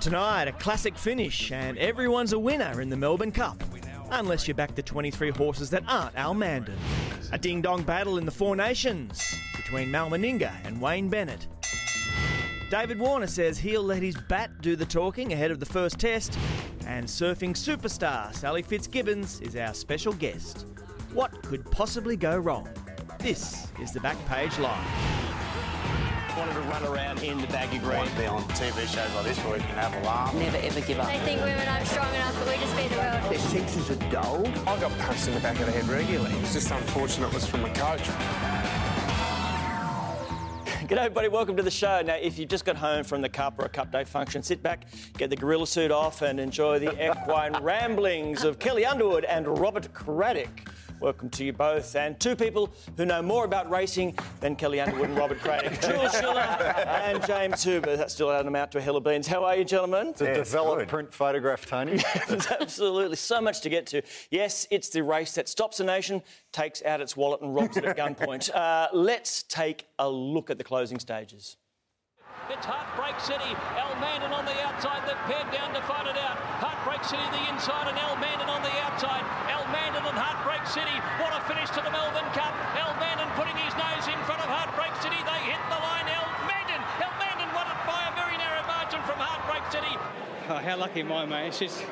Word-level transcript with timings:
Tonight, 0.00 0.48
a 0.48 0.52
classic 0.52 0.96
finish, 0.96 1.52
and 1.52 1.76
everyone's 1.76 2.32
a 2.32 2.38
winner 2.38 2.80
in 2.80 2.88
the 2.88 2.96
Melbourne 2.96 3.30
Cup. 3.30 3.62
Unless 4.10 4.48
you 4.48 4.54
back 4.54 4.74
the 4.74 4.82
23 4.82 5.28
horses 5.28 5.68
that 5.70 5.82
aren't 5.86 6.14
Almandin. 6.14 6.78
A 7.32 7.38
ding 7.38 7.60
dong 7.60 7.82
battle 7.82 8.16
in 8.16 8.24
the 8.24 8.30
Four 8.30 8.56
Nations 8.56 9.34
between 9.54 9.90
Mal 9.90 10.08
Meninga 10.08 10.52
and 10.64 10.80
Wayne 10.80 11.10
Bennett. 11.10 11.46
David 12.70 12.98
Warner 12.98 13.26
says 13.26 13.58
he'll 13.58 13.82
let 13.82 14.02
his 14.02 14.16
bat 14.26 14.62
do 14.62 14.74
the 14.74 14.86
talking 14.86 15.34
ahead 15.34 15.50
of 15.50 15.60
the 15.60 15.66
first 15.66 15.98
test. 15.98 16.38
And 16.86 17.04
surfing 17.04 17.50
superstar 17.50 18.34
Sally 18.34 18.62
Fitzgibbons 18.62 19.42
is 19.42 19.54
our 19.54 19.74
special 19.74 20.14
guest. 20.14 20.64
What 21.12 21.42
could 21.42 21.70
possibly 21.70 22.16
go 22.16 22.38
wrong? 22.38 22.70
This 23.18 23.66
is 23.78 23.92
the 23.92 24.00
Backpage 24.00 24.58
Live. 24.58 25.29
Wanted 26.36 26.54
to 26.54 26.60
run 26.60 26.84
around 26.84 27.22
in 27.22 27.40
the 27.40 27.46
baggy 27.48 27.78
green. 27.78 27.98
want 27.98 28.10
to 28.10 28.16
be 28.16 28.26
on 28.26 28.42
TV 28.50 28.86
shows 28.86 29.14
like 29.14 29.24
this 29.24 29.38
where 29.38 29.54
we 29.54 29.58
can 29.58 29.74
have 29.74 29.94
a 29.94 30.06
laugh. 30.06 30.32
Never 30.34 30.58
ever 30.58 30.80
give 30.80 31.00
up. 31.00 31.08
They 31.08 31.18
think 31.18 31.40
women 31.40 31.66
aren't 31.66 31.86
strong 31.86 32.14
enough, 32.14 32.34
but 32.38 32.54
we 32.54 32.62
just 32.62 32.76
beat 32.76 32.88
the 32.88 32.96
world. 32.96 33.32
Their 33.32 33.38
sexes 33.38 33.90
are 33.90 34.10
dulled. 34.10 34.46
I 34.46 34.80
got 34.80 34.96
punched 35.00 35.26
in 35.26 35.34
the 35.34 35.40
back 35.40 35.58
of 35.58 35.66
the 35.66 35.72
head 35.72 35.88
regularly. 35.88 36.32
It's 36.38 36.52
just 36.52 36.70
unfortunate 36.70 37.28
it 37.28 37.34
was 37.34 37.46
from 37.46 37.64
a 37.64 37.72
coach. 37.74 38.02
G'day, 40.86 40.98
everybody. 40.98 41.28
Welcome 41.28 41.56
to 41.56 41.62
the 41.62 41.70
show. 41.70 42.00
Now, 42.00 42.14
if 42.14 42.38
you 42.38 42.46
just 42.46 42.64
got 42.64 42.76
home 42.76 43.04
from 43.04 43.20
the 43.22 43.28
Cup 43.28 43.58
or 43.58 43.64
a 43.64 43.68
Cup 43.68 43.90
Day 43.90 44.04
function, 44.04 44.42
sit 44.42 44.62
back, 44.62 44.86
get 45.18 45.30
the 45.30 45.36
gorilla 45.36 45.66
suit 45.66 45.90
off, 45.90 46.22
and 46.22 46.40
enjoy 46.40 46.78
the 46.78 46.90
equine 47.10 47.52
ramblings 47.62 48.44
of 48.44 48.58
Kelli 48.58 48.88
Underwood 48.88 49.24
and 49.24 49.58
Robert 49.58 49.92
Craddock. 49.92 50.68
Welcome 51.00 51.30
to 51.30 51.44
you 51.46 51.54
both, 51.54 51.96
and 51.96 52.20
two 52.20 52.36
people 52.36 52.68
who 52.98 53.06
know 53.06 53.22
more 53.22 53.46
about 53.46 53.70
racing 53.70 54.18
than 54.40 54.54
Kelli 54.54 54.82
Underwood 54.84 55.08
and 55.08 55.16
Robert 55.18 55.38
Craddock, 55.40 55.80
Jules 55.80 56.12
Schiller 56.12 56.40
and 56.40 57.24
James 57.26 57.64
Hooper. 57.64 57.96
That's 57.96 58.12
still 58.12 58.28
out 58.28 58.46
amount 58.46 58.72
to 58.72 58.78
a 58.78 58.80
hill 58.82 58.98
of 58.98 59.04
beans. 59.04 59.26
How 59.26 59.42
are 59.44 59.56
you, 59.56 59.64
gentlemen? 59.64 60.08
It's 60.08 60.20
a 60.20 60.24
Yeah, 60.24 60.30
it's 60.32 60.50
developed 60.50 60.80
good. 60.80 60.88
print 60.88 61.14
photograph, 61.14 61.64
Tony. 61.64 62.02
Absolutely, 62.60 63.16
so 63.16 63.40
much 63.40 63.62
to 63.62 63.70
get 63.70 63.86
to. 63.86 64.02
Yes, 64.30 64.66
it's 64.70 64.90
the 64.90 65.02
race 65.02 65.34
that 65.36 65.48
stops 65.48 65.80
a 65.80 65.84
nation, 65.84 66.22
takes 66.52 66.82
out 66.82 67.00
its 67.00 67.16
wallet, 67.16 67.40
and 67.40 67.54
robs 67.54 67.78
it 67.78 67.84
at 67.86 67.96
gunpoint. 67.96 68.50
Uh, 68.60 68.88
let's 68.92 69.44
take 69.44 69.86
a 69.98 70.08
look 70.08 70.50
at 70.50 70.58
the 70.58 70.64
closing 70.64 70.98
stages. 70.98 71.56
It's 72.50 72.66
Heartbreak 72.66 73.14
City. 73.22 73.54
Almandin 73.78 74.34
on 74.34 74.42
the 74.42 74.58
outside. 74.66 75.06
They've 75.06 75.24
paired 75.30 75.46
down 75.54 75.70
to 75.70 75.78
fight 75.86 76.10
it 76.10 76.18
out. 76.18 76.34
Heartbreak 76.58 77.06
City 77.06 77.22
the 77.30 77.46
inside 77.46 77.86
and 77.86 77.94
Almandin 77.94 78.50
on 78.50 78.58
the 78.66 78.74
outside. 78.82 79.22
Almandin 79.46 80.02
and 80.02 80.18
Heartbreak 80.18 80.66
City. 80.66 80.98
What 81.22 81.30
a 81.30 81.38
finish 81.46 81.70
to 81.78 81.80
the 81.80 81.94
Melbourne 81.94 82.26
Cup. 82.34 82.50
Almandin 82.74 83.30
putting 83.38 83.54
his 83.54 83.70
nose 83.78 84.02
in 84.10 84.18
front 84.26 84.42
of 84.42 84.50
Heartbreak 84.50 84.90
City. 84.98 85.22
They 85.22 85.40
hit 85.46 85.62
the 85.70 85.78
line. 85.78 86.10
El 86.10 86.26
Mandan. 86.42 86.82
Almandin 86.98 87.50
won 87.54 87.70
it 87.70 87.80
by 87.86 88.02
a 88.10 88.12
very 88.18 88.34
narrow 88.34 88.66
margin 88.66 88.98
from 89.06 89.22
Heartbreak 89.22 89.62
City. 89.70 89.94
Oh, 90.50 90.58
how 90.58 90.74
lucky 90.74 91.06
am 91.06 91.14
I, 91.14 91.30
mate? 91.30 91.54
It's 91.54 91.62
just 91.62 91.86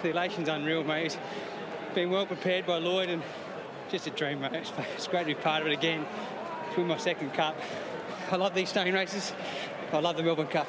the 0.00 0.08
elation's 0.08 0.48
unreal, 0.48 0.88
mate. 0.88 1.12
It's 1.12 1.94
been 1.94 2.08
well 2.08 2.24
prepared 2.24 2.64
by 2.64 2.80
Lloyd 2.80 3.12
and 3.12 3.20
just 3.92 4.08
a 4.08 4.10
dream, 4.16 4.40
mate. 4.40 4.56
It's, 4.56 5.04
great 5.04 5.28
to 5.28 5.36
be 5.36 5.36
part 5.36 5.60
of 5.60 5.68
it 5.68 5.76
again. 5.76 6.08
It's 6.68 6.80
win 6.80 6.88
my 6.88 6.96
second 6.96 7.36
cup. 7.36 7.60
I 8.32 8.36
love 8.36 8.54
these 8.54 8.70
staying 8.70 8.94
races. 8.94 9.34
I 9.94 9.98
love 9.98 10.16
the 10.16 10.22
Melbourne 10.22 10.46
Cup. 10.46 10.68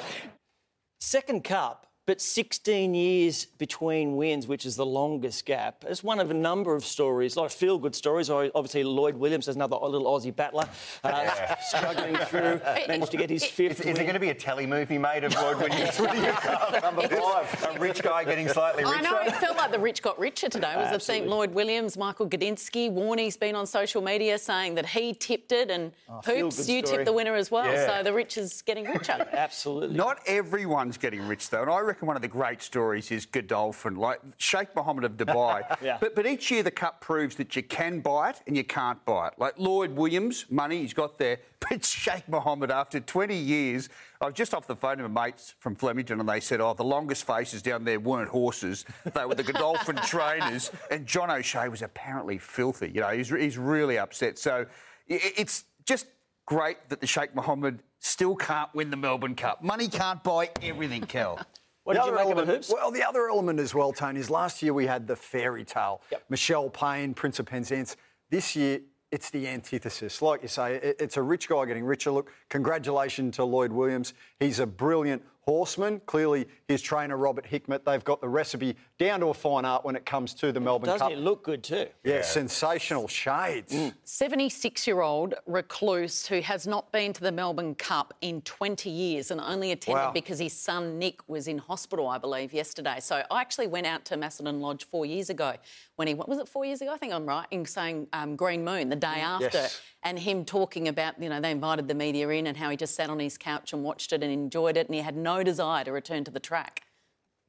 Second 1.00 1.46
cup, 1.46 1.88
but 2.06 2.20
16 2.20 2.94
years 2.94 3.46
between 3.58 4.18
wins, 4.18 4.46
which 4.46 4.66
is 4.66 4.76
the 4.76 4.86
longest 4.86 5.46
gap. 5.46 5.86
It's 5.88 6.04
one 6.04 6.20
of 6.20 6.32
a 6.32 6.34
number 6.34 6.76
of 6.76 6.84
stories, 6.86 7.36
a 7.36 7.40
lot 7.40 7.46
of 7.46 7.54
feel 7.54 7.78
good 7.78 7.96
stories. 7.96 8.30
Obviously, 8.30 8.84
Lloyd 8.84 9.16
Williams 9.16 9.48
is 9.48 9.56
another 9.56 9.78
little 9.78 10.08
Aussie 10.08 10.36
battler, 10.36 10.68
uh, 11.04 11.56
struggling 11.62 12.16
through, 12.26 12.60
managed 12.88 13.12
to 13.12 13.18
get 13.18 13.30
his 13.30 13.46
fifth. 13.46 13.80
Is, 13.82 13.86
is 13.88 13.96
there 13.96 14.04
going 14.04 14.16
to 14.16 14.20
be 14.20 14.30
a 14.30 14.36
telly 14.36 14.68
movie 14.68 14.98
made 14.98 15.24
of 15.24 15.34
Lloyd 15.36 15.58
Williams 15.58 15.98
winning 16.00 16.26
a? 16.26 16.80
Number 16.82 17.08
five. 17.08 17.76
A 17.76 17.80
rich 17.80 18.02
guy 18.04 18.26
getting 18.26 18.50
slightly 18.50 18.84
richer. 18.84 18.96
I 18.98 19.02
know, 19.02 19.20
it 19.20 19.36
felt 19.38 19.56
like 19.56 19.72
the 19.72 19.80
rich 19.80 20.02
got 20.02 20.20
richer 20.20 20.50
today. 20.50 20.74
It 20.74 20.78
was 20.78 20.92
the 20.92 21.00
thing. 21.00 21.24
Absolutely. 21.24 21.30
Lloyd 21.30 21.54
Williams, 21.54 21.98
Michael 21.98 22.28
Gudinski, 22.28 22.92
Warney's 22.92 23.38
been 23.38 23.56
on 23.56 23.66
social 23.66 24.02
media 24.02 24.38
saying 24.38 24.76
that 24.76 24.88
he 24.88 25.14
tipped 25.14 25.54
it, 25.54 25.72
and 25.72 25.94
feel 26.24 26.46
Hoops, 26.46 26.68
you 26.68 26.80
story. 26.80 26.98
tipped 26.98 27.06
the 27.06 27.14
winner 27.14 27.36
as 27.36 27.50
well. 27.50 27.66
Yeah. 27.66 28.00
So 28.00 28.04
the 28.04 28.14
rich 28.14 28.38
is 28.38 28.62
getting 28.62 28.86
richer. 28.86 29.26
Absolutely. 29.32 29.96
Not 29.96 30.20
everyone's 30.28 30.98
getting 30.98 31.26
rich 31.28 31.50
though, 31.50 31.62
and 31.62 31.72
I 31.72 31.93
reckon 31.94 32.08
one 32.08 32.16
of 32.16 32.24
the 32.24 32.28
great 32.28 32.60
stories 32.60 33.12
is 33.12 33.28
Godolphin, 33.28 33.96
like 33.96 34.20
Sheikh 34.38 34.76
Mohammed 34.76 35.04
of 35.04 35.12
Dubai. 35.12 35.62
Yeah. 35.84 35.98
But 36.00 36.16
but 36.16 36.26
each 36.26 36.50
year 36.50 36.64
the 36.64 36.72
cup 36.72 37.02
proves 37.02 37.36
that 37.36 37.56
you 37.56 37.64
can 37.64 38.00
buy 38.00 38.30
it 38.30 38.42
and 38.48 38.56
you 38.56 38.64
can't 38.64 39.04
buy 39.06 39.28
it. 39.28 39.34
Like 39.38 39.60
Lloyd 39.60 39.92
Williams, 39.92 40.46
money 40.50 40.82
he's 40.82 40.94
got 40.94 41.18
there, 41.18 41.40
but 41.60 41.84
Sheikh 41.84 42.28
Mohammed 42.30 42.72
after 42.72 43.02
20 43.02 43.36
years, 43.36 43.90
I 44.22 44.26
was 44.28 44.34
just 44.34 44.54
off 44.54 44.66
the 44.66 44.76
phone 44.76 44.98
to 45.00 45.10
my 45.10 45.26
mates 45.26 45.56
from 45.60 45.76
Flemington 45.76 46.20
and 46.22 46.30
they 46.30 46.40
said, 46.40 46.62
oh, 46.62 46.74
the 46.74 46.84
longest 46.86 47.28
faces 47.28 47.62
down 47.62 47.84
there 47.84 48.00
weren't 48.00 48.30
horses, 48.30 48.86
they 49.14 49.26
were 49.26 49.36
the 49.36 49.44
Godolphin 49.44 49.96
trainers, 50.06 50.72
and 50.90 51.06
John 51.06 51.30
O'Shea 51.30 51.68
was 51.68 51.82
apparently 51.82 52.38
filthy. 52.38 52.92
You 52.94 53.02
know, 53.02 53.10
he's, 53.10 53.30
he's 53.30 53.58
really 53.58 53.98
upset. 53.98 54.40
So 54.40 54.66
it's 55.08 55.66
just 55.86 56.08
great 56.46 56.78
that 56.90 57.02
the 57.02 57.08
Sheikh 57.08 57.36
Mohammed 57.36 57.80
still 58.00 58.36
can't 58.36 58.74
win 58.74 58.90
the 58.90 58.98
Melbourne 58.98 59.36
Cup. 59.36 59.64
Money 59.64 59.90
can't 59.90 60.24
buy 60.24 60.52
everything, 60.62 61.02
Kel. 61.02 61.40
What 61.84 61.96
The 61.96 62.02
did 62.04 62.08
you 62.08 62.16
make 62.16 62.32
of 62.32 62.38
it, 62.38 62.48
Hoops? 62.48 62.72
Well, 62.74 62.92
the 62.92 63.04
other 63.04 63.28
element 63.28 63.60
as 63.60 63.76
well, 63.76 63.92
Tony, 63.92 64.20
is 64.20 64.30
last 64.30 64.62
year 64.64 64.74
we 64.74 64.86
had 64.88 65.06
the 65.06 65.16
fairy 65.16 65.66
tale. 65.66 66.02
Yep. 66.12 66.24
Michelle 66.30 66.70
Payne, 66.70 67.14
Prince 67.14 67.40
of 67.40 67.46
Penzance. 67.46 67.98
This 68.30 68.56
year, 68.56 68.80
it's 69.12 69.30
the 69.30 69.48
antithesis. 69.48 70.22
Like 70.22 70.42
you 70.42 70.48
say, 70.48 70.76
it's 71.00 71.18
a 71.18 71.22
rich 71.22 71.48
guy 71.48 71.66
getting 71.66 71.84
richer. 71.84 72.12
Look, 72.12 72.32
congratulations 72.50 73.36
to 73.36 73.44
Lloyd 73.44 73.72
Williams. 73.72 74.14
He's 74.40 74.60
a 74.60 74.66
brilliant 74.66 75.22
horseman. 75.46 76.02
Clearly, 76.06 76.48
his 76.68 76.82
trainer, 76.82 77.18
Robert 77.18 77.46
Hickmott, 77.46 77.84
they've 77.86 78.04
got 78.04 78.22
the 78.22 78.28
recipe 78.30 78.76
down 78.98 79.20
to 79.20 79.28
a 79.28 79.34
fine 79.34 79.66
art 79.66 79.84
when 79.86 79.96
it 79.96 80.06
comes 80.06 80.34
to 80.36 80.52
the 80.52 80.60
Melbourne 80.60 80.88
Doesn't 80.88 81.08
Cup. 81.08 81.12
it 81.12 81.20
look 81.20 81.44
good 81.44 81.64
too? 81.64 81.88
yeah, 82.04 82.22
sensational 82.22 83.08
shades. 83.08 83.76
76 84.06 84.88
year 84.88 85.02
old 85.02 85.34
recluse 85.46 86.26
who 86.26 86.40
has 86.42 86.66
not 86.68 86.92
been 86.92 87.12
to 87.14 87.22
the 87.22 87.32
Melbourne 87.32 87.76
Cup 87.76 88.14
in 88.22 88.42
20 88.42 88.90
years 88.90 89.32
and 89.32 89.42
only 89.42 89.72
attended 89.72 89.94
Wow. 90.06 90.12
because 90.12 90.40
his 90.40 90.54
son 90.54 90.98
Nick 91.00 91.20
was 91.28 91.48
in 91.48 91.58
hospital, 91.58 92.08
I 92.08 92.18
believe, 92.18 92.54
yesterday. 92.54 92.98
So 93.00 93.22
I 93.30 93.42
actually 93.42 93.68
went 93.68 93.86
out 93.88 94.06
to 94.06 94.18
Macedon 94.18 94.62
Lodge 94.62 94.86
four 94.86 95.06
years 95.06 95.30
ago 95.30 95.54
when 95.96 96.08
he 96.08 96.14
what 96.14 96.28
was 96.30 96.40
it 96.40 96.48
four 96.48 96.66
years 96.66 96.82
ago? 96.82 96.92
I 96.92 96.98
think 96.98 97.14
I'm 97.14 97.26
right 97.26 97.46
in 97.52 97.66
saying 97.66 98.08
um, 98.14 98.36
Green 98.36 98.64
Moon 98.64 98.90
the 98.90 98.96
day 98.96 99.08
after, 99.22 99.50
Yes. 99.54 99.82
and 100.04 100.18
him 100.18 100.46
talking 100.46 100.88
about 100.88 101.22
you 101.22 101.30
know 101.30 101.40
they 101.42 101.52
invited 101.52 101.88
the 101.88 101.94
media 101.94 102.30
in 102.30 102.48
and 102.48 102.56
how 102.58 102.70
he 102.70 102.78
just 102.78 102.96
sat 102.96 103.10
on 103.10 103.20
his 103.20 103.38
couch 103.38 103.74
and 103.74 103.84
watched 103.84 104.14
it 104.14 104.24
and 104.24 104.32
enjoyed 104.32 104.78
it 104.78 104.88
and 104.88 104.96
he 104.96 105.02
had 105.02 105.16
no 105.18 105.33
desire 105.42 105.84
to 105.86 105.92
return 105.92 106.24
to 106.26 106.32
the 106.32 106.40
track. 106.40 106.84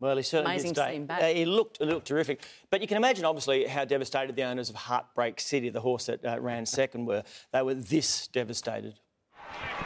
Well, 0.01 0.17
he 0.17 0.23
certainly 0.23 0.53
Amazing 0.55 0.71
did 0.71 0.75
to 0.77 0.81
stay. 0.83 0.91
see 0.91 0.97
him 0.97 1.07
back. 1.07 1.23
Uh, 1.23 1.27
he 1.29 1.45
looked, 1.45 1.79
he 1.79 1.85
looked 1.85 2.07
terrific. 2.09 2.43
But 2.71 2.81
you 2.83 2.87
can 2.89 2.97
imagine, 2.97 3.25
obviously, 3.25 3.67
how 3.67 3.85
devastated 3.85 4.35
the 4.37 4.43
owners 4.43 4.69
of 4.71 4.77
Heartbreak 4.77 5.41
City, 5.41 5.69
the 5.71 5.81
horse 5.81 6.07
that 6.07 6.25
uh, 6.25 6.39
ran 6.41 6.67
second, 6.67 7.07
were. 7.07 7.23
They 7.53 7.63
were 7.63 7.75
this 7.75 8.27
devastated. 8.29 8.95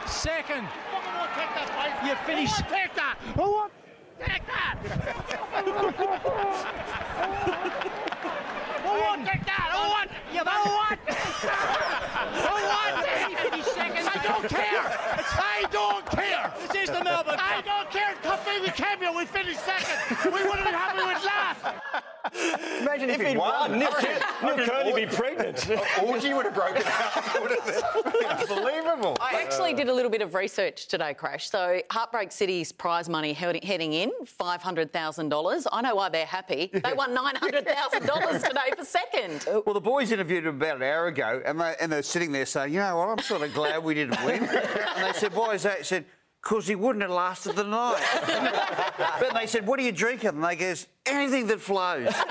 Second. 0.07 0.67
You 2.05 2.15
finish. 2.25 2.51
Take 2.53 2.95
that. 2.95 3.17
Who 3.35 3.51
won? 3.51 3.69
Take 4.19 4.45
that. 4.47 4.77
Who 8.83 8.91
won? 9.01 9.25
Take 9.25 9.45
that. 9.45 9.69
Who 9.71 9.89
won? 9.89 10.07
You 10.33 10.39
Who 10.39 10.69
won? 10.75 10.97
Who 12.33 12.53
won? 12.67 12.91
He 13.29 13.35
finished 13.35 13.73
second. 13.73 14.07
I 14.07 14.17
don't 14.23 14.47
care. 14.49 15.18
I 15.59 15.63
don't 15.71 16.05
care. 16.05 16.53
This 16.71 16.87
is 16.87 16.95
the 16.95 17.03
Melbourne. 17.03 17.35
I 17.37 17.61
don't 17.65 17.91
care. 17.91 18.15
Company 18.23 18.61
we 18.61 18.69
came 18.69 18.99
here. 18.99 19.11
We 19.11 19.25
finished 19.25 19.59
second. 19.65 20.31
We 20.31 20.41
wouldn't 20.43 20.63
be 20.63 20.71
happy 20.71 21.03
with 21.03 21.25
last. 21.25 22.15
Imagine 22.81 23.09
if, 23.09 23.21
he'd 23.21 23.37
won. 23.37 23.77
Nick, 23.79 23.89
Nick 24.43 24.67
Kearney 24.67 24.93
be 24.93 25.05
pregnant. 25.05 25.69
Orgy 26.03 26.33
would 26.33 26.45
have 26.45 26.55
broken 26.55 26.83
out. 26.85 27.41
Would 27.41 27.51
have 27.51 27.65
been 27.65 28.25
unbelievable. 28.27 29.17
I 29.19 29.41
actually 29.41 29.73
did 29.73 29.89
a 29.89 29.93
little 29.93 30.11
bit 30.11 30.21
of 30.21 30.33
research 30.33 30.87
today, 30.87 31.13
Crash. 31.13 31.49
So 31.49 31.81
Heartbreak 31.91 32.31
City's 32.31 32.71
prize 32.71 33.09
money 33.09 33.33
heading 33.33 33.61
heading 33.61 33.93
in 33.93 34.11
five 34.25 34.61
hundred 34.61 34.93
thousand 34.93 35.29
dollars. 35.29 35.67
I 35.71 35.81
know 35.81 35.95
why 35.95 36.09
they're 36.09 36.25
happy. 36.25 36.69
They 36.73 36.93
won 36.93 37.13
nine 37.13 37.35
hundred 37.35 37.67
thousand 37.67 38.05
dollars 38.05 38.43
today 38.43 38.71
for 38.77 38.85
second. 38.85 39.45
Well, 39.65 39.73
the 39.73 39.81
boys 39.81 40.11
interviewed 40.11 40.45
him 40.45 40.55
about 40.55 40.77
an 40.77 40.83
hour 40.83 41.07
ago, 41.07 41.41
and, 41.45 41.59
they, 41.59 41.75
and 41.79 41.91
they're 41.91 42.03
sitting 42.03 42.31
there 42.31 42.45
saying, 42.45 42.73
you 42.73 42.79
know 42.79 42.97
what, 42.97 43.09
I'm 43.09 43.19
sort 43.19 43.41
of 43.41 43.53
glad 43.53 43.83
we 43.83 43.93
didn't 43.93 44.23
win. 44.25 44.43
and 44.43 45.05
they 45.05 45.13
said, 45.13 45.33
why 45.33 45.53
is 45.53 45.63
that? 45.63 45.79
He 45.79 45.83
said, 45.83 46.05
because 46.41 46.67
he 46.67 46.75
wouldn't 46.75 47.01
have 47.01 47.11
lasted 47.11 47.55
the 47.55 47.63
night. 47.63 48.01
but 49.19 49.33
they 49.33 49.45
said, 49.45 49.67
what 49.67 49.79
are 49.79 49.83
you 49.83 49.91
drinking? 49.91 50.29
And 50.29 50.43
they 50.43 50.55
goes, 50.55 50.87
anything 51.09 51.47
that 51.47 51.59
flows. 51.59 52.13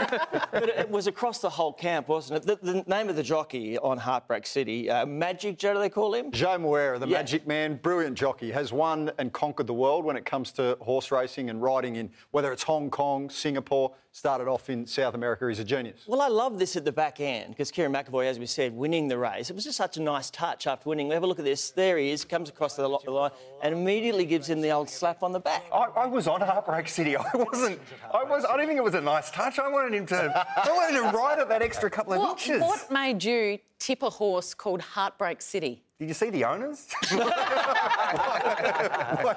but 0.53 0.69
it 0.69 0.91
was 0.91 1.07
across 1.07 1.39
the 1.39 1.51
whole 1.51 1.73
camp, 1.73 2.09
wasn't 2.09 2.43
it? 2.43 2.61
The, 2.63 2.73
the 2.73 2.85
name 2.87 3.09
of 3.09 3.17
the 3.17 3.23
jockey 3.23 3.79
on 3.79 3.99
Heartbreak 3.99 4.47
City, 4.47 4.91
uh, 4.91 5.07
Magic 5.07 5.59
Joe, 5.59 5.75
do 5.75 5.81
they 5.81 5.89
call 5.89 6.15
him? 6.15 6.31
Joao 6.31 6.59
Moreira, 6.59 6.99
the 6.99 7.07
Yeah. 7.07 7.19
magic 7.19 7.47
man, 7.47 7.77
brilliant 7.83 8.17
jockey, 8.17 8.51
has 8.51 8.73
won 8.73 9.11
and 9.19 9.33
conquered 9.33 9.67
the 9.67 9.75
world 9.75 10.05
when 10.05 10.17
it 10.17 10.25
comes 10.25 10.53
to 10.53 10.77
horse 10.81 11.11
racing 11.11 11.51
and 11.51 11.63
riding 11.63 11.97
in 11.97 12.11
whether 12.31 12.53
it's 12.53 12.63
Hong 12.65 12.91
Kong, 12.91 13.31
Singapore, 13.31 13.93
started 14.11 14.49
off 14.49 14.69
in 14.69 14.85
South 14.87 15.15
America. 15.15 15.47
He's 15.49 15.61
a 15.61 15.65
genius. 15.65 16.03
Well, 16.07 16.21
I 16.21 16.29
love 16.29 16.59
this 16.59 16.75
at 16.77 16.85
the 16.85 16.91
back 16.91 17.21
end 17.21 17.51
because 17.51 17.71
Kerrin 17.71 17.93
McEvoy, 17.93 18.27
as 18.27 18.39
we 18.39 18.47
said, 18.47 18.73
winning 18.75 19.07
the 19.07 19.19
race. 19.19 19.51
It 19.51 19.55
was 19.55 19.65
just 19.65 19.77
such 19.77 19.97
a 19.97 20.03
nice 20.03 20.31
touch 20.31 20.67
after 20.67 20.89
winning. 20.89 21.07
We 21.09 21.15
have 21.15 21.23
a 21.23 21.27
look 21.27 21.39
at 21.39 21.45
this. 21.45 21.71
There 21.71 21.99
he 21.99 22.11
is, 22.11 22.25
comes 22.25 22.49
across 22.49 22.75
the 22.75 22.89
the 23.05 23.11
line 23.11 23.31
and 23.63 23.75
immediately 23.75 24.25
gives 24.25 24.49
him 24.49 24.61
the 24.61 24.71
old 24.71 24.89
slap 24.89 25.23
on 25.23 25.33
the 25.33 25.39
back. 25.41 25.63
I, 25.73 25.85
I 25.97 26.07
was 26.07 26.27
on 26.27 26.41
Heartbreak 26.41 26.89
City. 26.89 27.17
I 27.17 27.25
wasn't. 27.35 27.81
I 28.13 28.25
was. 28.25 28.45
I 28.45 28.57
don't 28.57 28.68
think 28.69 28.79
it 28.79 28.85
was 28.85 28.95
a 28.95 29.01
nice 29.01 29.31
touch. 29.31 29.59
I 29.59 29.69
wanted 29.69 29.95
him 29.95 30.07
to. 30.07 30.47
I 30.57 30.71
wanted 30.71 30.97
him 31.03 31.11
to 31.11 31.17
ride 31.17 31.39
at 31.41 31.49
that 31.49 31.63
extra 31.63 31.91
couple 31.91 32.13
of 32.13 32.21
What, 32.21 32.31
inches. 32.39 32.61
what 32.61 32.91
made 32.91 33.25
you 33.25 33.59
tip 33.79 34.03
a 34.03 34.11
horse 34.11 34.55
called 34.55 34.83
Heartbreak 34.83 35.41
City? 35.43 35.83
Did 35.99 36.09
you 36.09 36.15
see 36.15 36.31
the 36.31 36.45
owners? 36.45 36.87
Why 37.11 37.25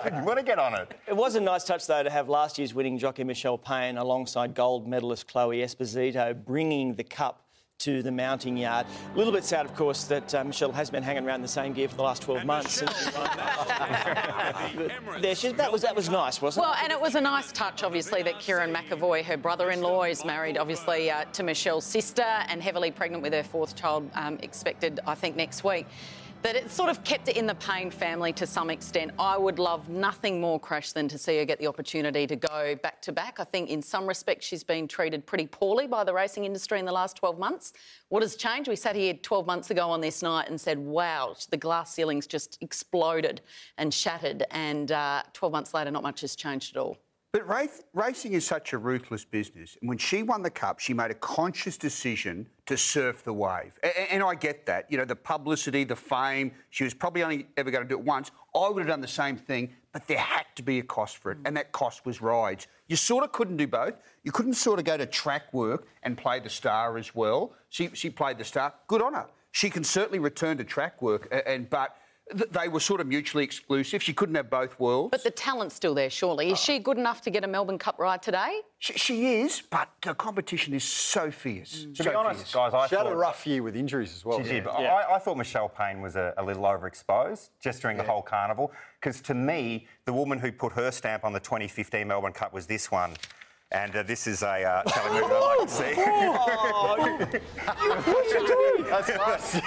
did 0.04 0.14
you 0.16 0.24
want 0.24 0.38
to 0.38 0.44
get 0.46 0.60
on 0.60 0.76
it? 0.76 0.94
It 1.08 1.16
was 1.16 1.36
a 1.36 1.42
nice 1.42 1.64
touch, 1.64 1.88
though, 1.88 2.04
to 2.04 2.10
have 2.10 2.30
last 2.30 2.60
year's 2.60 2.74
winning 2.76 3.00
jockey 3.00 3.24
Michelle 3.24 3.58
Payne 3.58 3.98
alongside 3.98 4.54
gold 4.54 4.88
medalist 4.88 5.28
Chloe 5.28 5.58
Esposito 5.60 6.36
bringing 6.46 6.94
the 6.94 7.04
cup 7.04 7.48
to 7.82 8.04
the 8.04 8.12
mounting 8.12 8.56
yard. 8.58 8.86
A 9.14 9.18
little 9.18 9.34
bit 9.34 9.44
sad, 9.44 9.66
of 9.66 9.76
course, 9.76 10.04
that 10.06 10.34
uh, 10.36 10.44
Michelle 10.44 10.72
has 10.72 10.90
been 10.92 11.02
hanging 11.02 11.26
around 11.26 11.42
the 11.42 11.48
same 11.48 11.74
gear 11.74 11.88
for 11.90 11.96
the 11.96 12.04
last 12.04 12.22
12 12.22 12.46
months. 12.46 12.74
since 12.74 12.96
she 13.04 13.18
won. 13.18 13.30
But 14.76 15.22
there 15.22 15.36
she, 15.36 15.52
that 15.54 15.72
was 15.72 15.82
that 15.82 15.96
was 15.96 16.10
nice, 16.10 16.42
wasn't 16.42 16.66
Well, 16.66 16.74
it? 16.74 16.84
and 16.84 16.92
it 16.92 17.02
was 17.02 17.16
a 17.16 17.22
nice 17.22 17.52
touch, 17.52 17.84
obviously, 17.84 18.22
that 18.24 18.36
Kerrin 18.36 18.74
McEvoy, 18.74 19.24
her 19.24 19.38
brother-in-law, 19.38 20.04
is 20.04 20.24
married, 20.24 20.58
obviously, 20.58 21.10
uh, 21.10 21.26
to 21.34 21.44
Michelle's 21.44 21.86
sister 21.86 22.22
and 22.22 22.62
heavily 22.62 22.92
pregnant 22.92 23.24
with 23.24 23.34
her 23.34 23.44
fourth 23.44 23.76
child, 23.76 24.10
um, 24.14 24.38
expected, 24.44 25.00
I 25.08 25.16
think, 25.16 25.36
next 25.36 25.64
week. 25.64 25.88
That 26.44 26.56
it 26.56 26.72
sort 26.72 26.90
of 26.90 27.04
kept 27.04 27.28
it 27.28 27.38
in 27.38 27.46
the 27.46 27.54
Payne 27.54 27.92
family 27.92 28.34
to 28.34 28.48
some 28.48 28.72
extent. 28.72 29.12
I 29.20 29.38
would 29.38 29.60
love 29.60 29.90
nothing 29.90 30.42
more, 30.42 30.60
Crash, 30.60 30.92
than 30.92 31.08
to 31.10 31.18
see 31.20 31.38
her 31.38 31.46
get 31.46 31.60
the 31.60 31.68
opportunity 31.68 32.26
to 32.26 32.36
go 32.36 32.76
back 32.82 33.00
to 33.04 33.12
back. 33.12 33.40
I 33.40 33.44
think 33.44 33.70
in 33.70 33.80
some 33.80 34.08
respects 34.08 34.48
she's 34.48 34.64
been 34.64 34.88
treated 34.88 35.28
pretty 35.28 35.46
poorly 35.46 35.86
by 35.86 36.04
the 36.04 36.12
racing 36.12 36.46
industry 36.46 36.80
in 36.80 36.86
the 36.86 36.92
last 36.92 37.16
12 37.18 37.38
months. 37.38 37.74
What 38.10 38.24
has 38.24 38.36
changed? 38.36 38.68
We 38.68 38.76
sat 38.76 38.96
here 38.96 39.14
12 39.14 39.46
months 39.46 39.70
ago 39.70 39.88
on 39.92 40.02
this 40.02 40.24
night 40.24 40.50
and 40.50 40.60
said, 40.60 40.80
wow, 40.80 41.36
the 41.52 41.58
glass 41.58 41.94
ceilings 41.94 42.26
just 42.26 42.58
exploded 42.62 43.42
and 43.78 43.94
shattered. 43.94 44.44
And 44.50 44.92
uh, 44.92 45.22
12 45.34 45.52
months 45.52 45.76
later, 45.76 45.92
not 45.92 46.02
much 46.02 46.22
has 46.22 46.36
changed 46.36 46.76
at 46.76 46.82
all. 46.82 46.98
But 47.34 47.48
race, 47.48 47.82
racing 47.94 48.34
is 48.34 48.46
such 48.46 48.74
a 48.74 48.78
ruthless 48.78 49.24
business. 49.24 49.78
And 49.80 49.88
when 49.88 49.98
she 49.98 50.22
won 50.22 50.42
the 50.42 50.50
cup, 50.50 50.80
she 50.80 50.94
made 50.94 51.12
a 51.12 51.16
conscious 51.16 51.78
decision 51.78 52.46
to 52.66 52.76
surf 52.76 53.24
the 53.24 53.32
wave. 53.32 53.80
A- 53.84 54.14
And, 54.14 54.22
I 54.22 54.36
get 54.36 54.66
that. 54.66 54.92
You 54.92 54.98
know, 54.98 55.06
the 55.06 55.16
publicity, 55.16 55.86
the 55.86 55.96
fame, 55.96 56.52
she 56.72 56.84
was 56.84 56.94
probably 56.94 57.24
only 57.24 57.48
ever 57.56 57.72
going 57.72 57.84
to 57.86 57.88
do 57.88 57.98
it 57.98 58.04
once. 58.04 58.32
I 58.54 58.68
would 58.68 58.80
have 58.80 58.88
done 58.88 59.00
the 59.00 59.08
same 59.08 59.38
thing, 59.38 59.74
but 59.94 60.06
there 60.08 60.18
had 60.18 60.46
to 60.56 60.62
be 60.62 60.80
a 60.80 60.84
cost 60.84 61.18
for 61.18 61.32
it. 61.32 61.38
Mm. 61.42 61.48
And 61.48 61.58
that 61.58 61.72
cost 61.72 62.06
was 62.06 62.22
rides. 62.22 62.68
You 62.88 62.98
sort 62.98 63.24
of 63.24 63.32
couldn't 63.32 63.56
do 63.58 63.68
both. 63.68 63.94
You 64.24 64.34
couldn't 64.34 64.56
sort 64.56 64.80
of 64.80 64.84
go 64.84 64.98
to 64.98 65.06
track 65.06 65.54
work 65.54 65.88
and 66.04 66.18
play 66.18 66.42
the 66.42 66.50
star 66.50 66.98
as 66.98 67.16
well. 67.16 67.54
She, 67.70 67.92
she 67.94 68.10
played 68.10 68.40
the 68.40 68.46
star. 68.46 68.74
Good 68.88 69.02
on 69.02 69.14
her. 69.14 69.28
She 69.54 69.70
can 69.70 69.86
certainly 69.86 70.20
return 70.20 70.58
to 70.58 70.64
track 70.66 71.02
work, 71.02 71.28
and 71.46 71.70
but 71.70 71.96
they 72.34 72.68
were 72.68 72.80
sort 72.80 73.02
of 73.02 73.08
mutually 73.08 73.44
exclusive. 73.44 74.02
She 74.02 74.14
couldn't 74.14 74.36
have 74.36 74.50
both 74.50 74.80
worlds. 74.80 75.12
But 75.12 75.24
the 75.24 75.32
talent's 75.32 75.76
still 75.76 75.94
there, 75.94 76.10
surely. 76.10 76.48
Is 76.48 76.54
oh. 76.54 76.56
she 76.56 76.80
good 76.80 76.98
enough 76.98 77.22
to 77.22 77.30
get 77.30 77.44
a 77.44 77.48
Melbourne 77.48 77.78
Cup 77.78 78.00
ride 78.00 78.22
today? 78.22 78.62
She, 78.80 78.94
she 78.94 79.42
is, 79.42 79.62
but 79.62 79.90
the 80.02 80.14
competition 80.14 80.74
is 80.74 80.84
so 80.84 81.30
fierce. 81.32 81.86
Mm. 81.86 81.96
To 81.98 82.04
so 82.04 82.10
be 82.10 82.16
honest, 82.16 82.40
fierce. 82.40 82.54
guys, 82.54 82.74
I 82.74 82.88
She 82.88 82.96
had 82.96 83.08
a 83.08 83.16
rough 83.16 83.46
year 83.46 83.64
with 83.64 83.76
injuries 83.76 84.14
as 84.16 84.26
well. 84.26 84.40
She 84.40 84.50
did, 84.50 84.64
Yeah. 84.66 84.94
I, 84.94 85.16
I 85.16 85.20
thought 85.20 85.38
Michelle 85.38 85.70
Payne 85.70 86.02
was 86.02 86.16
a, 86.16 86.34
a 86.38 86.44
little 86.44 86.64
overexposed 86.64 87.50
just 87.62 87.82
during 87.82 87.98
the 87.98 88.04
whole 88.04 88.22
carnival. 88.22 88.72
Because 89.00 89.22
to 89.22 89.34
me, 89.34 89.88
the 90.06 90.14
woman 90.14 90.40
who 90.40 90.52
put 90.52 90.74
her 90.74 90.92
stamp 90.92 91.24
on 91.24 91.34
the 91.34 91.40
2015 91.40 92.08
Melbourne 92.08 92.34
Cup 92.34 92.54
was 92.54 92.66
this 92.66 92.92
one. 92.92 93.14
And 93.74 93.96
uh, 93.96 94.04
this 94.04 94.28
is 94.28 94.44
a 94.44 94.64
uh, 94.64 94.84
telemovie 94.88 95.24
I'd 95.24 95.58
like 95.58 95.70
to 95.70 95.74
see. 95.74 95.94
That's 98.90 99.10
last 99.10 99.54
year. 99.54 99.64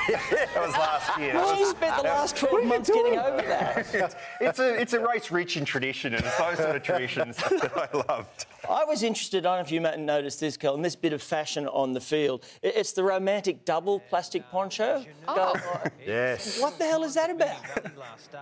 that 0.54 0.66
was 0.66 0.72
last 0.74 1.18
year. 1.18 1.32
She 1.32 1.36
was- 1.62 1.70
spent 1.70 1.96
the 1.96 2.02
last 2.02 2.36
12 2.36 2.64
months 2.66 2.90
getting 2.90 3.18
over 3.18 3.40
that. 3.42 4.14
it's 4.40 4.58
a 4.58 4.80
it's 4.80 4.92
a 4.92 5.00
race 5.00 5.30
rich 5.30 5.56
in 5.56 5.64
tradition, 5.64 6.14
and 6.14 6.24
it's 6.24 6.36
those 6.36 6.58
sort 6.58 6.76
of 6.76 6.82
traditions 6.82 7.36
that 7.38 7.72
I 7.76 7.88
loved. 8.12 8.46
I 8.68 8.84
was 8.84 9.02
interested, 9.02 9.44
I 9.46 9.50
don't 9.50 9.58
know 9.58 9.66
if 9.66 9.72
you 9.72 9.80
might 9.80 9.98
notice 9.98 10.36
this, 10.36 10.56
Kel, 10.56 10.74
in 10.74 10.82
this 10.82 10.96
bit 10.96 11.12
of 11.12 11.22
fashion 11.22 11.66
on 11.68 11.92
the 11.92 12.00
field. 12.00 12.44
It's 12.62 12.92
the 12.92 13.02
romantic 13.04 13.64
double 13.64 14.00
plastic 14.00 14.48
poncho. 14.50 15.04
Go- 15.26 15.32
uh, 15.34 15.88
Yes. 16.06 16.60
What 16.60 16.78
the 16.78 16.84
hell 16.84 17.02
is 17.04 17.14
that 17.14 17.30
about? 17.30 17.56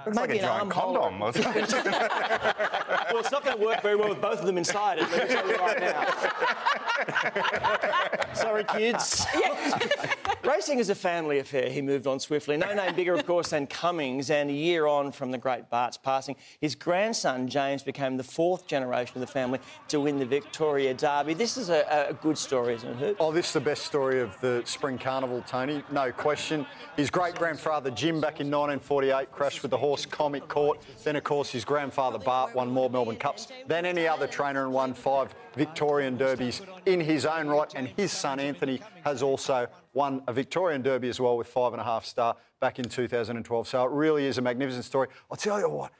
It's 0.07 0.17
like 0.17 0.31
a 0.31 0.39
giant 0.39 0.71
condom. 0.77 1.23
or. 1.23 1.33
Well, 3.13 3.21
it's 3.21 3.31
not 3.31 3.45
going 3.45 3.59
to 3.59 3.63
work 3.63 3.83
very 3.83 3.95
well 3.97 4.09
with 4.09 4.23
both 4.23 4.41
of 4.41 4.47
them 4.47 4.57
inside 4.57 4.99
it, 4.99 5.11
let 5.11 5.29
me 5.29 5.35
tell 5.35 5.47
you 5.47 5.57
right 5.57 5.81
now. 5.81 6.07
Sorry, 8.33 8.65
kids. 8.65 9.27
Racing 10.45 10.79
is 10.79 10.89
a 10.89 10.95
family 10.95 11.39
affair, 11.41 11.69
he 11.69 11.83
moved 11.83 12.07
on 12.07 12.19
swiftly. 12.21 12.57
No 12.57 12.73
name 12.73 12.95
bigger, 12.95 13.13
of 13.13 13.27
course, 13.27 13.51
than 13.51 13.67
Cummings, 13.67 14.31
and 14.31 14.49
a 14.49 14.53
year 14.53 14.87
on 14.87 15.13
from 15.13 15.31
the 15.31 15.37
great 15.39 15.69
Bart's 15.69 15.99
passing, 15.99 16.37
his 16.61 16.75
grandson, 16.75 17.49
James, 17.49 17.83
became 17.83 18.17
the 18.17 18.25
fourth 18.25 18.67
generation 18.67 19.13
of 19.17 19.21
the 19.21 19.27
family 19.27 19.59
to 19.89 20.01
win 20.01 20.12
the 20.19 20.27
Victoria 20.27 20.95
Derby. 20.95 21.35
This 21.35 21.57
is 21.57 21.71
a, 21.71 22.07
a 22.09 22.15
good 22.15 22.37
story, 22.37 22.75
isn't 22.75 23.03
it, 23.03 23.17
Oh, 23.21 23.33
this 23.33 23.47
is 23.49 23.53
the 23.53 23.61
best 23.61 23.85
story 23.85 24.21
of 24.21 24.39
the 24.41 24.63
Spring 24.65 24.99
Carnival, 24.99 25.43
Tony. 25.47 25.83
No 25.91 26.13
question. 26.13 26.67
His 26.97 27.11
great 27.11 27.35
grandfather 27.35 27.91
Jim 27.91 28.21
back 28.21 28.41
in 28.41 28.51
1948 28.51 29.31
crashed 29.31 29.63
with 29.63 29.71
the 29.71 29.77
horse 29.77 30.07
Comic 30.07 30.49
Court. 30.49 30.81
Then, 31.05 31.17
of 31.17 31.25
course, 31.25 31.51
his 31.51 31.65
grandfather 31.65 32.19
Bart 32.19 32.55
won 32.55 32.71
more 32.71 32.91
Melbourne 32.91 33.17
Cups 33.17 33.49
than 33.67 33.87
any 33.87 34.07
other 34.07 34.27
trainer 34.27 34.65
and 34.65 34.73
won 34.73 34.95
five 34.95 35.35
Victorian 35.55 36.17
Derbies 36.17 36.63
in 36.87 37.01
his 37.01 37.27
own 37.27 37.49
right. 37.49 37.73
And 37.75 37.89
his 37.89 38.13
son 38.13 38.41
Anthony 38.41 38.81
has 39.05 39.23
also 39.23 39.67
won 39.93 40.23
a 40.27 40.33
Victorian 40.33 40.83
Derby 40.83 41.09
as 41.09 41.21
well 41.21 41.37
with 41.37 41.47
five 41.47 41.73
and 41.73 41.81
a 41.81 41.85
half 41.85 42.05
star 42.05 42.37
back 42.61 42.79
in 42.79 42.85
2012. 42.85 43.69
So 43.69 43.85
it 43.85 43.91
really 43.91 44.27
is 44.27 44.39
a 44.39 44.43
magnificent 44.43 44.85
story. 44.85 45.09
I'll 45.31 45.37
tell 45.37 45.59
you 45.61 45.69
what, 45.69 45.93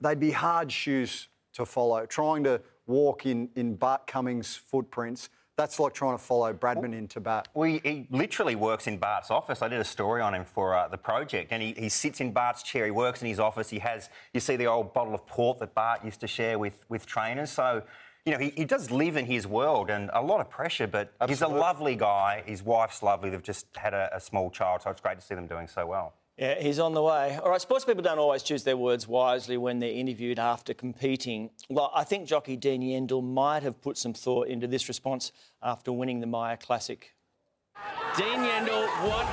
they'd 0.00 0.20
be 0.20 0.30
hard 0.30 0.70
shoes 0.72 1.28
to 1.54 1.66
follow. 1.66 2.06
Trying 2.06 2.44
to 2.44 2.60
walk 2.86 3.26
in, 3.26 3.48
in 3.56 3.74
Bart 3.74 4.06
Cummings' 4.06 4.56
footprints, 4.56 5.28
that's 5.56 5.80
like 5.80 5.94
trying 5.94 6.18
to 6.18 6.22
follow 6.22 6.52
Bradman 6.52 6.92
into 6.92 7.18
Bat. 7.18 7.48
Well, 7.54 7.68
he, 7.68 7.80
he 7.82 8.06
literally 8.10 8.56
works 8.56 8.86
in 8.86 8.98
Bart's 8.98 9.30
office. 9.30 9.62
I 9.62 9.68
did 9.68 9.80
a 9.80 9.84
story 9.84 10.20
on 10.20 10.34
him 10.34 10.44
for 10.44 10.76
uh, 10.76 10.86
the 10.88 10.98
project, 10.98 11.50
and 11.50 11.62
he, 11.62 11.72
he 11.72 11.88
sits 11.88 12.20
in 12.20 12.32
Bart's 12.32 12.62
chair. 12.62 12.84
He 12.84 12.90
works 12.90 13.22
in 13.22 13.28
his 13.28 13.40
office. 13.40 13.70
He 13.70 13.78
has, 13.78 14.10
you 14.34 14.40
see, 14.40 14.56
the 14.56 14.66
old 14.66 14.92
bottle 14.92 15.14
of 15.14 15.26
port 15.26 15.58
that 15.60 15.74
Bart 15.74 16.04
used 16.04 16.20
to 16.20 16.26
share 16.26 16.58
with 16.58 16.84
with 16.90 17.06
trainers. 17.06 17.50
So, 17.50 17.82
you 18.26 18.32
know, 18.32 18.38
he, 18.38 18.50
he 18.50 18.66
does 18.66 18.90
live 18.90 19.16
in 19.16 19.24
his 19.24 19.46
world, 19.46 19.88
and 19.88 20.10
a 20.12 20.20
lot 20.20 20.40
of 20.40 20.50
pressure. 20.50 20.86
But 20.86 21.14
he's 21.26 21.40
a 21.40 21.48
lovely 21.48 21.96
guy. 21.96 22.42
His 22.44 22.62
wife's 22.62 23.02
lovely. 23.02 23.30
They've 23.30 23.42
just 23.42 23.66
had 23.76 23.94
a, 23.94 24.14
a 24.14 24.20
small 24.20 24.50
child, 24.50 24.82
so 24.82 24.90
it's 24.90 25.00
great 25.00 25.18
to 25.18 25.24
see 25.24 25.34
them 25.34 25.46
doing 25.46 25.68
so 25.68 25.86
well. 25.86 26.12
Yeah, 26.36 26.60
he's 26.60 26.78
on 26.78 26.92
the 26.92 27.02
way. 27.02 27.38
All 27.42 27.50
right, 27.50 27.60
sports 27.60 27.86
people 27.86 28.02
don't 28.02 28.18
always 28.18 28.42
choose 28.42 28.62
their 28.62 28.76
words 28.76 29.08
wisely 29.08 29.56
when 29.56 29.78
they're 29.78 29.90
interviewed 29.90 30.38
after 30.38 30.74
competing. 30.74 31.48
Well, 31.70 31.90
I 31.94 32.04
think 32.04 32.28
jockey 32.28 32.56
Dean 32.56 32.82
Yendall 32.82 33.24
might 33.24 33.62
have 33.62 33.80
put 33.80 33.96
some 33.96 34.12
thought 34.12 34.48
into 34.48 34.66
this 34.66 34.86
response 34.86 35.32
after 35.62 35.92
winning 35.92 36.20
the 36.20 36.26
Myer 36.26 36.58
Classic. 36.58 37.14
Dean 38.18 38.40
Yendall, 38.40 38.86
what, 39.08 39.26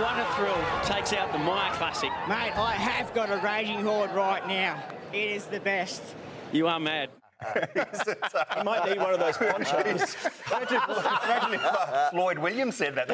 what 0.00 0.18
a 0.18 0.24
thrill. 0.34 0.58
Takes 0.82 1.12
out 1.12 1.30
the 1.30 1.38
Myer 1.38 1.72
Classic. 1.74 2.10
Mate, 2.28 2.56
I 2.56 2.72
have 2.72 3.14
got 3.14 3.30
a 3.30 3.36
raging 3.36 3.80
horde 3.82 4.10
right 4.10 4.46
now. 4.48 4.82
It 5.12 5.30
is 5.30 5.44
the 5.44 5.60
best. 5.60 6.02
You 6.50 6.66
are 6.66 6.80
mad. 6.80 7.10
He 8.56 8.64
might 8.64 8.88
need 8.88 8.98
one 8.98 9.12
of 9.14 9.20
those 9.20 9.36
ponchos. 9.36 10.16
Imagine, 10.50 10.80
imagine 11.24 11.54
if 11.54 11.64
uh, 11.64 12.10
Lloyd 12.12 12.38
Williams 12.38 12.76
said 12.76 12.94
that. 12.94 13.10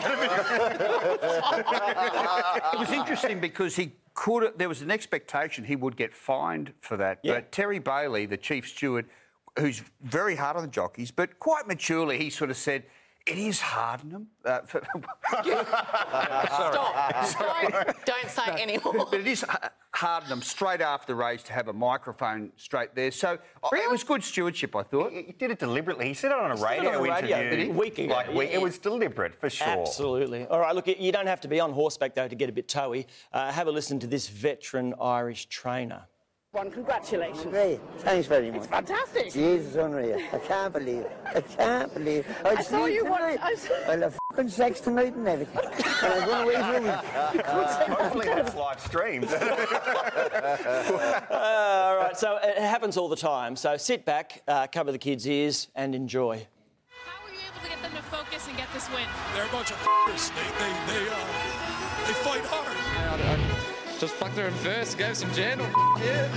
it 2.74 2.78
was 2.78 2.90
interesting 2.90 3.40
because 3.40 3.76
he 3.76 3.92
could. 4.14 4.52
There 4.56 4.68
was 4.68 4.82
an 4.82 4.90
expectation 4.90 5.64
he 5.64 5.76
would 5.76 5.96
get 5.96 6.12
fined 6.12 6.72
for 6.80 6.96
that. 6.96 7.20
Yeah. 7.22 7.34
But 7.34 7.52
Terry 7.52 7.78
Bailey, 7.78 8.26
the 8.26 8.36
chief 8.36 8.68
steward, 8.68 9.06
who's 9.58 9.82
very 10.02 10.34
hard 10.36 10.56
on 10.56 10.62
the 10.62 10.68
jockeys, 10.68 11.10
but 11.10 11.38
quite 11.38 11.66
maturely, 11.66 12.18
he 12.18 12.30
sort 12.30 12.50
of 12.50 12.56
said. 12.56 12.84
It 13.28 13.38
is 13.38 13.60
hard 13.60 14.00
on 14.00 14.08
them. 14.08 14.26
Uh, 14.44 14.60
for, 14.66 14.82
Stop. 16.46 17.72
Don't, 17.72 18.04
don't 18.06 18.30
say 18.30 18.62
anymore. 18.62 19.06
but 19.10 19.20
it 19.20 19.26
is 19.26 19.44
h- 19.44 19.70
hard 19.92 20.24
on 20.24 20.28
them 20.30 20.42
straight 20.42 20.80
after 20.80 21.08
the 21.08 21.14
race 21.14 21.42
to 21.44 21.52
have 21.52 21.68
a 21.68 21.72
microphone 21.72 22.50
straight 22.56 22.94
there. 22.94 23.10
So 23.10 23.38
uh, 23.62 23.68
it 23.72 23.90
was 23.90 24.02
good 24.04 24.24
stewardship, 24.24 24.74
I 24.74 24.82
thought. 24.82 25.12
He 25.12 25.34
did 25.38 25.50
it 25.50 25.58
deliberately. 25.58 26.08
He 26.08 26.14
said 26.14 26.30
it 26.32 26.38
on 26.38 26.50
a 26.52 26.56
said 26.56 26.64
it 26.64 26.68
radio, 26.78 26.88
on 26.90 26.94
a 26.96 27.00
radio, 27.12 27.38
interview 27.38 27.50
did 27.50 27.66
he? 27.66 27.72
Week 27.72 27.98
ago, 27.98 28.14
Like, 28.14 28.32
week- 28.34 28.50
yeah. 28.50 28.56
It 28.56 28.62
was 28.62 28.78
deliberate 28.78 29.34
for 29.34 29.50
sure. 29.50 29.66
Absolutely. 29.68 30.46
All 30.46 30.60
right, 30.60 30.74
look, 30.74 30.86
you 30.86 31.12
don't 31.12 31.26
have 31.26 31.40
to 31.42 31.48
be 31.48 31.60
on 31.60 31.72
horseback, 31.72 32.14
though, 32.14 32.28
to 32.28 32.34
get 32.34 32.48
a 32.48 32.52
bit 32.52 32.68
toey. 32.68 33.06
Uh, 33.32 33.52
have 33.52 33.66
a 33.66 33.70
listen 33.72 33.98
to 34.00 34.06
this 34.06 34.28
veteran 34.28 34.94
Irish 35.00 35.46
trainer. 35.46 36.02
One, 36.52 36.70
congratulations. 36.70 37.44
Great. 37.44 37.78
Thanks 37.98 38.26
very 38.26 38.50
much. 38.50 38.60
It's 38.60 38.66
fantastic. 38.68 39.30
Jesus, 39.30 39.74
unreal. 39.74 40.18
I 40.32 40.38
can't 40.38 40.72
believe 40.72 41.02
it. 41.02 41.12
I 41.26 41.40
can't 41.42 41.92
believe 41.92 42.26
it. 42.26 42.36
I 42.42 42.62
saw 42.62 42.84
sleep 42.84 42.94
you 42.94 43.04
once- 43.04 43.20
tonight. 43.20 43.38
I 43.42 43.54
saw- 43.54 43.74
I'll 43.92 44.00
have 44.00 44.18
fucking 44.30 44.48
sex 44.48 44.80
tonight 44.80 45.14
and 45.14 45.28
everything. 45.28 45.62
and 45.62 46.14
I'm 46.14 46.26
going 46.26 46.44
away 46.44 46.54
for 46.54 46.76
a 46.76 46.80
week. 47.34 47.44
Hopefully 47.98 48.26
that's 48.28 48.54
live 48.54 48.80
streamed. 48.80 49.28
Uh, 51.30 51.30
all 51.30 51.96
right, 51.96 52.16
so 52.16 52.38
it 52.42 52.56
happens 52.58 52.96
all 52.96 53.08
the 53.08 53.16
time. 53.16 53.54
So 53.56 53.76
sit 53.76 54.04
back, 54.06 54.42
uh, 54.48 54.66
cover 54.68 54.90
the 54.92 54.98
kids' 54.98 55.26
ears, 55.26 55.68
and 55.74 55.94
enjoy. 55.94 56.46
How 57.04 57.24
were 57.24 57.30
you 57.32 57.38
able 57.46 57.60
to 57.62 57.68
get 57.68 57.82
them 57.82 57.92
to 57.92 58.02
focus 58.04 58.46
and 58.48 58.56
get 58.56 58.68
this 58.72 58.88
win? 58.90 59.04
They're 59.34 59.44
a 59.44 59.48
bunch 59.48 59.70
of 59.70 59.76
f***ers. 59.82 60.30
They, 60.30 60.36
they, 60.36 60.72
they, 60.86 61.08
uh, 61.10 61.14
they 62.06 62.14
fight 62.24 62.44
hard. 62.46 62.67
Just 63.98 64.18
back 64.20 64.32
there 64.36 64.46
in 64.46 64.54
first, 64.54 64.96
gave 64.96 65.16
some 65.16 65.32
gentle. 65.32 65.66
Yeah, 65.98 66.28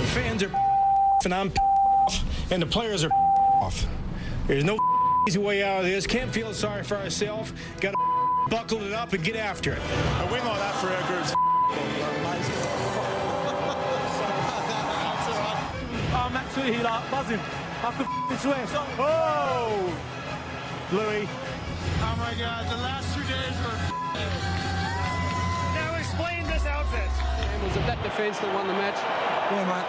The 0.00 0.06
fans 0.08 0.42
are 0.42 0.50
and 1.24 1.32
I'm 1.32 1.52
off, 2.04 2.50
and 2.50 2.60
the 2.60 2.66
players 2.66 3.04
are 3.04 3.12
off. 3.62 3.86
There's 4.48 4.64
no 4.64 4.76
easy 5.28 5.38
way 5.38 5.62
out 5.62 5.84
of 5.84 5.86
this. 5.86 6.04
Can't 6.04 6.32
feel 6.32 6.52
sorry 6.52 6.82
for 6.82 6.96
ourselves. 6.96 7.52
Got 7.80 7.92
to 7.92 7.96
buckle 8.50 8.82
it 8.82 8.92
up 8.92 9.12
and 9.12 9.22
get 9.22 9.36
after 9.36 9.74
it. 9.74 9.78
A 9.78 10.26
win 10.32 10.44
like 10.44 10.58
that 10.58 10.74
for 10.80 10.88
Edgar's. 10.88 11.32
Oh, 16.12 16.30
Matt 16.32 16.52
Sweet, 16.52 16.74
he 16.74 16.82
like 16.82 17.10
buzzing. 17.12 17.38
I 17.38 17.92
could 17.96 18.06
f***ing 18.06 18.38
swear. 18.38 18.66
Oh! 18.98 19.96
Louis. 20.92 21.28
Oh 22.00 22.16
my 22.18 22.34
God, 22.36 22.66
the 22.68 22.82
last 22.82 23.14
two 23.14 23.22
days 23.22 23.56
were. 23.64 24.53
Now 26.64 26.80
explain 26.80 27.04
this. 27.04 27.62
Was 27.62 27.76
it 27.76 27.86
that 27.86 28.02
defence 28.02 28.38
that 28.40 28.54
won 28.54 28.66
the 28.66 28.74
match? 28.74 28.96
Yeah, 29.52 29.64
mate. 29.68 29.86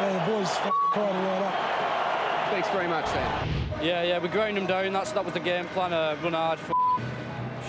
Yeah, 0.00 0.24
the 0.24 0.30
boys 0.30 0.48
f***ing 0.50 0.72
cried 0.92 1.14
it 1.14 1.18
right 1.18 1.42
up. 1.42 2.50
Thanks 2.50 2.68
very 2.70 2.88
much, 2.88 3.06
Sam. 3.06 3.48
Yeah, 3.82 4.02
yeah, 4.02 4.18
we 4.18 4.28
ground 4.28 4.56
them 4.56 4.66
down. 4.66 4.92
That's 4.92 5.12
that 5.12 5.24
was 5.24 5.34
the 5.34 5.40
game 5.40 5.66
plan. 5.66 5.92
Uh, 5.92 6.16
run 6.22 6.32
hard. 6.32 6.58
For 6.58 6.72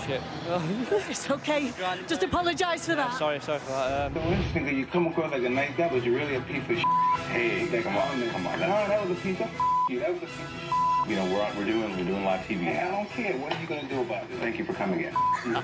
shit. 0.06 0.22
It's 1.10 1.30
okay. 1.30 1.72
Just 2.08 2.24
apologise 2.24 2.86
for 2.88 2.96
that. 2.96 3.14
sorry, 3.18 3.40
sorry 3.40 3.60
for 3.60 3.72
that. 3.72 4.08
Um, 4.08 4.14
So 4.16 4.22
interesting 4.22 4.66
that 4.66 4.74
you 4.74 4.86
come 4.86 5.08
across 5.08 5.32
like 5.32 5.44
a 5.44 5.50
nice 5.50 5.72
guy, 5.78 5.90
but 5.90 6.04
you're 6.04 6.16
really 6.16 6.36
a 6.36 6.42
piece 6.42 6.64
of 6.70 6.78
shit. 6.78 6.86
Hey, 7.30 7.50
hey, 7.68 7.82
come 7.84 7.98
on, 7.98 8.30
come 8.30 8.48
on. 8.48 8.60
No, 8.60 8.68
that 8.68 9.08
was 9.08 9.18
a 9.18 9.22
piece 9.22 9.40
of 9.42 9.50
you. 9.90 10.00
That 10.00 10.14
was 10.14 10.24
a 10.24 10.26
piece 10.26 10.40
of 10.40 10.62
shit. 10.62 10.69
You 11.10 11.16
know, 11.16 11.26
we're, 11.26 11.58
we're 11.58 11.66
doing 11.66 11.98
we're 11.98 12.06
doing 12.06 12.24
live 12.24 12.46
TV. 12.46 12.66
Hey, 12.66 12.82
I 12.82 12.92
don't 12.92 13.10
care. 13.10 13.36
What 13.38 13.52
are 13.52 13.60
you 13.60 13.66
gonna 13.66 13.90
do 13.90 14.02
about 14.02 14.26
it? 14.26 14.38
Thank 14.38 14.60
you 14.60 14.64
for 14.64 14.74
coming 14.74 15.02
in. 15.02 15.14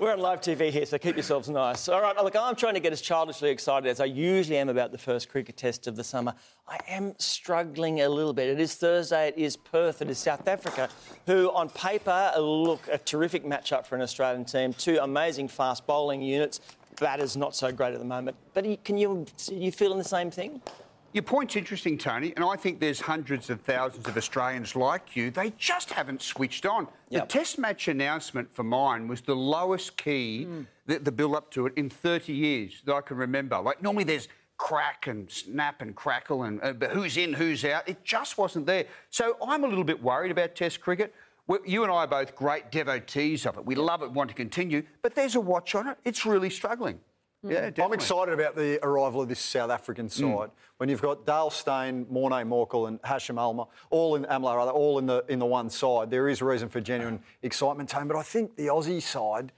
We're 0.00 0.12
on 0.12 0.18
live 0.20 0.42
TV 0.42 0.70
here, 0.70 0.84
so 0.84 0.98
keep 0.98 1.16
yourselves 1.16 1.48
nice. 1.48 1.88
All 1.88 2.02
right, 2.02 2.14
look, 2.22 2.36
I'm 2.36 2.54
trying 2.54 2.74
to 2.74 2.80
get 2.80 2.92
as 2.92 3.00
childishly 3.00 3.48
excited 3.48 3.88
as 3.88 4.00
I 4.00 4.04
usually 4.04 4.58
am 4.58 4.68
about 4.68 4.92
the 4.92 4.98
first 4.98 5.30
cricket 5.30 5.56
test 5.56 5.86
of 5.86 5.96
the 5.96 6.04
summer. 6.04 6.34
I 6.68 6.78
am 6.88 7.14
struggling 7.18 8.02
a 8.02 8.08
little 8.10 8.34
bit. 8.34 8.48
It 8.50 8.60
is 8.60 8.74
Thursday, 8.74 9.28
it 9.28 9.38
is 9.38 9.56
Perth, 9.56 10.02
it 10.02 10.10
is 10.10 10.18
South 10.18 10.46
Africa, 10.46 10.90
who 11.24 11.50
on 11.52 11.70
paper 11.70 12.32
look 12.38 12.86
a 12.92 12.98
terrific 12.98 13.44
matchup 13.46 13.86
for 13.86 13.96
an 13.96 14.02
Australian 14.02 14.44
team. 14.44 14.74
Two 14.74 14.98
amazing 15.00 15.48
fast 15.48 15.86
bowling 15.86 16.20
units. 16.20 16.60
Batter's 17.00 17.34
not 17.36 17.56
so 17.56 17.72
great 17.72 17.94
at 17.94 17.98
the 17.98 18.04
moment. 18.04 18.36
But 18.52 18.66
you- 18.66 18.76
can 18.76 18.98
you, 18.98 19.24
you 19.50 19.72
feeling 19.72 19.96
the 19.98 20.04
same 20.04 20.30
thing? 20.30 20.60
Your 21.18 21.24
point's 21.24 21.56
interesting, 21.56 21.98
Tony, 21.98 22.32
and 22.36 22.44
I 22.44 22.54
think 22.54 22.78
there's 22.78 23.00
hundreds 23.00 23.50
of 23.50 23.60
thousands 23.62 24.06
of 24.06 24.16
Australians 24.16 24.76
like 24.76 25.16
you. 25.16 25.32
They 25.32 25.50
just 25.58 25.90
haven't 25.90 26.22
switched 26.22 26.64
on. 26.64 26.86
The 27.10 27.22
Test 27.22 27.58
match 27.58 27.88
announcement 27.88 28.54
for 28.54 28.62
mine 28.62 29.08
was 29.08 29.20
the 29.22 29.34
lowest 29.34 29.96
key, 29.96 30.46
the, 30.86 31.00
the 31.00 31.10
build 31.10 31.34
up 31.34 31.50
to 31.54 31.66
it, 31.66 31.72
in 31.74 31.90
30 31.90 32.32
years 32.32 32.82
that 32.84 32.94
I 32.94 33.00
can 33.00 33.16
remember. 33.16 33.58
Like, 33.58 33.82
normally 33.82 34.04
there's 34.04 34.28
crack 34.58 35.08
and 35.08 35.28
snap 35.28 35.82
and 35.82 35.96
crackle 35.96 36.44
and 36.44 36.62
uh, 36.62 36.72
but 36.72 36.92
who's 36.92 37.16
in, 37.16 37.32
who's 37.32 37.64
out. 37.64 37.88
It 37.88 38.04
just 38.04 38.38
wasn't 38.38 38.66
there. 38.66 38.84
So 39.10 39.38
I'm 39.44 39.64
a 39.64 39.66
little 39.66 39.82
bit 39.82 40.00
worried 40.00 40.30
about 40.30 40.54
Test 40.54 40.80
cricket. 40.80 41.12
you 41.66 41.82
and 41.82 41.90
I 41.90 41.96
are 41.96 42.06
both 42.06 42.36
great 42.36 42.70
devotees 42.70 43.44
of 43.44 43.58
it. 43.58 43.66
We 43.66 43.74
love 43.74 44.04
it, 44.04 44.12
want 44.12 44.30
to 44.30 44.36
continue, 44.36 44.84
but 45.02 45.16
there's 45.16 45.34
a 45.34 45.40
watch 45.40 45.74
on 45.74 45.88
it. 45.88 45.98
It's 46.04 46.24
really 46.24 46.48
struggling. 46.48 47.00
Mm. 47.44 47.76
Yeah, 47.76 47.84
I'm 47.84 47.92
excited 47.92 48.34
about 48.34 48.56
the 48.56 48.84
arrival 48.84 49.22
of 49.22 49.28
this 49.28 49.38
South 49.38 49.70
African 49.70 50.08
mm. 50.08 50.38
side. 50.38 50.50
When 50.78 50.88
you've 50.88 51.02
got 51.02 51.24
Dale 51.24 51.50
Steyn, 51.50 52.06
Morne 52.10 52.32
Morkel, 52.48 52.88
and 52.88 53.00
Hashim 53.02 53.38
Alma, 53.38 53.68
all 53.90 54.16
in 54.16 54.24
Amla, 54.24 54.56
rather, 54.56 54.72
all 54.72 54.98
in 54.98 55.06
the 55.06 55.24
in 55.28 55.38
the 55.38 55.46
one 55.46 55.70
side, 55.70 56.10
there 56.10 56.28
is 56.28 56.42
reason 56.42 56.68
for 56.68 56.80
genuine 56.80 57.20
excitement, 57.42 57.88
Tone. 57.88 58.08
But 58.08 58.16
I 58.16 58.22
think 58.22 58.56
the 58.56 58.66
Aussie 58.66 59.00
side, 59.00 59.52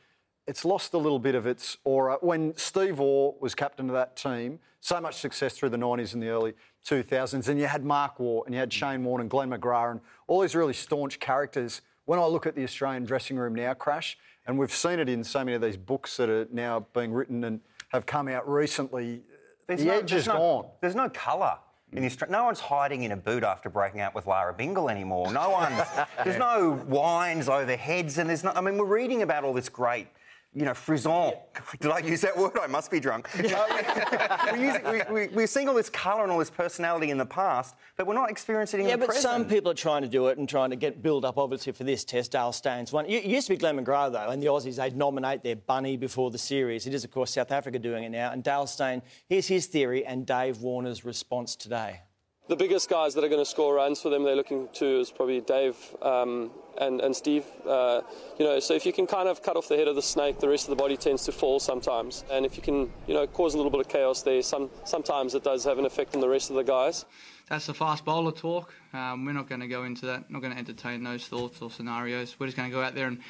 it's 0.46 0.64
lost 0.64 0.92
a 0.92 0.98
little 0.98 1.18
bit 1.18 1.34
of 1.34 1.46
its 1.46 1.78
aura. 1.84 2.18
When 2.20 2.54
Steve 2.56 2.98
Waugh 2.98 3.34
was 3.40 3.54
captain 3.54 3.88
of 3.88 3.94
that 3.94 4.14
team, 4.14 4.58
so 4.80 5.00
much 5.00 5.16
success 5.16 5.54
through 5.56 5.70
the 5.70 5.78
90s 5.78 6.12
and 6.12 6.22
the 6.22 6.28
early 6.28 6.54
2000s, 6.86 7.48
and 7.48 7.58
you 7.58 7.66
had 7.66 7.84
Mark 7.84 8.20
Waugh, 8.20 8.42
and 8.44 8.54
you 8.54 8.60
had 8.60 8.70
mm. 8.70 8.74
Shane 8.74 9.04
Warne 9.04 9.22
and 9.22 9.30
Glenn 9.30 9.50
McGrath, 9.50 9.92
and 9.92 10.00
all 10.26 10.40
these 10.42 10.54
really 10.54 10.74
staunch 10.74 11.18
characters. 11.18 11.80
When 12.04 12.18
I 12.18 12.26
look 12.26 12.44
at 12.44 12.54
the 12.54 12.64
Australian 12.64 13.04
dressing 13.04 13.38
room 13.38 13.54
now, 13.54 13.72
Crash, 13.72 14.18
and 14.46 14.58
we've 14.58 14.72
seen 14.72 14.98
it 14.98 15.08
in 15.08 15.24
so 15.24 15.40
many 15.44 15.54
of 15.54 15.62
these 15.62 15.76
books 15.76 16.16
that 16.18 16.28
are 16.28 16.46
now 16.50 16.86
being 16.92 17.12
written 17.12 17.44
and 17.44 17.60
have 17.90 18.06
come 18.06 18.28
out 18.28 18.48
recently, 18.48 19.22
There's 19.66 19.80
the 19.80 19.86
no, 19.86 19.92
edge 19.98 20.10
there's 20.10 20.22
is 20.22 20.28
no, 20.28 20.34
gone. 20.34 20.66
There's 20.80 20.94
no 20.94 21.08
colour. 21.10 21.58
In 21.92 22.02
the 22.02 22.08
Austra- 22.08 22.30
no 22.30 22.44
one's 22.44 22.60
hiding 22.60 23.02
in 23.02 23.10
a 23.10 23.16
boot 23.16 23.42
after 23.42 23.68
breaking 23.68 24.00
up 24.00 24.14
with 24.14 24.26
Lara 24.26 24.54
Bingle 24.54 24.88
anymore. 24.88 25.32
No 25.32 25.50
one's. 25.50 25.82
there's 26.24 26.38
no 26.38 26.80
wines 26.86 27.48
over 27.48 27.74
heads, 27.74 28.18
and 28.18 28.30
there's 28.30 28.44
no. 28.44 28.52
I 28.54 28.60
mean, 28.60 28.78
we're 28.78 28.84
reading 28.84 29.22
about 29.22 29.42
all 29.42 29.52
this 29.52 29.68
great, 29.68 30.06
you 30.52 30.64
know, 30.64 30.74
frisson. 30.74 31.32
Did 31.80 31.92
I 31.92 31.98
use 32.00 32.22
that 32.22 32.36
word? 32.36 32.58
I 32.60 32.66
must 32.66 32.90
be 32.90 33.00
drunk. 33.00 33.28
Uh, 33.60 34.46
we're, 34.52 34.64
using, 34.64 34.84
we, 34.84 35.02
we, 35.12 35.28
we're 35.34 35.46
seeing 35.46 35.68
all 35.68 35.74
this 35.74 35.90
colour 35.90 36.22
and 36.22 36.32
all 36.32 36.38
this 36.38 36.50
personality 36.50 37.10
in 37.10 37.18
the 37.18 37.26
past, 37.26 37.74
but 37.96 38.06
we're 38.06 38.14
not 38.14 38.30
experiencing 38.30 38.80
it 38.80 38.82
in 38.84 38.88
Yeah, 38.88 38.96
but 38.96 39.14
some 39.14 39.44
people 39.44 39.70
are 39.70 39.74
trying 39.74 40.02
to 40.02 40.08
do 40.08 40.28
it 40.28 40.38
and 40.38 40.48
trying 40.48 40.70
to 40.70 40.76
get 40.76 41.02
build 41.02 41.24
up, 41.24 41.36
obviously, 41.36 41.72
for 41.72 41.84
this 41.84 42.04
test. 42.04 42.32
Dale 42.32 42.52
Steyn 42.52 42.86
one. 42.90 43.06
It 43.06 43.24
used 43.24 43.48
to 43.48 43.54
be 43.54 43.56
Glenn 43.56 43.76
McGrath, 43.76 44.12
though, 44.12 44.30
and 44.30 44.42
the 44.42 44.46
Aussies, 44.46 44.76
they'd 44.76 44.96
nominate 44.96 45.42
their 45.42 45.56
bunny 45.56 45.96
before 45.96 46.30
the 46.30 46.38
series. 46.38 46.86
It 46.86 46.94
is, 46.94 47.04
of 47.04 47.10
course, 47.10 47.32
South 47.32 47.50
Africa 47.50 47.78
doing 47.78 48.04
it 48.04 48.10
now. 48.10 48.30
And 48.30 48.42
Dale 48.42 48.66
Steyn, 48.66 49.02
here's 49.28 49.48
his 49.48 49.66
theory 49.66 50.04
and 50.06 50.26
Dave 50.26 50.62
Warner's 50.62 51.04
response 51.04 51.56
today. 51.56 52.00
The 52.48 52.56
biggest 52.56 52.88
guys 52.88 53.14
that 53.14 53.22
are 53.22 53.28
going 53.28 53.40
to 53.42 53.48
score 53.48 53.74
runs 53.74 54.00
for 54.00 54.08
them, 54.08 54.24
they're 54.24 54.34
looking 54.34 54.68
to 54.74 55.00
is 55.00 55.10
probably 55.10 55.40
Dave 55.40 55.76
um, 56.02 56.50
and, 56.80 57.00
and 57.00 57.14
Steve. 57.14 57.44
Uh, 57.66 58.00
you 58.38 58.44
know, 58.44 58.58
so 58.58 58.74
if 58.74 58.84
you 58.84 58.92
can 58.92 59.06
kind 59.06 59.28
of 59.28 59.42
cut 59.42 59.56
off 59.56 59.68
the 59.68 59.76
head 59.76 59.86
of 59.86 59.94
the 59.94 60.02
snake, 60.02 60.40
the 60.40 60.48
rest 60.48 60.64
of 60.64 60.70
the 60.70 60.82
body 60.82 60.96
tends 60.96 61.24
to 61.26 61.32
fall 61.32 61.60
sometimes. 61.60 62.24
And 62.30 62.44
if 62.44 62.56
you 62.56 62.62
can, 62.62 62.90
you 63.06 63.14
know, 63.14 63.26
cause 63.26 63.54
a 63.54 63.56
little 63.56 63.70
bit 63.70 63.80
of 63.80 63.88
chaos 63.88 64.22
there, 64.22 64.42
some, 64.42 64.70
sometimes 64.84 65.34
it 65.34 65.44
does 65.44 65.64
have 65.64 65.78
an 65.78 65.84
effect 65.84 66.14
on 66.14 66.20
the 66.20 66.28
rest 66.28 66.50
of 66.50 66.56
the 66.56 66.64
guys. 66.64 67.04
That's 67.48 67.66
the 67.66 67.74
fast 67.74 68.04
bowler 68.04 68.32
talk. 68.32 68.72
Um, 68.92 69.24
we're 69.24 69.32
not 69.32 69.48
going 69.48 69.60
to 69.60 69.68
go 69.68 69.84
into 69.84 70.06
that. 70.06 70.30
Not 70.30 70.40
going 70.40 70.52
to 70.52 70.58
entertain 70.58 71.04
those 71.04 71.26
thoughts 71.26 71.60
or 71.60 71.70
scenarios. 71.70 72.36
We're 72.38 72.46
just 72.46 72.56
going 72.56 72.70
to 72.70 72.74
go 72.74 72.82
out 72.82 72.94
there 72.94 73.08
and 73.08 73.20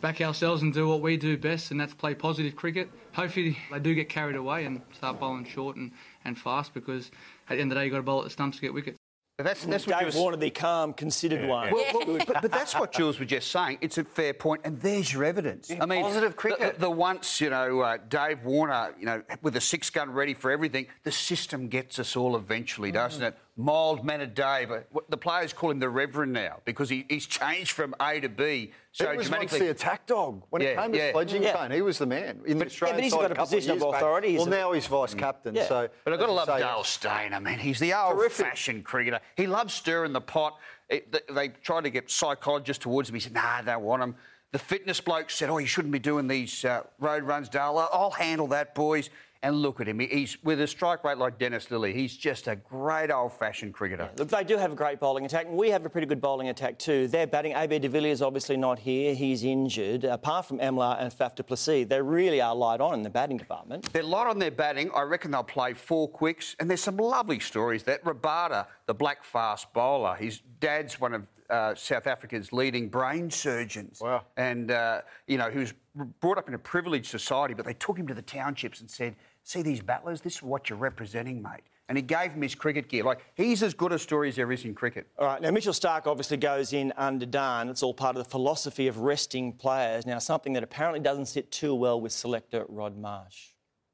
back 0.00 0.20
ourselves 0.20 0.62
and 0.62 0.72
do 0.72 0.88
what 0.88 1.00
we 1.00 1.16
do 1.16 1.36
best, 1.36 1.70
and 1.70 1.80
that's 1.80 1.94
play 1.94 2.14
positive 2.14 2.54
cricket. 2.54 2.88
Hopefully, 3.14 3.58
they 3.72 3.78
do 3.80 3.94
get 3.94 4.08
carried 4.08 4.36
away 4.36 4.66
and 4.66 4.82
start 4.92 5.18
bowling 5.18 5.44
short 5.44 5.76
and, 5.76 5.90
and 6.24 6.38
fast 6.38 6.74
because 6.74 7.10
at 7.48 7.56
the 7.56 7.60
end 7.60 7.72
of 7.72 7.76
the 7.76 7.80
day, 7.80 7.86
you've 7.86 7.92
got 7.92 7.98
to 7.98 8.02
bowl 8.02 8.18
at 8.20 8.24
the 8.24 8.30
stumps 8.30 8.58
to 8.58 8.60
get 8.60 8.72
wickets. 8.72 8.98
That's, 9.38 9.66
that's 9.66 9.86
what 9.86 9.98
Dave 9.98 10.14
you 10.14 10.18
were- 10.18 10.22
Warner, 10.22 10.36
the 10.38 10.48
calm, 10.48 10.94
considered 10.94 11.46
one. 11.46 11.70
Well, 11.70 11.84
well, 11.92 12.18
but, 12.26 12.40
but 12.40 12.50
that's 12.50 12.74
what 12.74 12.90
Jules 12.92 13.18
was 13.18 13.28
just 13.28 13.50
saying. 13.50 13.76
It's 13.82 13.98
a 13.98 14.04
fair 14.04 14.32
point, 14.32 14.62
and 14.64 14.80
there's 14.80 15.12
your 15.12 15.24
evidence. 15.24 15.70
I 15.78 15.84
mean, 15.84 16.02
positive 16.02 16.30
the- 16.30 16.36
cricket. 16.36 16.74
The, 16.76 16.80
the 16.86 16.90
once, 16.90 17.38
you 17.38 17.50
know, 17.50 17.80
uh, 17.80 17.98
Dave 18.08 18.42
Warner, 18.44 18.94
you 18.98 19.04
know, 19.04 19.22
with 19.42 19.54
a 19.56 19.60
six 19.60 19.90
gun 19.90 20.10
ready 20.10 20.32
for 20.32 20.50
everything, 20.50 20.86
the 21.02 21.12
system 21.12 21.68
gets 21.68 21.98
us 21.98 22.16
all 22.16 22.34
eventually, 22.34 22.90
doesn't 22.90 23.22
it? 23.22 23.36
Mild 23.58 24.04
mannered 24.04 24.34
Dave. 24.34 24.70
uh, 24.70 24.80
The 25.08 25.16
players 25.16 25.54
call 25.54 25.70
him 25.70 25.78
the 25.78 25.88
Reverend 25.88 26.32
now 26.34 26.60
because 26.66 26.90
he, 26.90 27.06
he's 27.08 27.26
changed 27.26 27.72
from 27.72 27.94
A 28.00 28.20
to 28.20 28.28
B. 28.28 28.72
So 28.92 29.10
he 29.10 29.16
was 29.16 29.28
once 29.28 29.28
dramatically. 29.30 29.58
the 29.60 29.70
attack 29.70 30.06
dog. 30.06 30.42
When 30.50 30.60
Yeah, 30.60 30.68
it 30.68 30.76
came 30.76 30.92
to 30.92 30.98
yeah. 30.98 31.12
sledging, 31.12 31.42
Yeah. 31.42 31.52
Tone, 31.54 31.70
he 31.70 31.80
was 31.80 31.96
the 31.98 32.04
man 32.06 32.42
in 32.46 32.58
the 32.58 32.66
Australian 32.66 32.96
but 32.98 33.04
he's 33.04 33.12
got 33.14 33.24
a 33.24 33.28
couple 33.30 33.44
position 33.46 33.70
of 33.72 33.76
years 33.78 33.90
back. 33.92 34.00
authority. 34.02 34.28
He's 34.32 34.38
Well, 34.40 34.46
now 34.48 34.72
he's 34.72 34.86
vice 34.86 35.14
captain. 35.14 35.54
Yeah. 35.54 35.66
So, 35.68 35.88
But 36.04 36.12
I've 36.12 36.18
got 36.20 36.26
to 36.26 36.32
as 36.32 36.36
love 36.36 36.48
you 36.48 36.64
say, 36.64 36.68
Dale 36.70 36.84
Steyn. 36.84 37.32
I 37.34 37.38
mean, 37.40 37.58
he's 37.58 37.78
the 37.78 37.94
old-fashioned 37.94 38.84
cricketer. 38.84 39.20
He 39.36 39.46
loves 39.46 39.72
stirring 39.72 40.12
the 40.12 40.20
pot. 40.20 40.58
It, 40.90 41.10
th- 41.10 41.24
they 41.30 41.48
tried 41.48 41.84
to 41.84 41.90
get 41.90 42.10
psychologists 42.10 42.82
towards 42.82 43.08
him. 43.08 43.14
He 43.14 43.20
said, 43.20 43.32
"Nah, 43.32 43.40
I 43.58 43.62
don't 43.62 43.82
want 43.82 44.02
him." 44.02 44.16
The 44.52 44.58
fitness 44.58 45.00
bloke 45.00 45.30
said, 45.30 45.48
"Oh, 45.50 45.58
you 45.58 45.66
shouldn't 45.66 45.92
be 45.92 45.98
doing 45.98 46.28
these 46.28 46.64
uh, 46.64 46.82
road 47.00 47.24
runs, 47.24 47.48
Dale. 47.48 47.88
I'll 47.92 48.10
handle 48.10 48.46
that, 48.48 48.74
boys." 48.74 49.10
And 49.42 49.56
look 49.56 49.80
at 49.80 49.88
him. 49.88 50.00
He's 50.00 50.42
with 50.42 50.60
a 50.60 50.66
strike 50.66 51.04
rate 51.04 51.18
like 51.18 51.38
Dennis 51.38 51.66
Lillee. 51.66 51.94
He's 51.94 52.16
just 52.16 52.48
a 52.48 52.56
great 52.56 53.10
old-fashioned 53.10 53.74
cricketer. 53.74 54.10
Look, 54.18 54.28
they 54.28 54.44
do 54.44 54.56
have 54.56 54.72
a 54.72 54.74
great 54.74 54.98
bowling 54.98 55.24
attack, 55.24 55.46
and 55.46 55.56
we 55.56 55.70
have 55.70 55.84
a 55.84 55.90
pretty 55.90 56.06
good 56.06 56.20
bowling 56.20 56.48
attack 56.48 56.78
too. 56.78 57.08
They're 57.08 57.26
batting. 57.26 57.52
AB 57.52 57.78
de 57.78 57.88
Villiers 57.88 58.22
obviously 58.22 58.56
not 58.56 58.78
here; 58.78 59.14
he's 59.14 59.44
injured. 59.44 60.04
Apart 60.04 60.46
from 60.46 60.58
Amla 60.58 61.00
and 61.00 61.12
Faf 61.12 61.34
du 61.34 61.42
Plessis, 61.42 61.86
they 61.86 62.00
really 62.00 62.40
are 62.40 62.54
light 62.54 62.80
on 62.80 62.94
in 62.94 63.02
the 63.02 63.10
batting 63.10 63.36
department. 63.36 63.92
They're 63.92 64.02
light 64.02 64.26
on 64.26 64.38
their 64.38 64.50
batting. 64.50 64.90
I 64.94 65.02
reckon 65.02 65.30
they'll 65.30 65.42
play 65.42 65.74
four 65.74 66.08
quicks. 66.08 66.56
And 66.58 66.68
there's 66.68 66.82
some 66.82 66.96
lovely 66.96 67.38
stories. 67.38 67.82
That 67.84 68.04
Rabada, 68.04 68.66
the 68.86 68.94
black 68.94 69.24
fast 69.24 69.72
bowler, 69.72 70.14
his 70.14 70.40
dad's 70.60 71.00
one 71.00 71.14
of 71.14 71.26
uh, 71.50 71.74
South 71.74 72.06
Africa's 72.06 72.52
leading 72.52 72.88
brain 72.88 73.30
surgeons. 73.30 74.00
Wow. 74.00 74.24
And, 74.36 74.70
uh, 74.70 75.02
you 75.26 75.38
know, 75.38 75.50
he 75.50 75.58
was 75.58 75.74
brought 76.20 76.38
up 76.38 76.48
in 76.48 76.54
a 76.54 76.58
privileged 76.58 77.06
society, 77.06 77.54
but 77.54 77.64
they 77.64 77.74
took 77.74 77.98
him 77.98 78.06
to 78.06 78.14
the 78.14 78.22
townships 78.22 78.80
and 78.80 78.90
said, 78.90 79.16
see 79.42 79.62
these 79.62 79.80
battlers, 79.80 80.20
this 80.20 80.36
is 80.36 80.42
what 80.42 80.68
you're 80.68 80.78
representing, 80.78 81.42
mate. 81.42 81.62
And 81.88 81.96
he 81.96 82.02
gave 82.02 82.32
him 82.32 82.42
his 82.42 82.56
cricket 82.56 82.88
gear. 82.88 83.04
Like, 83.04 83.20
he's 83.34 83.62
as 83.62 83.72
good 83.72 83.92
a 83.92 83.98
story 83.98 84.28
as 84.28 84.34
there 84.34 84.50
is 84.50 84.64
in 84.64 84.74
cricket. 84.74 85.06
All 85.18 85.26
right, 85.26 85.40
now 85.40 85.52
Mitchell 85.52 85.72
Starc 85.72 86.08
obviously 86.08 86.36
goes 86.36 86.72
in 86.72 86.92
underdone. 86.96 87.68
It's 87.68 87.82
all 87.82 87.94
part 87.94 88.16
of 88.16 88.24
the 88.24 88.28
philosophy 88.28 88.88
of 88.88 88.98
resting 88.98 89.52
players. 89.52 90.04
Now, 90.04 90.18
something 90.18 90.52
that 90.54 90.64
apparently 90.64 90.98
doesn't 90.98 91.26
sit 91.26 91.52
too 91.52 91.76
well 91.76 92.00
with 92.00 92.10
selector 92.10 92.66
Rod 92.68 92.98
Marsh. 92.98 93.50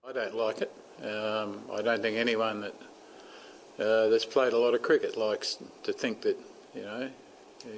I 0.09 0.13
don't 0.13 0.35
like 0.35 0.63
it. 0.63 0.73
Um, 1.03 1.63
I 1.73 1.83
don't 1.83 2.01
think 2.01 2.17
anyone 2.17 2.61
that 2.63 2.75
uh, 3.79 4.09
that's 4.09 4.25
played 4.25 4.53
a 4.53 4.59
lot 4.59 4.75
of 4.75 4.83
cricket 4.83 5.17
likes 5.17 5.59
to 5.83 5.93
think 5.93 6.23
that 6.23 6.37
you 6.75 6.83
know 6.83 7.11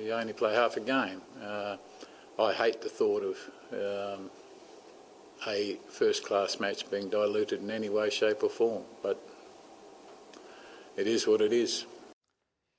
you 0.02 0.12
only 0.12 0.32
play 0.32 0.54
half 0.54 0.76
a 0.76 0.80
game. 0.80 1.20
Uh, 1.42 1.76
I 2.38 2.52
hate 2.52 2.80
the 2.82 2.88
thought 2.88 3.22
of 3.22 3.38
um, 3.72 4.30
a 5.46 5.78
first-class 5.88 6.60
match 6.60 6.90
being 6.90 7.08
diluted 7.08 7.60
in 7.62 7.70
any 7.70 7.88
way, 7.88 8.10
shape, 8.10 8.42
or 8.42 8.50
form. 8.50 8.82
But 9.02 9.20
it 10.96 11.06
is 11.06 11.26
what 11.26 11.40
it 11.40 11.52
is. 11.52 11.86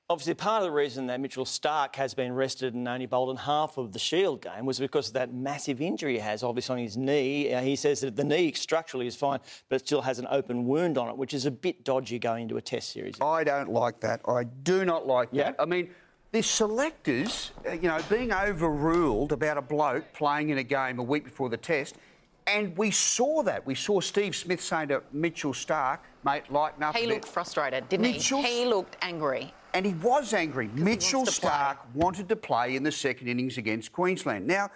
Obviously, 0.08 0.36
part 0.36 0.62
of 0.62 0.68
the 0.68 0.72
reason 0.72 1.08
that 1.08 1.20
Mitchell 1.20 1.46
Starc 1.46 1.96
has 1.96 2.14
been 2.14 2.32
rested 2.34 2.76
and 2.76 2.88
only 2.88 3.08
bowled 3.08 3.32
in 3.32 3.38
half 3.38 3.78
of 3.78 3.92
the 3.92 3.98
Shield 3.98 4.40
game 4.40 4.64
was 4.64 4.78
because 4.78 5.08
of 5.08 5.14
that 5.14 5.34
massive 5.34 5.82
injury 5.82 6.14
he 6.14 6.20
has, 6.20 6.44
obviously, 6.44 6.74
on 6.74 6.80
his 6.80 6.96
knee. 6.96 7.52
Uh, 7.52 7.62
he 7.62 7.76
says 7.76 8.02
that 8.02 8.16
the 8.16 8.24
knee 8.24 8.52
structurally 8.54 9.08
is 9.08 9.16
fine, 9.16 9.40
but 9.68 9.78
it 9.78 9.88
still 9.88 10.04
has 10.04 10.20
an 10.20 10.28
open 10.30 10.66
wound 10.68 11.00
on 11.00 11.10
it, 11.10 11.18
which 11.18 11.34
is 11.34 11.48
a 11.48 11.52
bit 11.52 11.84
dodgy 11.84 12.20
going 12.20 12.44
into 12.44 12.58
a 12.58 12.62
Test 12.62 12.92
series. 12.92 13.20
I 13.20 13.44
don't 13.44 13.72
like 13.72 14.00
that. 14.02 14.22
I 14.28 14.44
do 14.44 14.86
not 14.86 15.08
like 15.08 15.30
Yeah? 15.32 15.52
that. 15.52 15.56
I 15.60 15.66
mean, 15.66 15.90
the 16.36 16.44
selectors, 16.44 17.52
uh, 17.66 17.72
you 17.72 17.88
know, 17.88 17.98
being 18.10 18.34
overruled 18.34 19.32
about 19.32 19.58
a 19.58 19.62
bloke 19.62 20.04
playing 20.12 20.50
in 20.50 20.58
a 20.58 20.64
game 20.64 21.00
a 21.00 21.04
week 21.04 21.24
before 21.24 21.48
the 21.48 21.56
Test. 21.56 21.96
And 22.46 22.78
we 22.78 22.92
saw 22.92 23.42
that. 23.44 23.66
We 23.66 23.74
saw 23.74 24.02
Steve 24.02 24.36
Smith 24.36 24.60
saying 24.60 24.90
to 24.90 25.02
Mitchell 25.14 25.54
Starc, 25.54 26.00
mate, 26.26 26.52
lighten 26.52 26.84
up. 26.84 26.94
He 26.94 27.06
a 27.06 27.08
bit." 27.08 27.14
looked 27.14 27.30
frustrated, 27.30 27.88
didn't 27.88 28.02
Mitchell- 28.02 28.42
he? 28.42 28.64
He 28.64 28.66
looked 28.66 28.98
angry. 29.02 29.54
And 29.74 29.86
he 29.86 29.94
was 29.94 30.34
angry. 30.34 30.68
Mitchell 30.74 31.24
to 31.24 31.32
play. 31.40 31.50
Starc 31.50 31.78
wanted 31.94 32.28
to 32.28 32.36
play 32.36 32.76
in 32.76 32.84
the 32.84 32.92
second 32.92 33.30
innings 33.30 33.58
against 33.58 33.94
Queensland. 33.94 34.46
Now, 34.46 34.72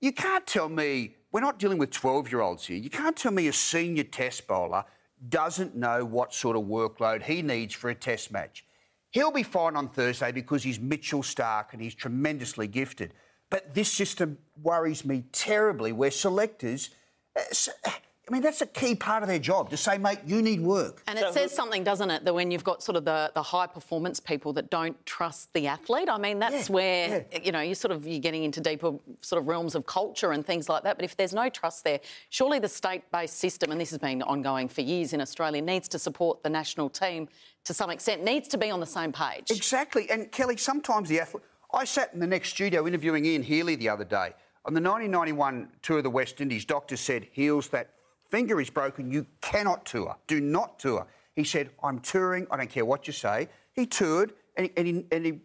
you 0.00 0.12
can't 0.12 0.46
tell 0.46 0.68
me, 0.68 1.16
we're 1.32 1.40
not 1.40 1.58
dealing 1.58 1.78
with 1.78 1.90
12 1.90 2.30
year 2.30 2.42
olds 2.42 2.64
here, 2.66 2.76
you 2.76 2.90
can't 2.90 3.16
tell 3.16 3.32
me 3.32 3.48
a 3.48 3.52
senior 3.52 4.04
test 4.04 4.46
bowler 4.46 4.84
doesn't 5.28 5.74
know 5.74 6.04
what 6.04 6.32
sort 6.32 6.56
of 6.56 6.62
workload 6.62 7.24
he 7.24 7.42
needs 7.42 7.74
for 7.74 7.90
a 7.90 7.94
test 7.94 8.30
match. 8.30 8.64
He'll 9.12 9.30
be 9.30 9.42
fine 9.42 9.76
on 9.76 9.88
Thursday 9.88 10.32
because 10.32 10.62
he's 10.62 10.80
Mitchell 10.80 11.22
Starc 11.22 11.72
and 11.72 11.80
he's 11.82 11.94
tremendously 11.94 12.66
gifted. 12.66 13.12
But 13.50 13.74
this 13.74 13.92
system 13.92 14.38
worries 14.60 15.04
me 15.04 15.24
terribly 15.32 15.92
where 15.92 16.10
selectors, 16.10 16.90
uh, 17.36 17.90
I 18.28 18.32
mean, 18.32 18.42
that's 18.42 18.60
a 18.60 18.66
key 18.66 18.94
part 18.94 19.24
of 19.24 19.28
their 19.28 19.40
job 19.40 19.68
to 19.70 19.76
say, 19.76 19.98
mate, 19.98 20.20
you 20.24 20.42
need 20.42 20.60
work. 20.60 21.02
And 21.08 21.18
it 21.18 21.34
says 21.34 21.52
something, 21.52 21.82
doesn't 21.82 22.08
it, 22.08 22.24
that 22.24 22.32
when 22.32 22.52
you've 22.52 22.62
got 22.62 22.80
sort 22.80 22.94
of 22.94 23.04
the, 23.04 23.32
the 23.34 23.42
high 23.42 23.66
performance 23.66 24.20
people 24.20 24.52
that 24.52 24.70
don't 24.70 24.94
trust 25.04 25.52
the 25.54 25.66
athlete. 25.66 26.08
I 26.08 26.18
mean, 26.18 26.38
that's 26.38 26.70
where 26.70 27.26
you 27.42 27.50
know 27.50 27.60
you 27.60 27.74
sort 27.74 27.90
of 27.90 28.06
you're 28.06 28.20
getting 28.20 28.44
into 28.44 28.60
deeper 28.60 28.92
sort 29.22 29.42
of 29.42 29.48
realms 29.48 29.74
of 29.74 29.86
culture 29.86 30.30
and 30.30 30.46
things 30.46 30.68
like 30.68 30.84
that. 30.84 30.96
But 30.96 31.04
if 31.04 31.16
there's 31.16 31.34
no 31.34 31.48
trust 31.48 31.82
there, 31.82 31.98
surely 32.30 32.60
the 32.60 32.68
state-based 32.68 33.36
system, 33.36 33.72
and 33.72 33.80
this 33.80 33.90
has 33.90 33.98
been 33.98 34.22
ongoing 34.22 34.68
for 34.68 34.82
years 34.82 35.12
in 35.12 35.20
Australia, 35.20 35.60
needs 35.60 35.88
to 35.88 35.98
support 35.98 36.44
the 36.44 36.50
national 36.50 36.90
team 36.90 37.28
to 37.64 37.74
some 37.74 37.90
extent. 37.90 38.22
Needs 38.22 38.46
to 38.48 38.58
be 38.58 38.70
on 38.70 38.78
the 38.78 38.86
same 38.86 39.10
page. 39.10 39.50
Exactly. 39.50 40.08
And 40.10 40.30
Kelly, 40.30 40.56
sometimes 40.56 41.08
the 41.08 41.18
athlete. 41.18 41.42
I 41.74 41.84
sat 41.84 42.14
in 42.14 42.20
the 42.20 42.26
next 42.26 42.50
studio 42.50 42.86
interviewing 42.86 43.24
Ian 43.24 43.42
Healy 43.42 43.74
the 43.74 43.88
other 43.88 44.04
day. 44.04 44.34
On 44.64 44.74
the 44.74 44.80
1991 44.80 45.68
tour 45.82 45.98
of 45.98 46.04
the 46.04 46.10
West 46.10 46.40
Indies, 46.40 46.64
doctors 46.64 47.00
said, 47.00 47.26
Heels, 47.32 47.68
that 47.68 47.90
finger 48.32 48.60
is 48.60 48.70
broken. 48.70 49.12
You 49.12 49.26
cannot 49.42 49.84
tour. 49.84 50.16
Do 50.26 50.40
not 50.40 50.78
tour. 50.78 51.06
He 51.36 51.44
said, 51.44 51.70
I'm 51.82 52.00
touring. 52.00 52.46
I 52.50 52.56
don't 52.56 52.70
care 52.70 52.84
what 52.84 53.06
you 53.06 53.12
say. 53.12 53.48
He 53.74 53.86
toured 53.86 54.32
and 54.56 54.66
he, 54.66 54.72
and 54.76 54.86
he, 54.86 55.06
and 55.12 55.26
he 55.26 55.40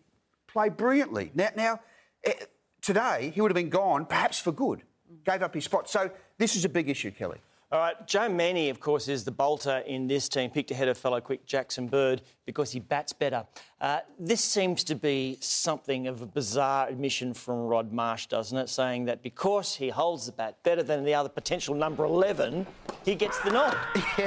played 0.48 0.78
brilliantly. 0.78 1.32
Now, 1.36 1.50
now 1.56 1.80
eh, 2.24 2.34
today, 2.82 3.32
he 3.36 3.42
would 3.42 3.52
have 3.52 3.56
been 3.56 3.70
gone, 3.70 4.06
perhaps 4.06 4.40
for 4.40 4.54
good. 4.54 4.84
Gave 5.26 5.44
up 5.44 5.54
his 5.54 5.66
spot. 5.66 5.90
So 5.90 6.10
this 6.38 6.56
is 6.56 6.64
a 6.64 6.70
big 6.70 6.90
issue, 6.90 7.12
Kelly. 7.12 7.40
All 7.70 7.80
right, 7.80 8.08
Joe 8.08 8.30
Mennie, 8.30 8.70
of 8.70 8.80
course, 8.80 9.10
is 9.10 9.26
the 9.26 9.32
bolter 9.32 9.80
in 9.80 10.08
this 10.08 10.30
team, 10.30 10.50
picked 10.50 10.72
ahead 10.72 10.88
of 10.88 10.98
fellow 10.98 11.20
quick 11.20 11.46
Jackson 11.46 11.88
Bird 11.88 12.22
because 12.46 12.72
he 12.72 12.80
bats 12.80 13.12
better. 13.12 13.46
Uh, 13.82 14.00
this 14.18 14.42
seems 14.42 14.86
to 14.86 14.96
be 14.96 15.38
something 15.42 16.08
of 16.08 16.22
a 16.22 16.26
bizarre 16.26 16.88
admission 16.88 17.34
from 17.34 17.58
Rod 17.58 17.92
Marsh, 17.92 18.28
doesn't 18.28 18.58
it? 18.58 18.70
Saying 18.70 19.04
that 19.06 19.22
because 19.22 19.76
he 19.76 19.90
holds 19.90 20.28
the 20.28 20.32
bat 20.32 20.56
better 20.64 20.82
than 20.82 21.04
the 21.04 21.14
other 21.14 21.28
potential 21.28 21.76
number 21.76 22.06
11, 22.06 22.66
he 23.04 23.16
gets 23.16 23.38
the 23.42 23.52
nod. 23.52 23.76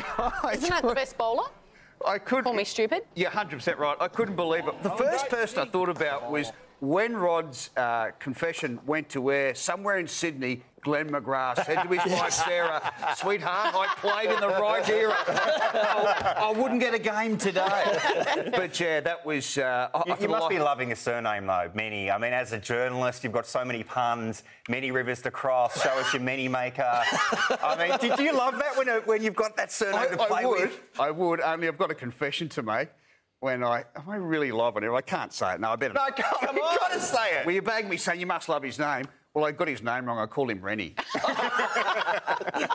Isn't 0.52 0.68
that 0.68 0.82
the 0.82 0.94
best 0.94 1.16
bowler? 1.16 1.44
I 2.06 2.18
could 2.18 2.44
call 2.44 2.52
me 2.52 2.64
stupid. 2.64 3.04
You're 3.14 3.30
100% 3.30 3.78
right. 3.78 3.96
I 4.00 4.08
couldn't 4.08 4.36
believe 4.36 4.68
it. 4.68 4.82
The 4.82 4.90
first 4.90 5.30
person 5.30 5.60
I 5.60 5.64
thought 5.64 5.88
about 5.88 6.30
was 6.30 6.52
when 6.80 7.14
Rod's 7.14 7.70
uh, 7.76 8.10
confession 8.18 8.80
went 8.86 9.08
to 9.10 9.30
air 9.30 9.54
somewhere 9.54 9.98
in 9.98 10.08
Sydney. 10.08 10.62
Glenn 10.82 11.10
McGrath 11.10 11.64
said 11.64 11.82
to 11.82 11.88
his 11.88 12.12
wife 12.12 12.32
Sarah, 12.32 12.92
"Sweetheart, 13.16 13.74
I 13.74 13.86
played 13.96 14.30
in 14.30 14.40
the 14.40 14.48
right 14.48 14.88
era. 14.88 15.14
I, 15.26 16.34
I 16.38 16.52
wouldn't 16.52 16.80
get 16.80 16.94
a 16.94 16.98
game 16.98 17.36
today." 17.36 17.98
But 18.54 18.78
yeah, 18.80 19.00
that 19.00 19.24
was. 19.26 19.58
Uh, 19.58 19.88
I- 19.94 19.98
I 19.98 20.02
You, 20.06 20.14
for 20.16 20.22
you 20.22 20.28
must 20.28 20.42
life- 20.42 20.50
be 20.50 20.58
loving 20.58 20.92
a 20.92 20.96
surname 20.96 21.46
though, 21.46 21.70
Many. 21.74 22.10
I 22.10 22.18
mean, 22.18 22.32
as 22.32 22.52
a 22.52 22.58
journalist, 22.58 23.22
you've 23.24 23.32
got 23.32 23.46
so 23.46 23.64
many 23.64 23.82
puns, 23.84 24.42
many 24.68 24.90
rivers 24.90 25.20
to 25.22 25.30
cross. 25.30 25.80
Show 25.82 25.90
us 25.90 26.12
your 26.12 26.22
many 26.22 26.48
maker. 26.48 26.82
I 27.62 27.76
mean, 27.78 27.98
did 27.98 28.18
you 28.18 28.32
love 28.36 28.56
that 28.58 28.76
when, 28.76 28.88
when 29.04 29.22
you've 29.22 29.36
got 29.36 29.56
that 29.56 29.70
surname 29.72 30.00
I, 30.00 30.06
to 30.06 30.16
play 30.16 30.42
I 30.42 30.46
would. 30.46 30.60
with? 30.62 30.80
I 30.98 31.10
would. 31.10 31.40
Only 31.40 31.68
I've 31.68 31.78
got 31.78 31.90
a 31.90 31.94
confession 31.94 32.48
to 32.50 32.62
make. 32.62 32.88
When 33.40 33.64
I, 33.64 33.84
I 34.06 34.16
really 34.16 34.52
love 34.52 34.76
it. 34.76 34.84
I 34.84 35.00
can't 35.00 35.32
say 35.32 35.54
it. 35.54 35.60
No, 35.60 35.70
I 35.70 35.76
better. 35.76 35.94
No, 35.94 36.06
come 36.14 36.48
on, 36.50 36.56
you've 36.56 36.78
got 36.78 36.92
to 36.92 37.00
say 37.00 37.38
it. 37.38 37.46
Well, 37.46 37.54
you 37.54 37.62
bagged 37.62 37.88
me 37.88 37.96
saying 37.96 38.20
you 38.20 38.26
must 38.26 38.50
love 38.50 38.62
his 38.62 38.78
name. 38.78 39.06
Well, 39.32 39.44
I 39.44 39.52
got 39.52 39.68
his 39.68 39.80
name 39.82 40.06
wrong. 40.06 40.18
I 40.18 40.26
called 40.26 40.50
him 40.50 40.60
Rennie. 40.60 40.96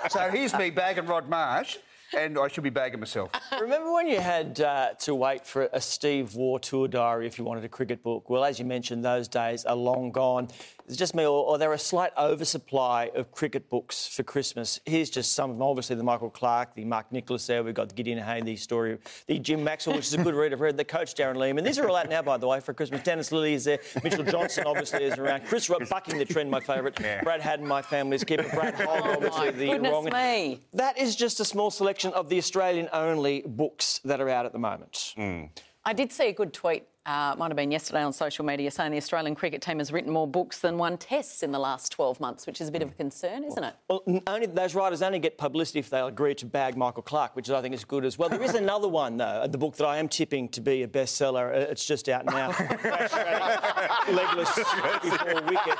so 0.09 0.29
here's 0.31 0.53
me 0.53 0.69
bagging 0.69 1.05
Rod 1.05 1.27
Marsh, 1.27 1.75
and 2.17 2.39
I 2.39 2.47
should 2.47 2.63
be 2.63 2.69
bagging 2.69 3.01
myself. 3.01 3.29
Remember 3.59 3.91
when 3.91 4.07
you 4.07 4.21
had 4.21 4.61
uh, 4.61 4.93
to 4.99 5.15
wait 5.15 5.45
for 5.45 5.69
a 5.73 5.81
Steve 5.81 6.33
Waugh 6.33 6.59
tour 6.59 6.87
diary 6.87 7.27
if 7.27 7.37
you 7.37 7.43
wanted 7.43 7.65
a 7.65 7.69
cricket 7.69 8.01
book? 8.01 8.29
Well, 8.29 8.45
as 8.45 8.57
you 8.57 8.63
mentioned, 8.63 9.03
those 9.03 9.27
days 9.27 9.65
are 9.65 9.75
long 9.75 10.11
gone. 10.11 10.47
It's 10.87 10.97
just 10.97 11.15
me, 11.15 11.23
or, 11.23 11.43
or 11.45 11.57
there 11.57 11.71
are 11.71 11.73
a 11.73 11.79
slight 11.79 12.11
oversupply 12.15 13.09
of 13.15 13.31
cricket 13.31 13.69
books 13.71 14.07
for 14.07 14.21
Christmas. 14.21 14.79
Here's 14.85 15.09
just 15.09 15.31
some 15.33 15.49
of 15.49 15.55
them. 15.57 15.63
Obviously, 15.63 15.95
the 15.95 16.03
Michael 16.03 16.29
Clarke, 16.29 16.75
the 16.75 16.85
Mark 16.85 17.11
Nicholas 17.11 17.47
there. 17.47 17.63
We've 17.63 17.73
got 17.73 17.89
the 17.89 17.95
Gideon 17.95 18.19
Haigh, 18.19 18.41
the 18.41 18.55
story, 18.55 18.99
the 19.25 19.39
Jim 19.39 19.63
Maxwell, 19.63 19.95
which 19.95 20.05
is 20.05 20.13
a 20.13 20.19
good 20.19 20.35
read. 20.35 20.53
I've 20.53 20.61
read 20.61 20.77
the 20.77 20.85
coach 20.85 21.15
Darren 21.15 21.37
Lehmann. 21.37 21.63
These 21.63 21.79
are 21.79 21.89
all 21.89 21.95
out 21.95 22.07
now, 22.07 22.21
by 22.21 22.37
the 22.37 22.47
way, 22.47 22.59
for 22.59 22.73
Christmas. 22.73 23.01
Dennis 23.01 23.31
Lillee 23.31 23.53
is 23.53 23.63
there. 23.63 23.79
Mitchell 24.03 24.23
Johnson, 24.23 24.65
obviously, 24.67 25.05
is 25.05 25.17
around. 25.17 25.45
Chris 25.45 25.69
Rudd 25.71 25.89
bucking 25.89 26.19
the 26.19 26.25
trend, 26.25 26.51
my 26.51 26.59
favourite. 26.59 26.95
Brad 27.23 27.41
Haddin, 27.41 27.65
my 27.67 27.81
family's 27.81 28.23
keeper. 28.23 28.47
Brad 28.53 28.75
Hogg, 28.79 29.05
obviously, 29.05 29.49
the 29.51 29.69
Oh, 29.69 29.73
goodness 29.73 29.91
wrong. 29.91 30.05
me. 30.05 30.59
That 30.73 30.99
is 30.99 31.15
just 31.15 31.39
a 31.39 31.45
small 31.45 31.71
selection 31.71 32.13
of 32.13 32.29
the 32.29 32.37
Australian-only 32.37 33.43
books 33.47 34.01
that 34.05 34.21
are 34.21 34.29
out 34.29 34.45
at 34.45 34.53
the 34.53 34.59
moment. 34.59 35.13
Hmm. 35.15 35.43
I 35.83 35.93
did 35.93 36.11
see 36.11 36.27
a 36.29 36.33
good 36.33 36.53
tweet, 36.53 36.83
uh, 37.05 37.35
might 37.37 37.47
have 37.49 37.55
been 37.55 37.71
yesterday 37.71 38.01
on 38.01 38.11
social 38.13 38.43
media, 38.43 38.71
saying 38.71 38.91
the 38.91 38.97
Australian 38.97 39.35
cricket 39.35 39.61
team 39.61 39.77
has 39.77 39.91
written 39.91 40.11
more 40.11 40.27
books 40.27 40.59
than 40.59 40.77
won 40.77 40.97
tests 40.97 41.43
in 41.43 41.51
the 41.51 41.59
last 41.59 41.91
12 41.91 42.19
months, 42.19 42.47
which 42.47 42.59
is 42.59 42.67
a 42.67 42.71
bit 42.71 42.81
of 42.81 42.89
a 42.89 42.93
concern, 42.93 43.43
isn't 43.43 43.63
it? 43.63 43.75
Well, 43.89 44.01
only 44.27 44.47
those 44.47 44.73
writers 44.73 45.01
only 45.01 45.19
get 45.19 45.37
publicity 45.37 45.79
if 45.79 45.89
they 45.89 45.99
agree 46.01 46.33
to 46.35 46.45
bag 46.45 46.75
Michael 46.75 47.03
Clarke, 47.03 47.35
which 47.35 47.49
I 47.49 47.61
think 47.61 47.75
is 47.75 47.85
good 47.85 48.05
as 48.05 48.17
well. 48.17 48.29
There 48.29 48.41
is 48.41 48.55
another 48.55 48.87
one 48.87 49.17
though, 49.17 49.45
the 49.47 49.57
book 49.57 49.75
that 49.77 49.85
I 49.85 49.97
am 49.97 50.07
tipping 50.07 50.49
to 50.49 50.61
be 50.61 50.83
a 50.83 50.87
bestseller. 50.87 51.49
uh, 51.55 51.71
It's 51.71 51.85
just 51.85 52.09
out 52.09 52.25
now. 52.25 52.49
Legless 54.11 54.55
before 54.55 55.41
wicket. 55.43 55.75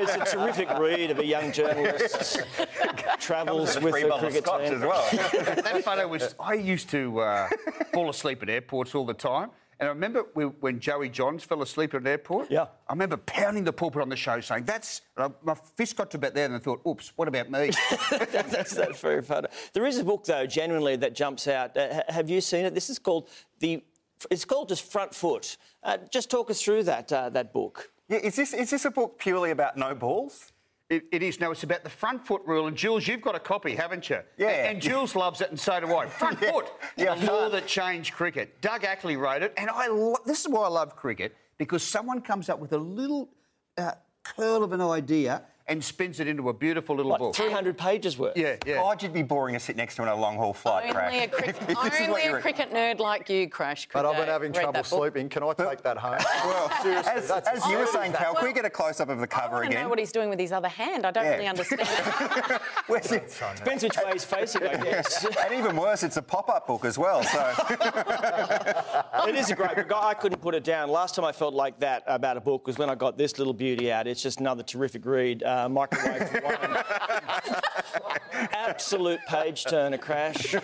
It's 0.00 0.14
a 0.14 0.36
terrific 0.36 0.68
read 0.78 1.10
of 1.10 1.18
a 1.18 1.24
young 1.26 1.52
journalist 1.52 2.40
travels 3.18 3.80
with 3.80 3.92
Free 3.92 4.02
the 4.02 4.16
cricket 4.18 4.44
team. 4.44 4.60
as 4.74 4.80
well. 4.82 5.08
that 5.12 5.82
photo 5.84 6.06
was. 6.08 6.34
I 6.40 6.54
used 6.54 6.90
to 6.90 7.20
uh, 7.20 7.48
fall 7.92 8.10
asleep 8.10 8.42
at 8.42 8.48
airports 8.50 8.94
all 8.94 9.06
the 9.06 9.14
time. 9.14 9.50
And 9.78 9.88
I 9.88 9.92
remember 9.92 10.24
we, 10.34 10.44
when 10.44 10.80
Joey 10.80 11.10
Johns 11.10 11.44
fell 11.44 11.60
asleep 11.60 11.92
at 11.94 12.00
an 12.00 12.06
airport. 12.06 12.50
Yeah. 12.50 12.66
I 12.88 12.92
remember 12.92 13.18
pounding 13.18 13.64
the 13.64 13.72
pulpit 13.72 14.00
on 14.00 14.08
the 14.08 14.16
show 14.16 14.40
saying, 14.40 14.64
That's. 14.64 15.02
I, 15.16 15.28
my 15.42 15.54
fist 15.54 15.96
got 15.96 16.10
to 16.12 16.16
about 16.16 16.34
there 16.34 16.46
and 16.46 16.54
I 16.54 16.58
thought, 16.58 16.80
Oops, 16.86 17.12
what 17.16 17.28
about 17.28 17.50
me? 17.50 17.70
That's 18.10 18.74
that 18.74 18.96
very 18.96 19.22
photo. 19.22 19.48
There 19.72 19.84
is 19.84 19.98
a 19.98 20.04
book 20.04 20.24
though, 20.24 20.46
genuinely, 20.46 20.96
that 20.96 21.14
jumps 21.14 21.46
out. 21.46 21.76
Uh, 21.76 22.02
have 22.08 22.30
you 22.30 22.40
seen 22.40 22.64
it? 22.64 22.74
This 22.74 22.90
is 22.90 22.98
called 22.98 23.28
the. 23.60 23.84
It's 24.30 24.46
called 24.46 24.70
just 24.70 24.90
Front 24.90 25.14
Foot. 25.14 25.58
Uh, 25.82 25.98
just 26.10 26.30
talk 26.30 26.50
us 26.50 26.62
through 26.62 26.84
that 26.84 27.12
uh, 27.12 27.28
that 27.30 27.52
book. 27.52 27.90
Yeah, 28.08 28.18
is 28.18 28.36
this 28.36 28.54
is 28.54 28.70
this 28.70 28.84
a 28.86 28.90
book 28.90 29.18
purely 29.18 29.50
about 29.50 29.76
no 29.76 29.94
balls? 29.94 30.52
It, 30.88 31.04
it 31.10 31.22
is. 31.22 31.40
No, 31.40 31.50
it's 31.50 31.64
about 31.64 31.82
the 31.82 31.90
front 31.90 32.24
foot 32.26 32.42
rule. 32.46 32.68
And 32.68 32.76
Jules, 32.76 33.08
you've 33.08 33.20
got 33.20 33.34
a 33.34 33.40
copy, 33.40 33.74
haven't 33.74 34.08
you? 34.08 34.20
Yeah. 34.38 34.48
And, 34.48 34.68
and 34.74 34.80
Jules 34.82 35.16
loves 35.16 35.40
it, 35.40 35.50
and 35.50 35.58
so 35.58 35.80
do 35.80 35.94
I. 35.94 36.06
Front 36.22 36.38
Yeah. 36.40 36.52
foot, 36.52 36.66
Yeah, 36.96 37.14
the 37.16 37.26
law 37.26 37.48
that 37.48 37.66
changed 37.66 38.14
cricket. 38.14 38.60
Doug 38.60 38.84
Ackley 38.84 39.16
wrote 39.16 39.42
it, 39.42 39.52
and 39.56 39.68
I. 39.68 39.88
Lo- 39.88 40.14
this 40.24 40.40
is 40.42 40.48
why 40.48 40.62
I 40.62 40.68
love 40.68 40.94
cricket 40.94 41.34
because 41.58 41.82
someone 41.82 42.20
comes 42.20 42.48
up 42.48 42.60
with 42.60 42.72
a 42.72 42.78
little 42.78 43.28
uh, 43.78 43.92
curl 44.22 44.62
of 44.62 44.72
an 44.72 44.80
idea 44.80 45.42
and 45.68 45.82
spins 45.82 46.20
it 46.20 46.28
into 46.28 46.48
a 46.48 46.52
beautiful 46.52 46.94
little 46.94 47.10
What, 47.10 47.18
book. 47.18 47.34
300 47.34 47.76
pages 47.76 48.16
worth? 48.16 48.36
Yeah, 48.36 48.54
yeah. 48.64 48.76
God, 48.76 49.02
you'd 49.02 49.12
be 49.12 49.22
boring 49.24 49.54
to 49.54 49.60
sit 49.60 49.74
next 49.76 49.96
to 49.96 50.02
on 50.02 50.08
a 50.08 50.14
long 50.14 50.36
haul 50.36 50.52
flight, 50.52 50.92
Crash. 50.92 51.12
Only 51.12 51.24
a, 51.24 51.28
cric- 51.36 51.48
If 51.48 51.66
this 51.66 52.00
is 52.00 52.08
only 52.08 52.22
a 52.26 52.40
cricket 52.40 52.70
nerd 52.72 53.00
like 53.00 53.28
you, 53.28 53.48
Crash. 53.48 53.88
But 53.92 54.06
I've 54.06 54.16
been 54.16 54.28
having 54.28 54.52
trouble 54.52 54.84
sleeping. 54.84 55.28
Can 55.28 55.42
I 55.42 55.52
take 55.54 55.82
that 55.82 55.96
home? 55.98 56.18
Well, 56.46 56.70
Seriously, 56.82 57.12
as, 57.12 57.28
that's 57.28 57.48
as 57.48 57.66
you 57.66 57.78
were 57.78 57.86
saying, 57.86 58.12
that. 58.12 58.20
Cal, 58.20 58.34
can 58.34 58.44
we 58.44 58.52
get 58.52 58.64
a 58.64 58.70
close 58.70 59.00
up 59.00 59.08
of 59.08 59.18
the 59.18 59.24
I 59.24 59.26
cover 59.26 59.54
want 59.56 59.64
to 59.64 59.70
again? 59.70 59.82
know 59.82 59.88
what 59.88 59.98
he's 59.98 60.12
doing 60.12 60.28
with 60.30 60.38
his 60.38 60.52
other 60.52 60.68
hand. 60.68 61.04
I 61.04 61.10
don't 61.10 61.24
Yeah. 61.24 61.30
really 61.32 61.48
understand. 61.48 61.80
it. 61.82 62.60
Where's 62.86 63.10
it? 63.10 63.36
Depends 63.56 63.82
which 63.82 63.96
way 63.96 64.12
he's 64.12 64.24
facing, 64.24 64.62
I 64.64 64.76
guess. 64.76 65.24
and 65.24 65.52
even 65.54 65.76
worse, 65.76 66.04
it's 66.04 66.16
a 66.16 66.22
pop-up 66.22 66.66
book 66.68 66.84
as 66.84 66.96
well. 66.98 67.22
So 67.24 67.38
it 69.24 69.34
is 69.34 69.50
a 69.50 69.54
great 69.54 69.74
book. 69.76 69.92
I 69.94 70.14
couldn't 70.14 70.40
put 70.40 70.54
it 70.54 70.64
down. 70.64 70.88
Last 70.88 71.14
time 71.14 71.24
I 71.24 71.32
felt 71.32 71.54
like 71.54 71.80
that 71.80 72.02
about 72.06 72.36
a 72.36 72.40
book 72.40 72.66
was 72.66 72.78
when 72.78 72.90
I 72.90 72.94
got 72.94 73.16
this 73.16 73.38
little 73.38 73.54
beauty 73.54 73.90
out. 73.90 74.06
It's 74.06 74.22
just 74.22 74.40
another 74.40 74.62
terrific 74.62 75.04
read. 75.04 75.42
Uh, 75.42 75.68
Microwave 75.68 76.42
One. 76.42 76.76
Absolute 78.52 79.20
page 79.26 79.64
turner, 79.64 79.98
Crash. 79.98 80.54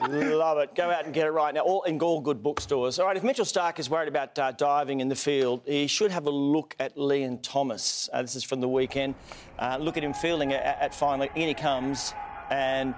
Love 0.00 0.58
it. 0.58 0.74
Go 0.74 0.90
out 0.90 1.04
and 1.04 1.14
get 1.14 1.26
it 1.26 1.30
right 1.30 1.54
now. 1.54 1.60
All 1.60 1.82
in 1.82 2.00
all 2.00 2.20
good 2.20 2.42
bookstores. 2.42 2.98
All 2.98 3.06
right, 3.06 3.16
if 3.16 3.22
Mitchell 3.22 3.44
Starc 3.44 3.78
is 3.78 3.88
worried 3.88 4.08
about 4.08 4.38
uh, 4.38 4.52
diving 4.52 5.00
in 5.00 5.08
the 5.08 5.14
field, 5.16 5.62
he 5.64 5.86
should 5.86 6.10
have 6.10 6.26
a 6.26 6.30
look 6.30 6.74
at 6.80 6.96
Liam 6.96 7.38
Thomas. 7.42 8.08
Uh, 8.12 8.22
this 8.22 8.34
is 8.34 8.42
from 8.42 8.60
the 8.60 8.68
weekend. 8.68 9.14
Uh, 9.58 9.78
look 9.80 9.96
at 9.96 10.02
him 10.02 10.12
fielding 10.12 10.52
at, 10.52 10.62
at 10.64 10.94
finally. 10.94 11.30
In 11.36 11.48
he 11.48 11.54
comes, 11.54 12.14
and 12.50 12.94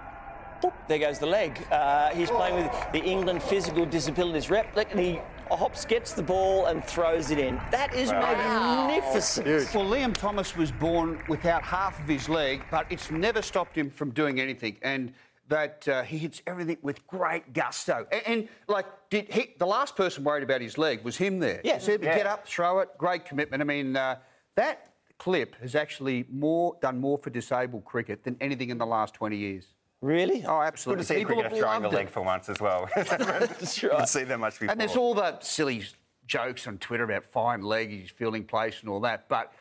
there 0.88 0.98
goes 0.98 1.18
the 1.18 1.26
leg. 1.26 1.66
Uh, 1.70 2.10
he's 2.10 2.30
playing 2.30 2.56
with 2.56 2.86
the 2.92 3.02
England 3.02 3.42
Physical 3.42 3.86
Disabilities 3.86 4.50
rep, 4.50 4.76
and 4.76 5.00
he 5.00 5.20
hops, 5.50 5.84
gets 5.84 6.12
the 6.12 6.22
ball, 6.22 6.66
and 6.66 6.84
throws 6.84 7.30
it 7.30 7.38
in. 7.38 7.60
That 7.70 7.94
is 7.94 8.10
magnificent. 8.10 9.46
Well, 9.74 9.84
Liam 9.84 10.14
Thomas 10.14 10.56
was 10.56 10.72
born 10.72 11.22
without 11.28 11.62
half 11.62 12.00
of 12.00 12.08
his 12.08 12.28
leg, 12.28 12.62
but 12.70 12.86
it's 12.90 13.10
never 13.10 13.42
stopped 13.42 13.76
him 13.76 13.90
from 13.90 14.10
doing 14.10 14.40
anything. 14.40 14.76
And 14.82 15.12
that 15.48 15.86
uh, 15.88 16.02
he 16.02 16.18
hits 16.18 16.42
everything 16.46 16.78
with 16.82 17.06
great 17.06 17.52
gusto. 17.52 18.06
And, 18.10 18.22
and, 18.26 18.48
like, 18.66 18.86
did 19.10 19.30
he, 19.30 19.54
the 19.58 19.66
last 19.66 19.94
person 19.94 20.24
worried 20.24 20.42
about 20.42 20.60
his 20.60 20.78
leg 20.78 21.04
was 21.04 21.16
him 21.16 21.38
there. 21.38 21.60
Yeah. 21.62 21.74
He 21.74 21.80
said, 21.80 22.02
Yeah. 22.02 22.16
get 22.16 22.26
up, 22.26 22.46
throw 22.46 22.78
it, 22.80 22.88
great 22.96 23.24
commitment. 23.24 23.60
I 23.60 23.64
mean, 23.64 23.96
uh, 23.96 24.16
that 24.56 24.92
clip 25.18 25.54
has 25.60 25.74
actually 25.74 26.24
more 26.30 26.76
done 26.80 26.98
more 27.00 27.18
for 27.18 27.30
disabled 27.30 27.84
cricket 27.84 28.24
than 28.24 28.36
anything 28.40 28.70
in 28.70 28.78
the 28.78 28.86
last 28.86 29.14
20 29.14 29.36
years. 29.36 29.66
Really? 30.04 30.44
Oh, 30.44 30.58
good 30.58 30.66
absolutely. 30.66 31.04
to 31.04 31.08
see 31.08 31.14
People 31.14 31.34
cricket 31.36 31.52
have 31.52 31.58
throwing 31.58 31.84
a 31.84 31.88
leg 31.88 32.10
for 32.10 32.20
once 32.20 32.50
as 32.50 32.60
well. 32.60 32.90
That's 32.94 33.82
right. 33.82 33.92
Haven't 33.92 34.08
seen 34.08 34.28
that 34.28 34.38
much 34.38 34.60
before. 34.60 34.70
And 34.70 34.78
there's 34.78 34.96
all 34.96 35.14
that 35.14 35.44
silly 35.44 35.84
jokes 36.26 36.66
on 36.66 36.76
Twitter 36.76 37.04
about 37.04 37.24
fine 37.24 37.62
leg, 37.62 38.02
his 38.02 38.10
fielding 38.10 38.44
place, 38.44 38.80
and 38.82 38.90
all 38.90 39.00
that. 39.00 39.30
But 39.30 39.52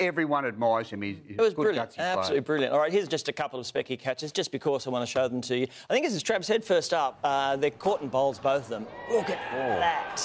everyone 0.00 0.44
admires 0.44 0.90
him. 0.90 1.02
He's, 1.02 1.18
he's 1.24 1.38
It 1.38 1.40
was 1.40 1.54
good 1.54 1.62
brilliant, 1.62 1.90
gutsy 1.90 1.94
player. 1.94 2.06
absolutely 2.08 2.40
brilliant. 2.40 2.74
All 2.74 2.80
right, 2.80 2.90
here's 2.90 3.06
just 3.06 3.28
a 3.28 3.32
couple 3.32 3.60
of 3.60 3.66
specky 3.66 3.96
catches, 3.96 4.32
just 4.32 4.50
because 4.50 4.88
I 4.88 4.90
want 4.90 5.06
to 5.06 5.10
show 5.10 5.28
them 5.28 5.40
to 5.42 5.56
you. 5.56 5.68
I 5.88 5.92
think 5.92 6.04
this 6.04 6.14
is 6.14 6.22
Travis 6.24 6.48
Head 6.48 6.64
first 6.64 6.92
up. 6.92 7.20
Uh, 7.22 7.54
they're 7.54 7.70
caught 7.70 8.02
in 8.02 8.08
bowls, 8.08 8.40
both 8.40 8.64
of 8.64 8.68
them. 8.70 8.86
Look 9.08 9.30
at 9.30 9.38
that. 9.52 10.20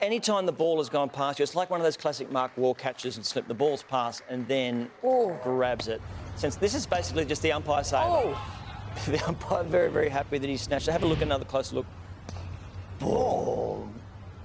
Anytime 0.00 0.46
the 0.46 0.52
ball 0.52 0.78
has 0.78 0.88
gone 0.88 1.10
past 1.10 1.38
you, 1.38 1.42
it's 1.44 1.54
like 1.54 1.70
one 1.70 1.78
of 1.78 1.84
those 1.84 1.96
classic 1.96 2.32
Mark 2.32 2.50
Waugh 2.56 2.74
catches 2.74 3.18
and 3.18 3.24
slip. 3.24 3.46
The 3.46 3.54
ball's 3.54 3.84
past 3.84 4.22
and 4.30 4.48
then 4.48 4.90
grabs 5.44 5.86
it. 5.86 6.00
Since 6.36 6.56
this 6.56 6.74
is 6.74 6.86
basically 6.86 7.26
just 7.26 7.42
the 7.42 7.52
umpire 7.52 7.84
saying, 7.84 8.34
the 9.06 9.22
umpire 9.26 9.62
very, 9.64 9.90
very 9.90 10.08
happy 10.08 10.38
that 10.38 10.48
he 10.48 10.56
snatched 10.56 10.88
it. 10.88 10.92
Have 10.92 11.02
a 11.02 11.06
look, 11.06 11.22
another 11.22 11.44
close 11.44 11.72
look. 11.72 11.86
Boom. 12.98 13.99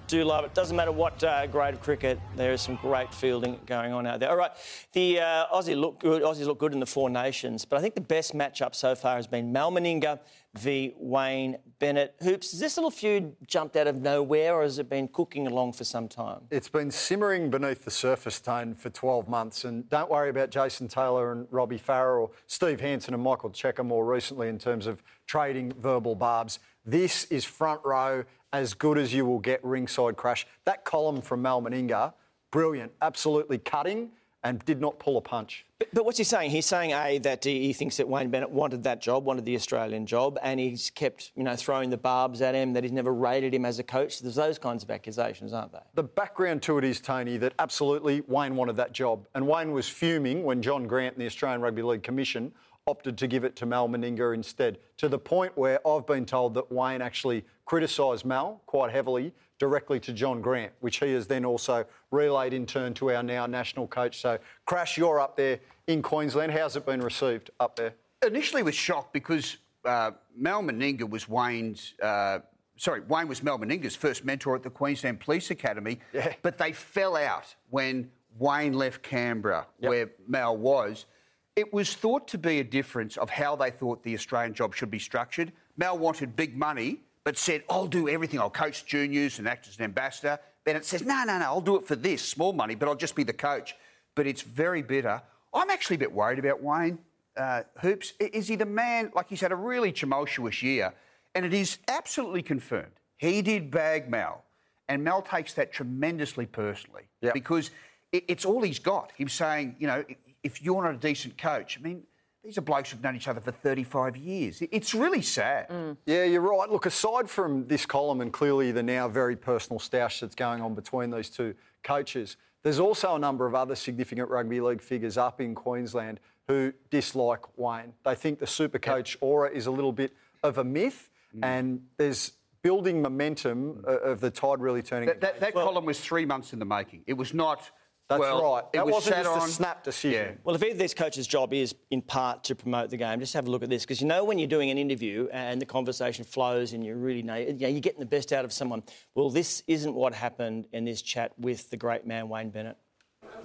Do 0.08 0.24
love 0.24 0.46
it. 0.46 0.54
Doesn't 0.54 0.78
matter 0.78 0.92
what 0.92 1.24
uh, 1.24 1.48
grade 1.48 1.74
of 1.74 1.82
cricket, 1.82 2.20
there 2.36 2.54
is 2.54 2.62
some 2.62 2.76
great 2.76 3.12
fielding 3.12 3.60
going 3.66 3.92
on 3.92 4.06
out 4.06 4.20
there. 4.20 4.30
All 4.30 4.38
right, 4.38 4.52
the 4.94 5.20
uh, 5.20 5.48
Aussie 5.48 5.76
look 5.76 6.00
good. 6.00 6.22
Aussies 6.22 6.46
look 6.46 6.60
good 6.60 6.74
in 6.74 6.80
the 6.80 6.86
Four 6.86 7.10
Nations, 7.10 7.66
but 7.66 7.80
I 7.80 7.82
think 7.82 7.96
the 7.96 8.02
best 8.02 8.36
matchup 8.36 8.76
so 8.76 8.94
far 8.94 9.16
has 9.16 9.26
been 9.26 9.52
Mal 9.52 9.72
Meninga 9.72 10.20
v 10.54 10.94
Wayne 10.98 11.58
Bennett. 11.80 12.16
Hoops, 12.22 12.52
has 12.52 12.60
this 12.60 12.78
little 12.78 12.92
feud 12.92 13.36
jumped 13.48 13.76
out 13.76 13.88
of 13.88 14.02
nowhere, 14.02 14.54
or 14.56 14.62
has 14.62 14.80
it 14.80 14.90
been 14.90 15.08
cooking 15.08 15.48
along 15.48 15.74
for 15.74 15.84
some 15.84 16.08
time? 16.08 16.42
It's 16.52 16.70
been 16.70 16.92
simmering 16.92 17.50
beneath 17.50 17.84
the 17.84 17.92
surface, 17.92 18.40
Tone, 18.40 18.76
for 18.76 18.90
12 18.92 19.28
months. 19.28 19.66
And 19.66 19.90
don't 19.90 20.10
worry 20.10 20.30
about 20.30 20.52
Jason 20.52 20.88
Taylor 20.88 21.32
and 21.32 21.48
Robbie 21.52 21.80
Farah, 21.80 22.30
Steve 22.48 22.80
Hansen 22.80 23.14
and 23.14 23.24
Michael 23.24 23.50
Cheika 23.50 23.84
more 23.84 24.06
recently 24.06 24.50
in 24.50 24.60
terms 24.60 24.88
of 24.88 25.04
trading 25.26 25.74
verbal 25.74 26.16
barbs. 26.16 26.60
This 26.86 27.26
is 27.26 27.44
front 27.44 27.82
row, 27.84 28.24
as 28.54 28.74
good 28.74 28.98
as 28.98 29.14
you 29.14 29.26
will 29.26 29.40
get 29.40 29.64
ringside 29.64 30.18
crash. 30.18 30.46
That 30.66 30.86
column 30.86 31.22
from 31.22 31.42
Mal 31.42 31.62
Meninga, 31.62 32.14
brilliant, 32.52 32.92
absolutely 33.02 33.58
cutting 33.58 34.12
and 34.46 34.64
did 34.64 34.80
not 34.80 35.00
pull 35.00 35.18
a 35.18 35.22
punch. 35.22 35.66
But, 35.80 35.88
but 35.92 36.06
what's 36.06 36.20
he 36.20 36.24
saying? 36.24 36.52
He's 36.52 36.68
saying 36.68 36.92
a 36.92 37.18
that 37.18 37.44
he, 37.44 37.74
thinks 37.74 37.98
that 37.98 38.08
Wayne 38.08 38.30
Bennett 38.30 38.52
wanted 38.52 38.84
that 38.84 39.02
job, 39.02 39.26
wanted 39.26 39.44
the 39.44 39.56
Australian 39.56 40.06
job, 40.06 40.38
and 40.44 40.60
he's 40.60 40.92
kept 40.92 41.32
you 41.36 41.44
know 41.44 41.56
throwing 41.56 41.90
the 41.90 41.98
barbs 41.98 42.44
at 42.44 42.54
him. 42.54 42.72
That 42.74 42.84
he's 42.84 42.94
never 42.94 43.12
rated 43.12 43.56
him 43.56 43.66
as 43.66 43.80
a 43.80 43.84
coach. 43.84 44.20
There's 44.20 44.36
those 44.36 44.60
kinds 44.60 44.84
of 44.84 44.92
accusations, 44.92 45.52
aren't 45.52 45.72
they? 45.72 45.80
The 45.96 46.04
background 46.04 46.62
to 46.64 46.78
it 46.78 46.84
is, 46.84 47.02
Tony, 47.02 47.38
that 47.38 47.54
absolutely 47.58 48.22
Wayne 48.28 48.56
wanted 48.56 48.76
that 48.76 48.92
job. 48.92 49.28
And 49.34 49.48
Wayne 49.48 49.72
was 49.72 49.90
fuming 49.90 50.44
when 50.44 50.62
John 50.62 50.86
Grant 50.86 51.16
and 51.16 51.22
the 51.22 51.26
Australian 51.26 51.62
Rugby 51.62 51.82
League 51.82 52.04
Commission 52.04 52.54
opted 52.88 53.18
to 53.18 53.26
give 53.26 53.44
it 53.44 53.56
to 53.56 53.66
Mal 53.66 53.90
Meninga 53.90 54.36
instead, 54.36 54.78
to 54.98 55.10
the 55.10 55.18
point 55.18 55.52
where 55.58 55.86
I've 55.88 56.06
been 56.06 56.24
told 56.24 56.54
that 56.54 56.72
Wayne 56.72 57.02
actually 57.02 57.44
criticised 57.66 58.26
Mal 58.26 58.62
quite 58.68 58.92
heavily 58.92 59.34
directly 59.58 60.00
to 60.02 60.14
John 60.14 60.40
Grant, 60.40 60.72
which 60.82 61.00
he 61.00 61.12
has 61.14 61.26
then 61.26 61.46
also 61.46 61.86
relayed 62.12 62.54
in 62.54 62.68
turn 62.68 62.94
to 62.96 63.12
our 63.12 63.24
now 63.24 63.48
national 63.48 63.88
coach. 63.88 64.22
So, 64.22 64.38
Crash, 64.68 65.00
you're 65.00 65.20
up 65.20 65.36
there 65.36 65.60
in 65.88 66.04
Queensland. 66.04 66.52
How's 66.52 66.76
it 66.76 66.86
been 66.86 67.02
received 67.02 67.50
up 67.60 67.76
there? 67.76 67.96
Initially, 68.24 68.62
was 68.62 68.76
shocked 68.76 69.14
because 69.14 69.58
uh, 69.84 70.12
Mal 70.38 70.62
Meninga 70.62 71.10
was 71.10 71.28
Wayne's. 71.28 71.96
Uh, 72.00 72.40
sorry, 72.78 73.00
Wayne 73.00 73.28
was 73.28 73.42
Mal 73.42 73.58
Meninga's 73.58 73.96
first 73.96 74.26
mentor 74.26 74.56
at 74.56 74.62
the 74.62 74.70
Queensland 74.70 75.20
Police 75.20 75.50
Academy. 75.50 76.02
But 76.44 76.60
they 76.60 76.72
fell 76.72 77.16
out 77.16 77.56
when 77.72 78.12
Wayne 78.38 78.74
left 78.74 79.02
Canberra, 79.02 79.66
where 79.80 80.12
Mal 80.28 80.56
was. 80.56 81.08
It 81.56 81.72
was 81.74 81.94
thought 81.94 82.28
to 82.30 82.38
be 82.38 82.60
a 82.60 82.64
difference 82.64 83.16
of 83.16 83.30
how 83.30 83.56
they 83.56 83.72
thought 83.72 84.04
the 84.04 84.14
Australian 84.14 84.54
job 84.54 84.76
should 84.76 84.92
be 84.92 85.00
structured. 85.00 85.54
Mal 85.78 85.98
wanted 85.98 86.36
big 86.36 86.58
money, 86.58 87.00
but 87.24 87.38
said, 87.38 87.64
I'll 87.70 87.88
do 87.88 88.10
everything. 88.10 88.40
I'll 88.42 88.50
coach 88.50 88.86
juniors 88.86 89.40
and 89.40 89.48
act 89.48 89.68
as 89.70 89.78
an 89.78 89.86
ambassador. 89.86 90.38
Bennett 90.66 90.84
says, 90.84 91.04
no, 91.04 91.24
no, 91.26 91.38
no, 91.40 91.46
I'll 91.46 91.62
do 91.62 91.78
it 91.78 91.86
for 91.88 91.96
this, 91.96 92.22
small 92.28 92.52
money, 92.52 92.76
but 92.76 92.90
I'll 92.90 92.96
just 92.96 93.16
be 93.16 93.24
the 93.24 93.34
coach. 93.34 93.76
But 94.16 94.28
it's 94.28 94.42
very 94.42 94.82
bitter. 94.82 95.22
I'm 95.54 95.70
actually 95.70 95.96
a 95.96 96.00
bit 96.00 96.12
worried 96.12 96.40
about 96.40 96.62
Wayne 96.62 97.00
uh, 97.38 97.64
Hoops. 97.82 98.14
Is 98.20 98.48
he 98.50 98.58
the 98.58 98.66
man? 98.66 99.12
Like 99.16 99.30
he's 99.30 99.42
had 99.42 99.52
a 99.54 99.56
really 99.56 99.92
tumultuous 99.94 100.62
year, 100.62 100.94
and 101.36 101.46
it 101.46 101.54
is 101.54 101.78
absolutely 101.88 102.42
confirmed. 102.42 102.92
He 103.18 103.42
did 103.42 103.72
bag 103.72 104.10
Mal, 104.10 104.44
and 104.90 105.04
Mal 105.04 105.22
takes 105.22 105.54
that 105.54 105.72
tremendously 105.72 106.46
personally 106.46 107.04
because 107.34 107.72
it, 108.12 108.26
it's 108.28 108.44
all 108.46 108.62
he's 108.62 108.80
got. 108.80 109.12
Him 109.18 109.30
saying, 109.30 109.76
you 109.80 109.88
know, 109.88 110.04
"I- 110.10 110.18
if 110.46 110.62
you're 110.62 110.84
not 110.84 110.94
a 110.94 110.98
decent 110.98 111.38
coach, 111.38 111.78
I 111.78 111.82
mean, 111.82 112.04
these 112.44 112.58
are 112.58 112.62
blokes 112.62 112.92
who've 112.92 113.02
known 113.02 113.16
each 113.16 113.28
other 113.28 113.42
for 113.42 113.52
35 113.52 114.16
years. 114.16 114.62
It's 114.72 114.94
really 114.94 115.24
sad. 115.24 115.98
Yeah, 116.06 116.24
you're 116.26 116.42
right. 116.42 116.70
Look, 116.70 116.86
aside 116.86 117.28
from 117.30 117.68
this 117.68 117.86
column 117.88 118.22
and 118.22 118.32
clearly 118.32 118.72
the 118.72 118.84
now 118.84 119.08
very 119.08 119.36
personal 119.36 119.80
stoush 119.80 120.20
that's 120.22 120.36
going 120.36 120.62
on 120.62 120.76
between 120.76 121.10
these 121.10 121.30
two 121.30 121.56
coaches, 121.84 122.38
there's 122.62 122.80
also 122.80 123.16
a 123.16 123.20
number 123.20 123.48
of 123.48 123.56
other 123.56 123.74
significant 123.76 124.30
rugby 124.30 124.62
league 124.62 124.82
figures 124.82 125.18
up 125.18 125.42
in 125.42 125.56
Queensland 125.56 126.20
who 126.48 126.72
dislike 126.92 127.42
Wayne. 127.58 127.94
They 128.04 128.14
think 128.14 128.38
the 128.38 128.46
super 128.48 128.78
coach 128.78 129.18
aura 129.22 129.50
is 129.50 129.66
a 129.66 129.72
little 129.72 129.92
bit 129.92 130.14
of 130.44 130.58
a 130.60 130.64
myth, 130.64 131.10
Mm. 131.36 131.40
and 131.44 131.82
there's 131.98 132.32
building 132.62 133.02
momentum 133.02 133.84
o- 133.86 133.98
of 133.98 134.22
the 134.22 134.30
tide 134.32 134.62
really 134.62 134.82
turning. 134.82 135.08
That, 135.08 135.20
that, 135.22 135.40
that 135.42 135.54
column 135.54 135.84
was 135.86 136.00
three 136.00 136.26
months 136.26 136.54
in 136.54 136.60
the 136.60 136.66
making. 136.66 137.04
It 137.08 137.14
was 137.14 137.34
not. 137.34 137.72
That's 138.08 138.20
well, 138.20 138.54
right. 138.54 138.64
It 138.72 138.78
That 138.78 138.86
was 138.86 138.94
wasn't 138.96 139.16
sat 139.16 139.24
just 139.26 139.48
a 139.48 139.52
snap 139.52 139.84
decision. 139.84 140.38
Well, 140.44 140.56
if 140.56 140.62
either 140.62 140.74
of 140.74 140.78
these 140.78 140.94
coaches' 140.94 141.26
job 141.26 141.54
is 141.54 141.74
in 141.90 142.04
part 142.04 142.44
to 142.46 142.56
promote 142.56 142.92
the 142.92 142.98
game, 142.98 143.20
just 143.20 143.34
have 143.34 143.48
a 143.48 143.50
look 143.52 143.64
at 143.64 143.70
this 143.70 143.84
because 143.84 144.00
you 144.00 144.06
know 144.06 144.24
when 144.24 144.38
you're 144.38 144.48
doing 144.48 144.70
an 144.70 144.78
interview 144.78 145.28
and 145.32 145.60
the 145.60 145.66
conversation 145.66 146.24
flows 146.24 146.74
and 146.74 146.86
you're 146.86 146.98
really 146.98 147.24
know, 147.24 147.36
you 147.36 147.54
know 147.54 147.68
you're 147.68 147.80
getting 147.80 148.00
the 148.00 148.06
best 148.06 148.32
out 148.32 148.46
of 148.46 148.54
someone. 148.54 148.84
Well, 149.16 149.32
this 149.32 149.64
isn't 149.68 149.96
what 149.96 150.14
happened 150.14 150.68
in 150.72 150.86
this 150.86 151.02
chat 151.02 151.32
with 151.40 151.72
the 151.72 151.78
great 151.78 152.06
man 152.06 152.30
Wayne 152.30 152.52
Bennett. 152.52 152.78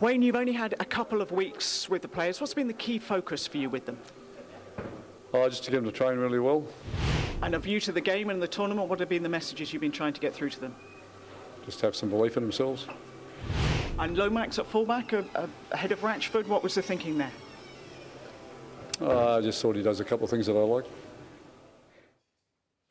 Wayne, 0.01 0.20
you've 0.20 0.37
only 0.37 0.53
had 0.53 0.75
a 0.79 0.85
couple 0.85 1.23
of 1.23 1.33
weeks 1.33 1.88
with 1.88 2.03
the 2.03 2.09
players. 2.09 2.38
What's 2.38 2.55
been 2.55 2.68
the 2.68 2.75
key 2.75 2.99
focus 2.99 3.46
for 3.46 3.57
you 3.57 3.70
with 3.70 3.87
them? 3.87 3.99
Oh, 5.33 5.49
just 5.49 5.64
to 5.64 5.70
get 5.70 5.79
them 5.79 5.87
to 5.87 5.92
train 5.92 6.18
really 6.18 6.38
well. 6.38 6.66
And 7.42 7.55
a 7.55 7.59
view 7.59 7.81
to 7.81 7.92
the 7.92 8.01
game 8.01 8.29
and 8.29 8.42
the 8.42 8.49
tournament, 8.49 8.88
what 8.88 9.01
have 9.01 9.09
been 9.09 9.23
the 9.23 9.29
messages 9.29 9.73
you've 9.73 9.81
been 9.81 9.92
trying 9.92 10.12
to 10.12 10.20
get 10.20 10.35
through 10.35 10.51
to 10.51 10.61
them? 10.61 10.75
Just 11.64 11.81
have 11.81 11.96
some 11.96 12.11
belief 12.11 12.37
in 12.37 12.42
themselves. 12.42 12.87
And 14.01 14.17
Lomax 14.17 14.59
at 14.59 14.67
fullback, 14.67 15.13
uh, 15.13 15.23
uh, 15.35 15.47
ahead 15.73 15.93
of 15.93 16.01
Ratchford, 16.01 16.47
what 16.47 16.63
was 16.63 16.75
the 16.75 16.81
thinking 16.81 17.19
there? 17.19 17.31
Uh, 18.99 19.37
I 19.37 19.41
just 19.43 19.61
thought 19.61 19.77
he 19.77 19.83
does 19.83 20.01
a 20.01 20.05
couple 20.05 20.25
of 20.25 20.31
things 20.31 20.47
that 20.47 20.57
I 20.57 20.61
like. 20.61 20.87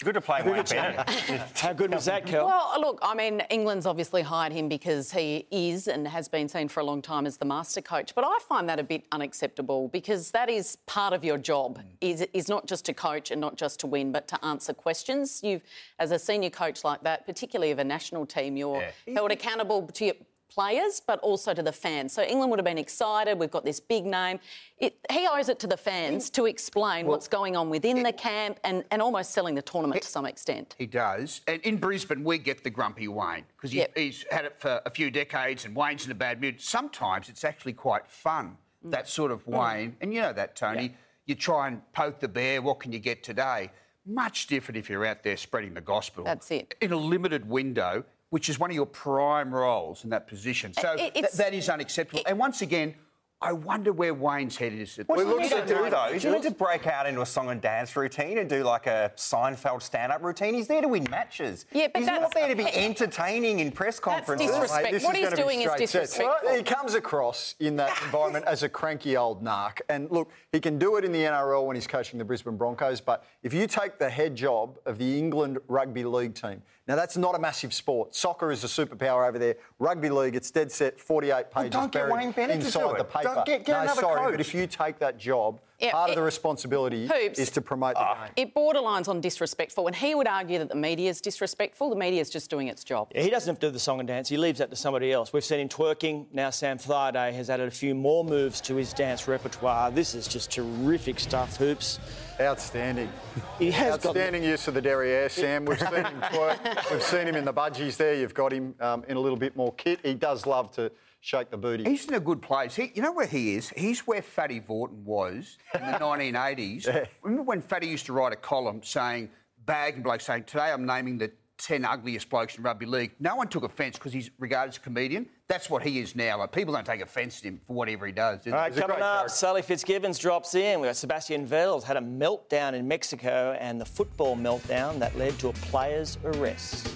Good 0.04 0.13
to 0.13 0.22
play 0.22 0.41
Wayne 0.43 0.63
Bennett. 0.63 1.10
How 1.56 1.74
good 1.74 1.93
was 1.93 2.06
that, 2.06 2.26
Kel? 2.26 2.45
Well, 2.45 2.74
look, 2.80 3.00
I 3.02 3.15
mean, 3.15 3.41
England's 3.50 3.86
obviously 3.86 4.22
hired 4.22 4.54
him 4.54 4.69
because 4.69 5.12
he 5.12 5.45
is 5.52 5.89
and 5.89 6.08
has 6.08 6.30
been 6.30 6.48
seen 6.48 6.69
for 6.69 6.80
a 6.80 6.86
long 6.86 7.02
time 7.02 7.26
as 7.26 7.36
the 7.38 7.43
master 7.43 7.82
coach. 7.82 8.15
But 8.15 8.24
I 8.24 8.38
find 8.48 8.69
that 8.69 8.80
a 8.80 8.84
bit 8.84 9.04
unacceptable 9.12 9.89
because 9.89 10.32
that 10.32 10.48
is 10.48 10.78
part 10.86 11.13
of 11.13 11.26
your 11.26 11.38
job. 11.38 11.82
Is 12.00 12.26
is 12.32 12.48
not 12.48 12.65
just 12.65 12.86
to 12.86 12.93
coach 12.93 13.30
and 13.30 13.41
not 13.41 13.58
just 13.58 13.82
to 13.82 13.88
win, 13.88 14.13
but 14.13 14.26
to 14.30 14.45
answer 14.45 14.74
questions. 14.74 15.41
You've, 15.43 15.63
as 15.98 16.12
a 16.12 16.19
senior 16.19 16.50
coach 16.50 16.86
like 16.86 17.04
that, 17.04 17.26
particularly 17.26 17.72
of 17.72 17.80
a 17.80 17.84
national 17.84 18.26
team, 18.26 18.56
you're 18.56 18.82
held 19.13 19.32
accountable 19.32 19.86
to 19.88 20.06
your 20.06 20.15
players, 20.49 21.01
but 21.05 21.19
also 21.19 21.53
to 21.53 21.62
the 21.63 21.71
fans. 21.71 22.12
So 22.13 22.21
England 22.23 22.49
would 22.51 22.59
have 22.59 22.65
been 22.65 22.77
excited. 22.77 23.38
We've 23.39 23.51
got 23.51 23.63
this 23.63 23.79
big 23.79 24.05
name. 24.05 24.39
It, 24.77 24.97
he 25.12 25.27
owes 25.27 25.49
it 25.49 25.59
to 25.59 25.67
the 25.67 25.77
fans 25.77 26.29
to 26.31 26.45
explain 26.45 27.05
what's 27.05 27.27
going 27.27 27.55
on 27.55 27.69
within 27.69 28.03
the 28.03 28.13
camp 28.13 28.59
and, 28.63 28.83
and 28.91 29.01
almost 29.01 29.31
selling 29.31 29.55
the 29.55 29.62
tournament 29.62 30.01
to 30.01 30.07
some 30.07 30.25
extent. 30.25 30.75
He 30.77 30.85
does. 30.85 31.41
And 31.47 31.62
in 31.62 31.77
Brisbane, 31.77 32.23
we 32.23 32.38
get 32.38 32.63
the 32.63 32.69
grumpy 32.69 33.07
Wayne 33.07 33.45
because 33.55 33.71
he's, 33.71 33.79
Yep. 33.79 33.97
he's 33.97 34.25
had 34.31 34.45
it 34.45 34.59
for 34.59 34.81
a 34.85 34.89
few 34.89 35.12
decades 35.12 35.65
and 35.65 35.75
Wayne's 35.75 36.05
in 36.05 36.12
a 36.12 36.15
bad 36.15 36.41
mood. 36.41 36.59
Sometimes 36.59 37.29
it's 37.29 37.43
actually 37.43 37.73
quite 37.73 38.07
fun, 38.07 38.57
Mm. 38.85 38.91
that 38.91 39.09
sort 39.09 39.31
of 39.31 39.45
Wayne. 39.45 39.97
And 39.99 40.13
you 40.13 40.21
know 40.21 40.31
that, 40.31 40.55
Tony. 40.55 40.95
You 41.25 41.35
try 41.35 41.67
and 41.67 41.81
poke 41.91 42.19
the 42.21 42.29
bear. 42.29 42.62
What 42.62 42.79
can 42.79 42.91
you 42.93 42.99
get 42.99 43.23
today? 43.23 43.71
Much 44.05 44.47
different 44.47 44.77
if 44.77 44.89
you're 44.89 45.05
out 45.05 45.21
there 45.21 45.35
spreading 45.35 45.73
the 45.73 45.81
gospel. 45.81 46.23
That's 46.23 46.49
it. 46.49 46.75
In 46.81 46.93
a 46.93 46.95
limited 46.97 47.47
window, 47.47 48.05
which 48.29 48.49
is 48.49 48.59
one 48.59 48.69
of 48.69 48.75
your 48.75 48.85
prime 48.85 49.53
roles 49.53 50.03
in 50.03 50.09
that 50.11 50.27
position. 50.27 50.73
So 50.73 50.93
It- 50.93 51.13
th- 51.13 51.31
that 51.31 51.53
is 51.53 51.69
unacceptable. 51.69 52.23
and 52.25 52.37
once 52.37 52.61
again, 52.61 52.95
I 53.41 53.53
wonder 53.53 53.93
where 53.93 54.13
Wayne's 54.13 54.57
head 54.57 54.73
is. 54.73 54.99
At 54.99 55.07
What 55.07 55.17
the 55.19 55.23
does 55.23 55.33
he 55.47 55.49
moment. 55.55 55.67
to 55.69 55.73
do, 55.75 55.89
though? 55.89 56.05
Is 56.07 56.23
he 56.23 56.29
need 56.29 56.43
to 56.43 56.51
break 56.51 56.85
out 56.87 57.07
into 57.07 57.21
a 57.21 57.25
song 57.25 57.49
and 57.49 57.61
dance 57.61 57.95
routine 57.95 58.37
and 58.37 58.49
do 58.49 58.65
like 58.65 58.85
a 58.85 59.13
Seinfeld 59.15 59.81
stand-up 59.81 60.21
routine? 60.21 60.53
He's 60.55 60.67
there 60.67 60.81
to 60.81 60.89
win 60.89 61.07
matches. 61.09 61.65
Yeah, 61.71 61.87
but 61.87 61.99
He's 61.99 62.07
that's- 62.07 62.21
not 62.21 62.33
there 62.33 62.49
to 62.49 62.55
be 62.55 62.67
entertaining 62.67 63.59
in 63.61 63.71
press 63.71 63.97
conferences. 63.97 64.45
disrespect. 64.49 64.83
Mate, 64.83 64.91
this 64.91 65.03
What 65.05 65.13
is 65.15 65.19
he's 65.19 65.29
gonna 65.29 65.35
be 65.37 65.41
doing 65.41 65.61
is 65.61 65.71
straight 65.71 65.89
sets. 65.89 66.09
disrespectful. 66.11 66.49
Well, 66.49 66.57
he 66.57 66.63
comes 66.63 66.93
across 66.95 67.55
in 67.61 67.77
that 67.77 67.91
environment 68.03 68.43
as 68.45 68.63
a 68.63 68.67
cranky 68.67 69.15
old 69.15 69.41
narc. 69.41 69.79
And 69.87 70.11
look, 70.11 70.31
he 70.51 70.59
can 70.59 70.77
do 70.77 70.97
it 70.97 71.05
in 71.05 71.13
the 71.13 71.23
NRL 71.23 71.65
when 71.65 71.77
he's 71.77 71.87
coaching 71.87 72.19
the 72.19 72.25
Brisbane 72.25 72.57
Broncos. 72.57 72.99
But 72.99 73.23
if 73.41 73.53
you 73.53 73.67
take 73.67 73.99
the 73.99 74.09
head 74.09 74.35
job 74.35 74.77
of 74.85 74.97
the 74.97 75.17
England 75.17 75.59
Rugby 75.69 76.03
League 76.03 76.35
team, 76.35 76.61
now 76.89 76.95
that's 76.95 77.15
not 77.15 77.36
a 77.36 77.39
massive 77.39 77.71
sport. 77.71 78.15
Soccer 78.15 78.52
is 78.52 78.63
a 78.63 78.67
superpower 78.67 79.30
over 79.30 79.38
there. 79.38 79.56
Rugby 79.78 80.10
league, 80.10 80.36
it's 80.36 80.49
dead 80.49 80.71
set, 80.71 80.99
48 80.99 81.52
pages 81.52 81.69
don't 81.69 81.91
get 81.91 82.10
Wayne 82.10 82.32
Bennett 82.32 82.62
to 82.62 82.65
inside 82.65 82.80
do 82.82 82.93
the 82.95 82.99
it. 83.02 83.10
paper. 83.13 83.34
Don't 83.36 83.45
get- 83.45 83.63
get 83.63 83.73
no, 83.73 83.82
another 83.84 84.02
sorry, 84.02 84.19
coach. 84.21 84.32
but 84.32 84.41
if 84.41 84.56
you 84.56 84.65
take 84.65 84.97
that 84.97 85.19
job, 85.19 85.60
Yeah, 85.79 85.91
part 85.91 86.09
of 86.09 86.15
the 86.15 86.21
responsibility 86.21 87.07
Hoops. 87.07 87.39
is 87.39 87.49
to 87.51 87.61
promote 87.61 87.95
the 87.95 88.01
game. 88.03 88.31
It 88.35 88.53
borderlines 88.53 89.07
on 89.07 89.21
disrespectful, 89.21 89.87
and 89.87 89.95
he 89.95 90.13
would 90.13 90.27
argue 90.27 90.59
that 90.59 90.69
the 90.69 90.75
media 90.75 91.09
is 91.09 91.21
disrespectful. 91.21 91.89
The 91.89 91.95
media 91.95 92.19
is 92.19 92.29
just 92.29 92.49
doing 92.49 92.67
its 92.67 92.83
job. 92.83 93.11
Yeah, 93.15 93.21
he 93.21 93.29
doesn't 93.29 93.49
have 93.49 93.59
to 93.61 93.67
do 93.67 93.71
the 93.71 93.79
song 93.79 93.99
and 93.99 94.07
dance. 94.07 94.27
He 94.27 94.35
leaves 94.37 94.59
that 94.59 94.69
to 94.71 94.75
somebody 94.75 95.11
else. 95.13 95.31
We've 95.31 95.43
seen 95.43 95.61
him 95.61 95.69
twerking. 95.69 96.25
Now 96.33 96.49
Sam 96.49 96.77
Thaiday 96.77 97.31
has 97.33 97.49
added 97.49 97.67
a 97.67 97.71
few 97.71 97.95
more 97.95 98.25
moves 98.25 98.59
to 98.61 98.75
his 98.75 98.91
dance 98.93 99.27
repertoire. 99.27 99.89
This 99.91 100.15
is 100.15 100.27
just 100.27 100.51
terrific 100.51 101.19
stuff, 101.19 101.55
Hoops. 101.57 101.99
Outstanding. 102.41 103.09
He 103.57 103.71
has 103.71 103.97
got- 103.97 104.07
Outstanding 104.15 104.43
use 104.43 104.67
of 104.67 104.73
the 104.73 104.81
derriere, 104.81 105.29
Sam. 105.29 105.65
We've 105.65 105.79
seen 105.79 105.93
him 105.93 106.21
twerk. 106.21 106.91
We've 106.91 107.03
seen 107.03 107.27
him 107.27 107.35
in 107.35 107.45
the 107.45 107.53
budgies 107.53 107.97
there. 107.97 108.15
You've 108.15 108.33
got 108.33 108.51
him 108.53 108.75
um, 108.79 109.03
in 109.07 109.17
a 109.17 109.19
little 109.19 109.37
bit 109.37 109.55
more 109.55 109.73
kit. 109.73 109.99
He 110.03 110.13
does 110.13 110.45
love 110.45 110.71
to 110.75 110.91
shake 111.21 111.49
the 111.51 111.58
booty. 111.58 111.84
He's 111.84 112.05
in 112.08 112.13
a 112.13 112.19
good 112.19 112.41
place. 112.41 112.75
He, 112.75 112.91
you 112.95 113.01
know 113.01 113.12
where 113.12 113.27
he 113.27 113.55
is? 113.55 113.69
He's 113.69 114.01
where 114.08 114.21
Fatty 114.21 114.60
Vautin 114.62 115.03
was 115.03 115.58
in 115.73 115.82
the 115.82 115.97
1980s. 115.99 117.08
Remember 117.21 117.43
when 117.43 117.62
Fatty 117.62 117.88
used 117.88 118.05
to 118.08 118.13
write 118.13 118.34
a 118.34 118.38
column 118.38 118.82
saying, 118.84 119.29
bagging 119.65 120.01
blokes 120.03 120.25
saying, 120.25 120.45
today 120.45 120.71
I'm 120.71 120.86
naming 120.86 121.17
the 121.17 121.32
10 121.58 121.84
ugliest 121.84 122.29
blokes 122.29 122.55
in 122.58 122.63
rugby 122.63 122.86
league. 122.86 123.12
No 123.19 123.36
one 123.36 123.49
took 123.49 123.63
offence 123.63 123.97
because 123.97 124.13
he's 124.13 124.32
regarded 124.39 124.69
as 124.69 124.77
a 124.77 124.79
comedian. 124.79 125.27
That's 125.49 125.69
what 125.69 125.84
he 125.84 125.99
is 125.99 126.15
now. 126.15 126.38
Like, 126.38 126.53
people 126.53 126.73
don't 126.73 126.86
take 126.86 127.01
offence 127.01 127.41
to 127.41 127.49
him 127.49 127.60
for 127.67 127.73
whatever 127.73 128.05
he 128.05 128.13
does. 128.13 128.43
do 128.43 128.51
All 128.53 128.58
they? 128.58 128.62
right, 128.69 128.75
coming 128.88 129.01
up, 129.01 129.29
Sally 129.29 129.62
Fitzgibbons 129.62 130.17
drops 130.19 130.55
in. 130.55 130.79
We've 130.79 130.88
got 130.88 130.95
Sebastian 130.95 131.45
Vettel's 131.45 131.84
had 131.84 131.97
a 131.97 132.01
meltdown 132.01 132.75
in 132.75 132.88
Mexico 132.88 133.58
and 133.60 133.82
the 133.82 133.86
football 133.86 134.38
meltdown 134.38 134.99
that 134.99 135.17
led 135.17 135.38
to 135.39 135.49
a 135.49 135.53
player's 135.53 136.17
arrest. 136.23 136.95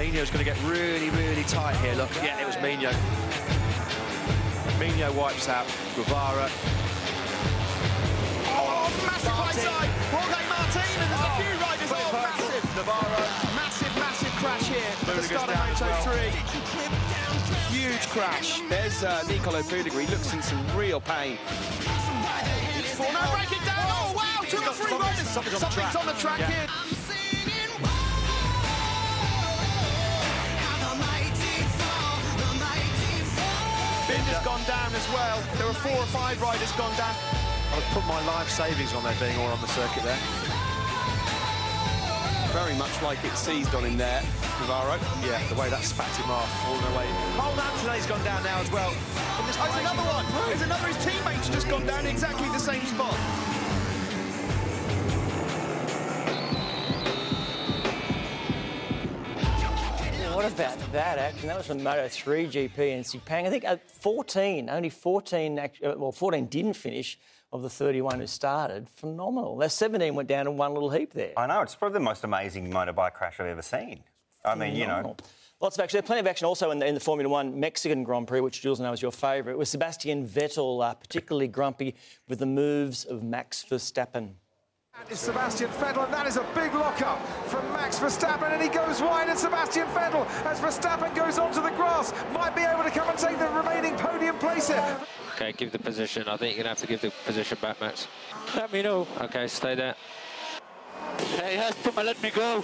Mino's 0.00 0.30
going 0.30 0.42
to 0.42 0.50
get 0.50 0.56
really, 0.64 1.10
really 1.10 1.44
tight 1.44 1.76
here. 1.84 1.92
Look, 1.92 2.08
yeah, 2.24 2.40
it 2.40 2.46
was 2.46 2.56
Mino. 2.64 2.88
Mino 4.80 5.12
wipes 5.12 5.46
out 5.46 5.66
Guevara. 5.94 6.48
Oh, 8.48 8.88
massive 9.04 9.60
side. 9.60 9.92
Jorge 10.08 10.40
Martin, 10.48 10.88
and 11.04 11.08
there's 11.12 11.20
a 11.20 11.32
few 11.36 11.52
riders. 11.60 11.92
Oh, 11.92 12.16
massive. 12.16 12.64
Navarro. 12.80 13.20
Massive, 13.52 13.94
massive 14.00 14.32
crash 14.40 14.68
here 14.72 14.88
at 14.88 15.16
the 15.16 15.22
start 15.22 15.50
of 15.50 15.56
as 15.68 15.80
well. 15.82 15.92
moto 15.92 16.16
3. 17.68 17.76
Huge 17.76 18.08
crash. 18.08 18.62
There's 18.70 19.04
uh, 19.04 19.22
Nicolo 19.28 19.60
Budiger. 19.64 20.00
He 20.00 20.06
looks 20.06 20.32
in 20.32 20.40
some 20.40 20.64
real 20.74 21.02
pain. 21.02 21.36
It's 21.44 22.94
four. 22.94 23.12
No, 23.12 23.20
break 23.36 23.52
it 23.52 23.66
down. 23.66 23.84
Oh, 23.84 24.14
wow. 24.16 24.48
Two 24.48 24.56
or 24.64 24.72
three 24.72 24.96
riders. 24.96 25.28
something's 25.28 25.62
on 25.62 25.68
the 25.68 25.74
track. 25.76 25.94
on 25.94 26.06
the 26.06 26.12
track 26.14 26.40
Yeah. 26.40 26.48
here. 26.48 26.99
Binder's 34.30 34.46
gone 34.46 34.62
down 34.64 34.94
as 34.94 35.08
well. 35.10 35.42
There 35.58 35.66
were 35.66 35.74
four 35.74 35.98
or 35.98 36.06
five 36.06 36.40
riders 36.40 36.70
gone 36.72 36.94
down. 36.96 37.14
I've 37.74 37.82
put 37.90 38.06
my 38.06 38.24
life 38.26 38.48
savings 38.48 38.94
on 38.94 39.02
there 39.02 39.14
being 39.18 39.36
all 39.38 39.50
on 39.50 39.60
the 39.60 39.66
circuit 39.66 40.04
there. 40.04 40.18
Very 42.54 42.74
much 42.78 42.94
like 43.02 43.18
it 43.24 43.34
seized 43.34 43.74
on 43.74 43.84
him 43.84 43.96
there, 43.96 44.22
Navarro. 44.60 44.98
Yeah, 45.26 45.42
the 45.48 45.58
way 45.58 45.68
that 45.70 45.82
spat 45.82 46.14
him 46.14 46.30
off 46.30 46.46
all 46.66 46.78
the 46.78 46.96
way. 46.96 47.06
Paul 47.34 47.58
Anthony's 47.58 48.06
gone 48.06 48.22
down 48.22 48.44
now 48.44 48.60
as 48.60 48.70
well. 48.70 48.94
Oh, 48.94 49.42
there's 49.42 49.82
another 49.82 50.06
one. 50.06 50.26
There's 50.46 50.62
another. 50.62 50.86
His 50.86 51.04
teammate's 51.04 51.48
just 51.48 51.68
gone 51.68 51.86
down 51.86 52.06
exactly 52.06 52.46
the 52.50 52.58
same 52.58 52.86
spot. 52.86 53.49
About 60.50 60.92
that 60.92 61.18
action? 61.18 61.48
That 61.48 61.56
was 61.56 61.66
from 61.66 61.82
Moto 61.82 62.08
3 62.08 62.46
GP 62.46 62.78
in 62.78 63.02
Sepang. 63.02 63.46
I 63.46 63.50
think 63.50 63.64
uh, 63.64 63.76
14, 63.86 64.68
only 64.70 64.90
14, 64.90 65.58
act- 65.58 65.82
uh, 65.82 65.94
well, 65.96 66.12
14 66.12 66.46
didn't 66.46 66.74
finish 66.74 67.18
of 67.52 67.62
the 67.62 67.70
31 67.70 68.20
who 68.20 68.26
started. 68.26 68.88
Phenomenal. 68.88 69.56
That 69.56 69.72
17 69.72 70.14
went 70.14 70.28
down 70.28 70.46
in 70.46 70.56
one 70.56 70.74
little 70.74 70.90
heap 70.90 71.12
there. 71.12 71.32
I 71.36 71.46
know, 71.46 71.62
it's 71.62 71.74
probably 71.74 71.94
the 71.94 72.04
most 72.04 72.24
amazing 72.24 72.70
motorbike 72.70 73.14
crash 73.14 73.38
I've 73.38 73.46
ever 73.46 73.62
seen. 73.62 74.02
I 74.44 74.54
mean, 74.54 74.74
you 74.74 74.86
know, 74.86 75.16
Lots 75.60 75.76
of 75.76 75.84
action. 75.84 75.98
There's 75.98 76.06
plenty 76.06 76.20
of 76.20 76.26
action 76.26 76.46
also 76.46 76.70
in 76.70 76.78
the, 76.78 76.86
in 76.86 76.94
the 76.94 77.00
Formula 77.00 77.28
One 77.28 77.60
Mexican 77.60 78.02
Grand 78.02 78.26
Prix, 78.26 78.40
which 78.40 78.62
Jules 78.62 78.80
knows 78.80 78.98
is 79.00 79.02
your 79.02 79.12
favourite, 79.12 79.58
with 79.58 79.68
Sebastian 79.68 80.26
Vettel 80.26 80.82
uh, 80.82 80.94
particularly 80.94 81.48
grumpy 81.48 81.94
with 82.28 82.38
the 82.38 82.46
moves 82.46 83.04
of 83.04 83.22
Max 83.22 83.62
Verstappen. 83.68 84.30
That 85.00 85.12
is 85.12 85.20
Sebastian 85.20 85.70
Vettel, 85.70 86.04
and 86.04 86.12
that 86.12 86.26
is 86.26 86.36
a 86.36 86.44
big 86.54 86.74
lock-up 86.74 87.26
from 87.48 87.64
Max 87.72 87.98
Verstappen, 87.98 88.52
and 88.52 88.60
he 88.60 88.68
goes 88.68 89.00
wide, 89.00 89.30
and 89.30 89.38
Sebastian 89.38 89.86
Vettel, 89.88 90.26
as 90.44 90.60
Verstappen 90.60 91.14
goes 91.14 91.38
onto 91.38 91.62
the 91.62 91.70
grass, 91.70 92.12
might 92.34 92.54
be 92.54 92.60
able 92.60 92.84
to 92.84 92.90
come 92.90 93.08
and 93.08 93.18
take 93.18 93.38
the 93.38 93.48
remaining 93.48 93.96
podium 93.96 94.36
place 94.38 94.68
here. 94.68 95.00
Okay, 95.34 95.52
give 95.52 95.72
the 95.72 95.78
position. 95.78 96.28
I 96.28 96.36
think 96.36 96.54
you're 96.54 96.64
going 96.64 96.76
to 96.76 96.80
have 96.80 96.80
to 96.80 96.86
give 96.86 97.00
the 97.00 97.10
position 97.24 97.56
back, 97.62 97.80
Max. 97.80 98.08
Let 98.54 98.70
me 98.74 98.82
know. 98.82 99.06
Okay, 99.22 99.46
stay 99.46 99.74
there. 99.74 99.94
He 101.18 101.56
has 101.56 101.74
to 101.76 101.90
let 101.92 102.22
me 102.22 102.28
go. 102.28 102.62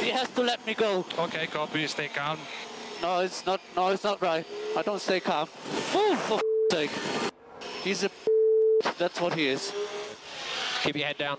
He 0.00 0.10
has 0.10 0.28
to 0.30 0.42
let 0.42 0.66
me 0.66 0.74
go. 0.74 1.04
Okay, 1.16 1.46
copy. 1.46 1.86
Stay 1.86 2.08
calm. 2.08 2.38
No, 3.00 3.20
it's 3.20 3.46
not. 3.46 3.60
No, 3.76 3.88
it's 3.90 4.02
not 4.02 4.20
right. 4.20 4.44
I 4.76 4.82
don't 4.82 5.00
stay 5.00 5.20
calm. 5.20 5.48
Oh, 5.94 6.16
for 6.16 6.40
sake! 6.72 6.90
He's 7.84 8.02
a. 8.02 8.10
That's 8.98 9.20
what 9.20 9.34
he 9.34 9.46
is. 9.46 9.72
Keep 10.86 10.98
your 10.98 11.06
head 11.08 11.18
down. 11.18 11.36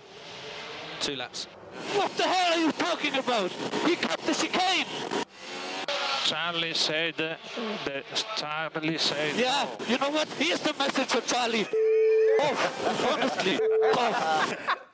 Two 1.00 1.16
laps. 1.16 1.46
What 1.94 2.14
the 2.18 2.24
hell 2.24 2.52
are 2.52 2.66
you 2.66 2.70
talking 2.72 3.14
about? 3.14 3.50
He 3.86 3.96
cut 3.96 4.20
the 4.20 4.34
chicane. 4.34 4.84
Charlie 6.26 6.74
said 6.74 7.14
that. 7.16 7.40
Charlie 8.36 8.98
said. 8.98 9.36
Yeah. 9.36 9.66
You 9.88 9.96
know 9.96 10.10
what? 10.10 10.28
Here's 10.38 10.60
the 10.60 10.74
message 10.74 11.06
for 11.06 11.22
Charlie. 11.22 11.66
Oh, 11.72 13.08
honestly. 13.10 13.58
Oh. 13.62 14.84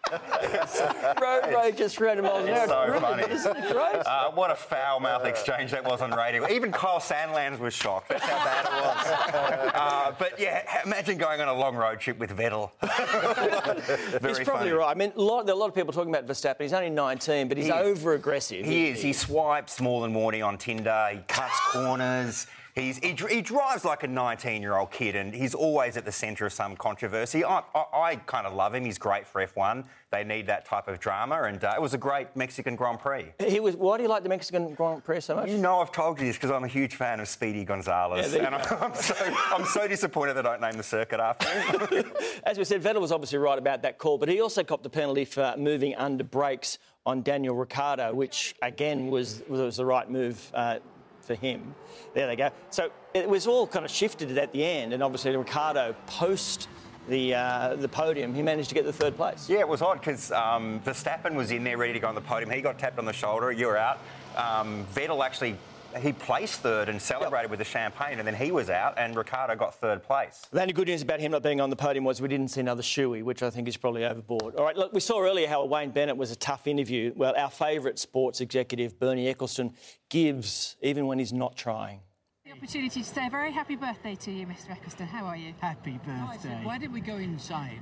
Road 1.20 1.54
rage 1.54 1.76
just 1.76 1.96
300 1.96 2.22
miles 2.22 2.44
an. 2.44 2.54
It's 2.54 2.66
so 2.70 3.00
funny. 3.00 3.22
Isn't 3.32 3.56
it 3.56 3.72
great? 3.72 4.02
Uh, 4.06 4.30
what 4.32 4.50
a 4.50 4.54
foul 4.54 5.00
mouth 5.00 5.24
exchange 5.24 5.70
that 5.70 5.84
was 5.84 6.00
on 6.00 6.10
radio. 6.12 6.48
Even 6.50 6.72
Kyle 6.72 7.00
Sandilands 7.00 7.58
was 7.58 7.74
shocked. 7.74 8.08
That's 8.08 8.24
how 8.24 8.44
bad 8.44 8.64
it 8.64 8.72
was. 8.72 9.70
Uh, 9.84 10.12
but 10.18 10.38
yeah, 10.38 10.82
imagine 10.84 11.18
going 11.18 11.40
on 11.40 11.48
a 11.48 11.52
long 11.54 11.74
road 11.76 11.98
trip 11.98 12.18
with 12.18 12.30
Vettel. 12.36 12.70
He's 12.80 14.38
probably 14.38 14.44
funny. 14.44 14.70
right. 14.70 14.90
I 14.90 14.94
mean, 14.94 15.12
a 15.16 15.20
lot, 15.20 15.46
there 15.46 15.54
are 15.54 15.56
a 15.56 15.60
lot 15.60 15.68
of 15.68 15.74
people 15.74 15.92
talking 15.92 16.14
about 16.14 16.26
Verstappen. 16.26 16.62
He's 16.62 16.72
only 16.72 16.90
19, 16.90 17.48
but 17.48 17.56
he's 17.56 17.66
He 17.66 17.72
over 17.72 18.14
aggressive. 18.14 18.64
He 18.64 18.88
is. 18.88 19.02
He 19.02 19.12
swipes 19.12 19.80
more 19.80 20.00
than 20.02 20.12
morning 20.12 20.42
on 20.42 20.58
Tinder. 20.58 21.08
He 21.12 21.18
cuts 21.28 21.58
corners. 21.72 22.46
He's, 22.74 22.98
he, 22.98 23.14
he 23.30 23.40
drives 23.40 23.84
like 23.84 24.02
a 24.02 24.08
19 24.08 24.60
year 24.60 24.76
old 24.76 24.90
kid 24.90 25.14
and 25.14 25.32
he's 25.32 25.54
always 25.54 25.96
at 25.96 26.04
the 26.04 26.10
centre 26.10 26.44
of 26.44 26.52
some 26.52 26.74
controversy. 26.74 27.44
I, 27.44 27.62
I, 27.72 27.84
I 27.94 28.16
kind 28.16 28.48
of 28.48 28.54
love 28.54 28.74
him. 28.74 28.84
He's 28.84 28.98
great 28.98 29.28
for 29.28 29.46
F1. 29.46 29.84
They 30.10 30.24
need 30.24 30.46
that 30.46 30.64
type 30.64 30.86
of 30.86 31.00
drama, 31.00 31.42
and 31.42 31.62
uh, 31.64 31.72
it 31.74 31.82
was 31.82 31.92
a 31.92 31.98
great 31.98 32.36
Mexican 32.36 32.76
Grand 32.76 33.00
Prix. 33.00 33.32
He 33.44 33.58
was. 33.58 33.74
Why 33.74 33.96
do 33.96 34.04
you 34.04 34.08
like 34.08 34.22
the 34.22 34.28
Mexican 34.28 34.72
Grand 34.74 35.02
Prix 35.02 35.22
so 35.22 35.34
much? 35.34 35.48
You 35.48 35.58
know, 35.58 35.80
I've 35.80 35.90
told 35.90 36.20
you 36.20 36.26
this 36.26 36.36
because 36.36 36.52
I'm 36.52 36.62
a 36.62 36.68
huge 36.68 36.94
fan 36.94 37.18
of 37.18 37.26
Speedy 37.26 37.64
Gonzalez, 37.64 38.32
Yeah, 38.32 38.46
and. 38.46 38.54
I'm 38.54 38.94
so, 38.94 39.14
I'm 39.18 39.64
so 39.64 39.88
disappointed 39.88 40.34
they 40.34 40.42
don't 40.42 40.60
name 40.60 40.76
the 40.76 40.84
circuit 40.84 41.18
after 41.18 41.48
him. 41.48 42.12
As 42.44 42.58
we 42.58 42.64
said, 42.64 42.80
Vettel 42.80 43.00
was 43.00 43.10
obviously 43.10 43.38
right 43.38 43.58
about 43.58 43.82
that 43.82 43.98
call, 43.98 44.18
but 44.18 44.28
he 44.28 44.40
also 44.40 44.62
copped 44.62 44.86
a 44.86 44.90
penalty 44.90 45.24
for 45.24 45.54
moving 45.58 45.96
under 45.96 46.22
brakes 46.22 46.78
on 47.06 47.22
Daniel 47.22 47.56
Ricciardo, 47.56 48.14
which 48.14 48.54
again 48.62 49.08
was 49.08 49.42
was 49.48 49.78
the 49.78 49.84
right 49.84 50.08
move. 50.08 50.50
Uh, 50.54 50.78
for 51.24 51.34
him. 51.34 51.74
There 52.14 52.26
they 52.26 52.36
go. 52.36 52.50
So 52.70 52.90
it 53.12 53.28
was 53.28 53.46
all 53.46 53.66
kind 53.66 53.84
of 53.84 53.90
shifted 53.90 54.36
at 54.38 54.52
the 54.52 54.64
end, 54.64 54.92
and 54.92 55.02
obviously 55.02 55.36
Ricciardo 55.36 55.94
post 56.06 56.68
the 57.08 57.34
uh, 57.34 57.76
the 57.76 57.88
podium, 57.88 58.34
he 58.34 58.42
managed 58.42 58.70
to 58.70 58.74
get 58.74 58.84
the 58.84 58.92
third 58.92 59.16
place. 59.16 59.48
Yeah, 59.48 59.60
it 59.60 59.68
was 59.68 59.82
odd 59.82 60.00
because 60.00 60.32
um, 60.32 60.80
Verstappen 60.80 61.34
was 61.34 61.50
in 61.50 61.64
there 61.64 61.76
ready 61.76 61.92
to 61.92 61.98
go 61.98 62.08
on 62.08 62.14
the 62.14 62.20
podium. 62.20 62.50
He 62.50 62.62
got 62.62 62.78
tapped 62.78 62.98
on 62.98 63.04
the 63.04 63.12
shoulder. 63.12 63.52
You 63.52 63.66
were 63.66 63.76
out. 63.76 63.98
Um, 64.36 64.86
Vettel 64.94 65.24
actually 65.24 65.56
he 66.00 66.12
placed 66.12 66.60
third 66.60 66.88
and 66.88 67.00
celebrated 67.00 67.50
with 67.50 67.58
the 67.58 67.64
champagne, 67.64 68.18
and 68.18 68.26
then 68.26 68.34
he 68.34 68.50
was 68.52 68.70
out, 68.70 68.94
and 68.98 69.16
Ricciardo 69.16 69.54
got 69.56 69.74
third 69.74 70.02
place. 70.02 70.46
The 70.50 70.60
only 70.60 70.72
good 70.72 70.88
news 70.88 71.02
about 71.02 71.20
him 71.20 71.32
not 71.32 71.42
being 71.42 71.60
on 71.60 71.70
the 71.70 71.76
podium 71.76 72.04
was 72.04 72.20
we 72.20 72.28
didn't 72.28 72.48
see 72.48 72.60
another 72.60 72.82
shoey, 72.82 73.22
which 73.22 73.42
I 73.42 73.50
think 73.50 73.68
is 73.68 73.76
probably 73.76 74.04
overboard. 74.04 74.56
All 74.56 74.64
right, 74.64 74.76
look, 74.76 74.92
we 74.92 75.00
saw 75.00 75.20
earlier 75.22 75.48
how 75.48 75.64
Wayne 75.64 75.90
Bennett 75.90 76.16
was 76.16 76.30
a 76.30 76.36
tough 76.36 76.66
interview. 76.66 77.12
Well, 77.16 77.34
our 77.36 77.50
favourite 77.50 77.98
sports 77.98 78.40
executive, 78.40 78.98
Bernie 78.98 79.32
Ecclestone, 79.32 79.74
gives 80.08 80.76
even 80.82 81.06
when 81.06 81.18
he's 81.18 81.32
not 81.32 81.56
trying. 81.56 82.00
The 82.44 82.52
opportunity 82.52 83.00
to 83.02 83.06
say 83.06 83.26
a 83.26 83.30
very 83.30 83.52
happy 83.52 83.74
birthday 83.76 84.14
to 84.16 84.30
you, 84.30 84.46
Mr. 84.46 84.70
Ecclestone. 84.76 85.06
How 85.08 85.24
are 85.24 85.36
you? 85.36 85.54
Happy 85.60 85.98
birthday. 86.06 86.60
Why 86.62 86.78
didn't 86.78 86.92
we 86.92 87.00
go 87.00 87.16
inside 87.16 87.80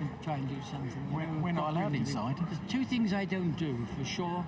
and 0.00 0.08
try 0.22 0.34
and 0.36 0.48
do 0.48 0.54
something? 0.70 1.12
We're- 1.12 1.26
we're 1.42 1.52
not 1.52 1.70
allowed 1.72 1.94
inside. 1.94 2.36
There's 2.46 2.60
two 2.70 2.84
things 2.84 3.12
I 3.12 3.24
don't 3.24 3.52
do 3.58 3.86
for 3.98 4.04
sure. 4.04 4.46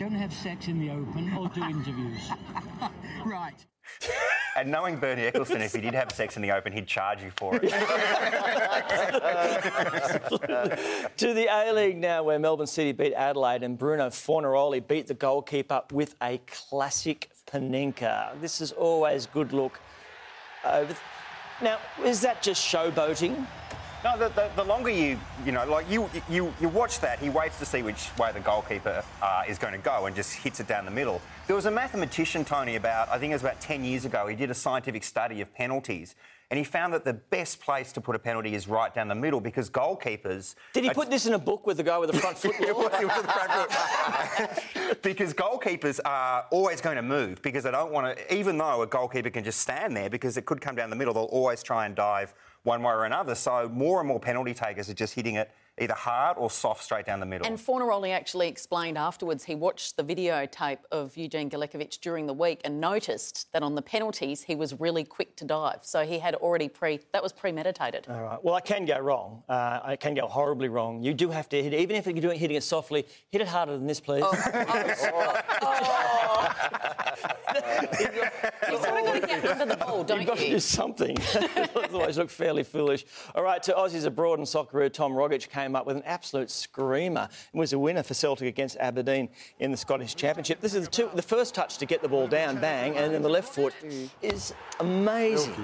Don't 0.00 0.10
have 0.12 0.32
sex 0.32 0.66
in 0.66 0.80
the 0.80 0.88
open 0.88 1.30
or 1.36 1.48
do 1.48 1.62
interviews. 1.62 2.30
right. 3.26 3.52
And 4.56 4.70
knowing 4.70 4.96
Bernie 4.96 5.30
Ecclestone, 5.30 5.60
if 5.60 5.74
he 5.74 5.82
did 5.82 5.92
have 5.92 6.10
sex 6.10 6.36
in 6.36 6.42
the 6.42 6.52
open, 6.52 6.72
he'd 6.72 6.86
charge 6.86 7.22
you 7.22 7.30
for 7.36 7.56
it. 7.56 7.60
to 11.18 11.34
the 11.34 11.48
A 11.50 11.70
League 11.74 11.98
now, 11.98 12.22
where 12.22 12.38
Melbourne 12.38 12.66
City 12.66 12.92
beat 12.92 13.12
Adelaide 13.12 13.62
and 13.62 13.76
Bruno 13.76 14.08
Fornaroli 14.08 14.88
beat 14.88 15.06
the 15.06 15.12
goalkeeper 15.12 15.82
with 15.92 16.14
a 16.22 16.40
classic 16.46 17.28
Panenka. 17.46 18.40
This 18.40 18.62
is 18.62 18.72
always 18.72 19.26
good 19.26 19.52
look. 19.52 19.80
Over. 20.64 20.96
Now, 21.60 21.76
is 22.02 22.22
that 22.22 22.40
just 22.40 22.66
showboating? 22.66 23.46
No, 24.02 24.16
the, 24.16 24.28
the, 24.30 24.50
the 24.56 24.64
longer 24.64 24.88
you, 24.88 25.18
you 25.44 25.52
know, 25.52 25.66
like 25.66 25.88
you, 25.90 26.08
you, 26.28 26.54
you 26.58 26.68
watch 26.70 27.00
that, 27.00 27.18
he 27.18 27.28
waits 27.28 27.58
to 27.58 27.66
see 27.66 27.82
which 27.82 28.08
way 28.16 28.32
the 28.32 28.40
goalkeeper 28.40 29.04
uh, 29.20 29.42
is 29.46 29.58
going 29.58 29.74
to 29.74 29.78
go 29.78 30.06
and 30.06 30.16
just 30.16 30.32
hits 30.32 30.58
it 30.58 30.66
down 30.66 30.86
the 30.86 30.90
middle. 30.90 31.20
There 31.46 31.54
was 31.54 31.66
a 31.66 31.70
mathematician, 31.70 32.42
Tony, 32.46 32.76
about, 32.76 33.10
I 33.10 33.18
think 33.18 33.30
it 33.30 33.34
was 33.34 33.42
about 33.42 33.60
10 33.60 33.84
years 33.84 34.06
ago, 34.06 34.26
he 34.26 34.34
did 34.34 34.50
a 34.50 34.54
scientific 34.54 35.04
study 35.04 35.42
of 35.42 35.52
penalties. 35.54 36.14
And 36.50 36.56
he 36.58 36.64
found 36.64 36.92
that 36.94 37.04
the 37.04 37.12
best 37.12 37.60
place 37.60 37.92
to 37.92 38.00
put 38.00 38.16
a 38.16 38.18
penalty 38.18 38.54
is 38.54 38.66
right 38.66 38.92
down 38.92 39.06
the 39.06 39.14
middle 39.14 39.40
because 39.40 39.70
goalkeepers. 39.70 40.56
Did 40.72 40.82
he 40.84 40.90
put 40.90 41.08
this 41.08 41.26
in 41.26 41.34
a 41.34 41.38
book 41.38 41.64
with 41.66 41.76
the 41.76 41.82
guy 41.84 41.96
with 41.98 42.10
the 42.10 42.18
front 42.18 42.38
foot? 42.38 42.54
It 42.58 42.74
was- 42.74 42.90
it 43.00 43.06
was 43.06 43.22
the 43.22 43.28
front 43.28 43.70
foot. 43.70 45.02
because 45.02 45.34
goalkeepers 45.34 46.00
are 46.04 46.46
always 46.50 46.80
going 46.80 46.96
to 46.96 47.02
move 47.02 47.40
because 47.42 47.64
they 47.64 47.70
don't 47.70 47.92
want 47.92 48.16
to, 48.16 48.34
even 48.34 48.56
though 48.56 48.80
a 48.82 48.86
goalkeeper 48.86 49.30
can 49.30 49.44
just 49.44 49.60
stand 49.60 49.94
there 49.96 50.08
because 50.10 50.38
it 50.38 50.46
could 50.46 50.60
come 50.60 50.74
down 50.74 50.88
the 50.90 50.96
middle, 50.96 51.12
they'll 51.14 51.24
always 51.24 51.62
try 51.62 51.84
and 51.86 51.94
dive 51.94 52.34
one 52.62 52.82
way 52.82 52.92
or 52.92 53.04
another. 53.04 53.34
So 53.34 53.68
more 53.68 54.00
and 54.00 54.08
more 54.08 54.20
penalty 54.20 54.54
takers 54.54 54.88
are 54.90 54.94
just 54.94 55.14
hitting 55.14 55.36
it 55.36 55.50
either 55.80 55.94
hard 55.94 56.36
or 56.38 56.50
soft 56.50 56.84
straight 56.84 57.06
down 57.06 57.20
the 57.20 57.26
middle. 57.26 57.46
And 57.46 57.58
Fornaroli 57.58 58.10
actually 58.12 58.48
explained 58.48 58.98
afterwards 58.98 59.44
he 59.44 59.54
watched 59.54 59.96
the 59.96 60.04
videotape 60.04 60.78
of 60.92 61.16
Eugene 61.16 61.48
Galekovic 61.48 62.00
during 62.00 62.26
the 62.26 62.34
week 62.34 62.60
and 62.64 62.80
noticed 62.80 63.50
that 63.52 63.62
on 63.62 63.74
the 63.74 63.82
penalties 63.82 64.42
he 64.42 64.54
was 64.54 64.78
really 64.78 65.04
quick 65.04 65.36
to 65.36 65.44
dive. 65.44 65.80
So 65.82 66.04
he 66.04 66.18
had 66.18 66.34
already 66.36 66.68
pre 66.68 67.00
that 67.12 67.22
was 67.22 67.32
premeditated. 67.32 68.06
All 68.08 68.22
right. 68.22 68.44
Well, 68.44 68.54
I 68.54 68.60
can 68.60 68.84
go 68.84 68.98
wrong. 68.98 69.42
Uh, 69.48 69.80
I 69.82 69.96
can 69.96 70.14
go 70.14 70.26
horribly 70.26 70.68
wrong. 70.68 71.02
You 71.02 71.14
do 71.14 71.30
have 71.30 71.48
to 71.50 71.62
hit 71.62 71.72
it, 71.72 71.80
even 71.80 71.96
if 71.96 72.06
you're 72.06 72.14
doing 72.14 72.38
hitting 72.38 72.56
it 72.56 72.62
softly. 72.62 73.06
Hit 73.30 73.40
it 73.40 73.48
harder 73.48 73.72
than 73.72 73.86
this, 73.86 74.00
please. 74.00 74.24
You 78.70 78.78
sort 78.78 79.00
of 79.00 79.04
got 79.04 79.20
to 79.20 79.26
get 79.26 79.44
under 79.44 79.66
the 79.66 79.76
ball, 79.76 80.04
don't 80.04 80.18
You've 80.18 80.28
got 80.28 80.38
to 80.38 80.48
do 80.48 80.60
something. 80.60 81.16
Otherwise, 81.74 82.16
you 82.16 82.22
look 82.22 82.30
fairly 82.30 82.62
foolish. 82.62 83.04
All 83.34 83.42
right, 83.42 83.62
to 83.64 83.72
Aussies 83.72 84.04
abroad 84.04 84.38
and 84.38 84.46
Socceroo, 84.46 84.92
Tom 84.92 85.12
Rogic 85.12 85.48
came 85.48 85.69
up 85.74 85.86
with 85.86 85.96
an 85.96 86.02
absolute 86.04 86.50
screamer 86.50 87.28
and 87.52 87.60
was 87.60 87.72
a 87.72 87.78
winner 87.78 88.02
for 88.02 88.14
Celtic 88.14 88.48
against 88.48 88.76
Aberdeen 88.78 89.28
in 89.58 89.70
the 89.70 89.76
Scottish 89.76 90.14
Championship. 90.14 90.60
This 90.60 90.74
is 90.74 90.84
the, 90.86 90.90
two, 90.90 91.10
the 91.14 91.22
first 91.22 91.54
touch 91.54 91.78
to 91.78 91.86
get 91.86 92.02
the 92.02 92.08
ball 92.08 92.26
down, 92.28 92.60
bang, 92.60 92.96
and 92.96 93.12
then 93.12 93.22
the 93.22 93.28
left 93.28 93.54
foot 93.54 93.74
is 94.22 94.54
amazing. 94.80 95.54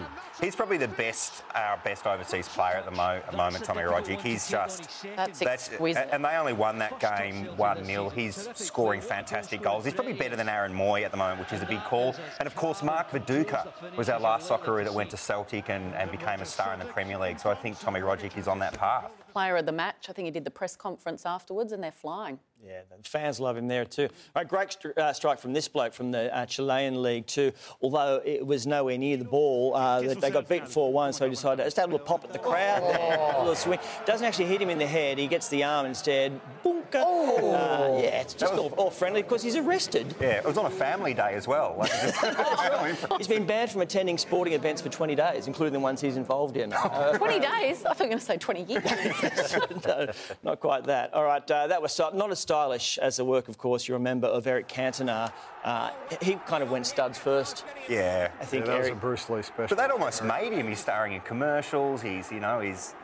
He's 0.40 0.55
probably 0.55 0.77
the 0.77 0.88
best, 0.88 1.42
our 1.55 1.79
best 1.83 2.07
overseas 2.07 2.47
player 2.47 2.75
at 2.75 2.85
the 2.85 2.90
mo- 2.90 3.23
moment, 3.35 3.64
Tommy 3.64 3.83
Rogic. 3.83 4.21
He's 4.21 4.51
just. 4.51 5.07
That's 5.16 5.40
exquisite. 5.40 6.09
And 6.12 6.23
they 6.23 6.37
only 6.37 6.53
won 6.53 6.79
that 6.79 7.01
game 7.01 7.47
1 7.57 7.85
0. 7.85 8.11
He's 8.11 8.49
scoring 8.55 9.01
fantastic 9.01 9.62
goals. 9.62 9.85
He's 9.85 9.95
probably 9.95 10.12
better 10.12 10.37
than 10.37 10.49
Aaron 10.49 10.75
Mooy 10.75 11.05
at 11.05 11.11
the 11.11 11.16
moment, 11.16 11.40
which 11.40 11.53
is 11.55 11.62
a 11.62 11.66
big 11.66 11.83
call. 11.85 12.14
And 12.38 12.47
of 12.47 12.55
course, 12.55 12.83
Mark 12.83 13.11
Viduka 13.11 13.66
was 13.97 14.11
our 14.11 14.21
last 14.21 14.51
Socceroo 14.51 14.85
that 14.85 14.92
went 14.92 15.11
to 15.11 15.16
Celtic 15.16 15.71
and, 15.71 15.95
and 15.95 16.11
became 16.11 16.40
a 16.40 16.47
star 16.47 16.75
in 16.75 16.81
the 16.81 16.85
Premier 16.87 17.16
League. 17.19 17.38
So 17.40 17.51
I 17.51 17.55
think 17.55 17.79
Tommy 17.79 18.01
Rogic 18.01 18.37
is 18.37 18.47
on 18.47 18.59
that 18.59 18.75
path. 18.75 19.11
Player 19.37 19.57
of 19.59 19.66
the 19.66 19.72
match. 19.72 20.07
I 20.09 20.14
think 20.14 20.25
he 20.25 20.31
did 20.31 20.46
the 20.46 20.51
press 20.51 20.77
conference 20.77 21.27
afterwards, 21.27 21.72
and 21.72 21.85
they're 21.85 21.92
flying. 21.92 22.38
Yeah, 22.64 22.81
the 22.90 23.09
fans 23.09 23.38
love 23.38 23.57
him 23.57 23.69
there 23.69 23.85
too. 23.85 24.05
All 24.05 24.42
right, 24.42 24.49
great 24.49 24.69
stri- 24.71 24.97
uh, 24.97 25.12
strike 25.12 25.38
from 25.38 25.53
this 25.53 25.69
bloke 25.69 25.92
from 25.92 26.11
the 26.11 26.35
uh, 26.37 26.47
Chilean 26.47 27.03
league 27.03 27.27
too. 27.27 27.53
Although 27.81 28.23
it 28.25 28.45
was 28.45 28.66
nowhere 28.66 28.99
near 28.99 29.16
the 29.16 29.25
ball, 29.25 29.75
uh, 29.77 30.01
they, 30.01 30.14
they 30.14 30.31
got 30.31 30.49
beaten 30.49 30.66
4-1, 30.66 31.14
so 31.14 31.27
he 31.27 31.31
decided 31.31 31.59
to 31.59 31.64
just 31.64 31.77
have 31.77 31.90
a 31.90 31.92
little 31.92 32.07
pop 32.07 32.25
at 32.25 32.33
the 32.33 32.38
crowd 32.38 32.83
there, 32.83 33.19
a 33.19 33.38
little 33.40 33.55
swing. 33.55 33.79
Doesn't 34.05 34.27
actually 34.27 34.47
hit 34.47 34.61
him 34.61 34.71
in 34.71 34.79
the 34.79 34.87
head. 34.87 35.19
He 35.19 35.27
gets 35.27 35.49
the 35.49 35.64
arm 35.64 35.87
instead. 35.87 36.40
Boonka. 36.64 36.95
Uh, 36.95 38.01
yeah, 38.03 38.21
it's 38.21 38.35
just 38.35 38.55
all, 38.55 38.73
all 38.77 38.90
friendly 38.90 39.23
because 39.23 39.42
he's 39.42 39.57
arrested. 39.57 40.14
Yeah, 40.21 40.38
it 40.38 40.45
was 40.45 40.59
on 40.59 40.66
a 40.66 40.71
family 40.71 41.14
day 41.14 41.35
as 41.35 41.47
well. 41.47 41.77
Like, 41.79 41.92
He's 43.19 43.29
been 43.29 43.47
banned 43.47 43.71
from 43.71 43.83
attending 43.83 44.19
sporting 44.19 44.55
events 44.55 44.83
for 44.83 44.88
20 44.88 45.14
days, 45.14 45.47
including 45.47 45.73
the 45.75 45.81
ones 45.81 46.01
he's 46.01 46.16
involved 46.16 46.57
in. 46.57 46.73
Uh, 46.87 47.19
20 47.19 47.40
days? 47.40 47.85
I 47.85 47.92
thought 47.92 48.01
you 48.01 48.05
were 48.05 48.09
going 48.09 48.19
to 48.19 48.25
say 48.25 48.37
20 48.37 48.62
years. 48.62 48.85
no, 49.87 50.07
not 50.45 50.61
quite 50.61 50.85
that. 50.85 51.12
All 51.12 51.25
right, 51.25 51.49
uh, 51.51 51.66
that 51.66 51.83
was 51.83 51.99
not 52.14 52.31
as 52.31 52.38
stylish 52.46 52.96
as 52.98 53.16
the 53.16 53.24
work, 53.24 53.48
of 53.48 53.59
course, 53.59 53.88
you 53.88 53.94
remember, 53.94 54.28
of 54.28 54.46
Eric 54.46 54.68
Cantona. 54.68 55.32
Uh, 55.64 55.90
he 56.22 56.35
kind 56.46 56.62
of 56.62 56.70
went 56.70 56.87
studs 56.87 57.18
first. 57.18 57.64
Yeah, 57.88 58.30
I 58.40 58.44
think 58.44 58.66
Yeah, 58.66 58.72
that 58.72 58.80
was 58.82 58.88
a 58.90 58.94
Bruce 58.94 59.28
Lee 59.28 59.42
special. 59.42 59.76
But 59.76 59.78
that 59.78 59.90
almost 59.90 60.22
made 60.22 60.52
him. 60.52 60.68
He's 60.68 60.78
starring 60.78 61.14
in 61.14 61.20
commercials. 61.22 62.02
He's, 62.02 62.30
you 62.30 62.40
know, 62.40 62.61
he's. 62.61 62.94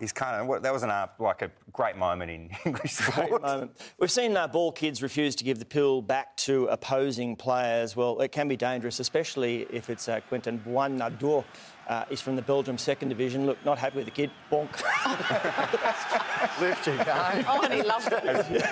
He's 0.00 0.12
kind 0.12 0.50
of 0.50 0.62
that 0.62 0.72
was 0.72 0.82
an 0.82 0.90
uh, 0.90 1.06
like 1.20 1.40
a 1.42 1.52
great 1.72 1.96
moment 1.96 2.28
in 2.28 2.50
English 2.66 2.94
sport. 2.94 3.28
Great 3.30 3.40
moment. 3.40 3.70
We've 3.98 4.10
seen 4.10 4.36
uh, 4.36 4.48
ball 4.48 4.72
kids 4.72 5.04
refuse 5.04 5.36
to 5.36 5.44
give 5.44 5.60
the 5.60 5.64
pill 5.64 6.02
back 6.02 6.36
to 6.38 6.66
opposing 6.66 7.36
players. 7.36 7.94
Well, 7.94 8.20
it 8.20 8.32
can 8.32 8.48
be 8.48 8.56
dangerous, 8.56 8.98
especially 8.98 9.68
if 9.70 9.88
it's 9.88 10.08
uh, 10.08 10.18
Quentin 10.28 10.58
Buonador. 10.66 11.44
Uh, 11.86 12.04
he's 12.08 12.20
from 12.20 12.34
the 12.36 12.42
Belgium 12.42 12.78
second 12.78 13.10
division. 13.10 13.46
Look, 13.46 13.62
not 13.64 13.78
happy 13.78 13.96
with 13.96 14.06
the 14.06 14.10
kid. 14.10 14.30
Bonk. 14.50 14.70
Lift 16.60 16.86
your 16.86 16.96
game. 16.96 17.44
Oh, 17.46 17.60
and 17.62 17.74
he 17.74 17.82
loved 17.82 18.08
it. 18.10 18.24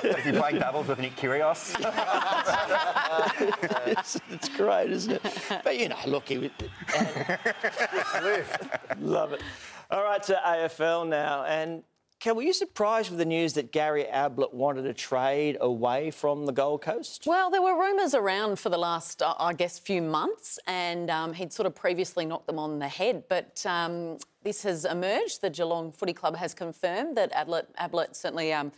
Is 0.05 0.25
he 0.25 0.33
playing 0.33 0.59
doubles 0.59 0.89
with 0.89 0.99
Nick 0.99 1.15
Kyrgios? 1.17 1.77
it's, 3.91 4.19
it's 4.31 4.49
great, 4.49 4.91
isn't 4.91 5.13
it? 5.13 5.23
But 5.63 5.79
you 5.79 5.91
know, 5.91 5.97
look, 6.07 6.29
he 6.29 6.39
was. 6.39 6.51
Love 9.01 9.33
it. 9.33 9.43
All 9.91 10.05
right, 10.05 10.23
to 10.23 10.41
AFL 10.45 11.09
now. 11.09 11.45
And 11.45 11.83
Were 12.25 12.43
you 12.43 12.53
surprised 12.53 13.11
with 13.11 13.19
the 13.19 13.25
news 13.25 13.55
that 13.55 13.73
Gary 13.73 14.07
Ablett 14.07 14.55
wanted 14.55 14.83
to 14.83 14.95
trade 14.95 15.57
away 15.61 16.13
from 16.13 16.47
the 16.47 16.53
Gold 16.53 16.81
Coast? 16.81 17.25
Well, 17.27 17.51
there 17.51 17.61
were 17.61 17.75
rumours 17.75 18.15
around 18.15 18.61
for 18.61 18.69
the 18.69 18.79
last, 18.79 19.23
uh, 19.23 19.35
I 19.39 19.53
guess, 19.55 19.79
few 19.81 20.01
months, 20.01 20.59
and 20.69 21.11
um, 21.11 21.33
he'd 21.33 21.53
sort 21.53 21.67
of 21.67 21.75
previously 21.75 22.25
knocked 22.25 22.47
them 22.47 22.61
on 22.61 22.79
the 22.79 22.87
head. 22.87 23.25
But 23.29 23.65
um, 23.67 24.19
this 24.45 24.63
has 24.63 24.85
emerged. 24.85 25.41
The 25.41 25.51
Geelong 25.51 25.91
Footy 25.91 26.13
Club 26.13 26.37
has 26.37 26.55
confirmed 26.55 27.17
that 27.17 27.33
Ablett, 27.33 27.69
Ablett 27.77 28.15
certainly 28.15 28.53
um, 28.53 28.71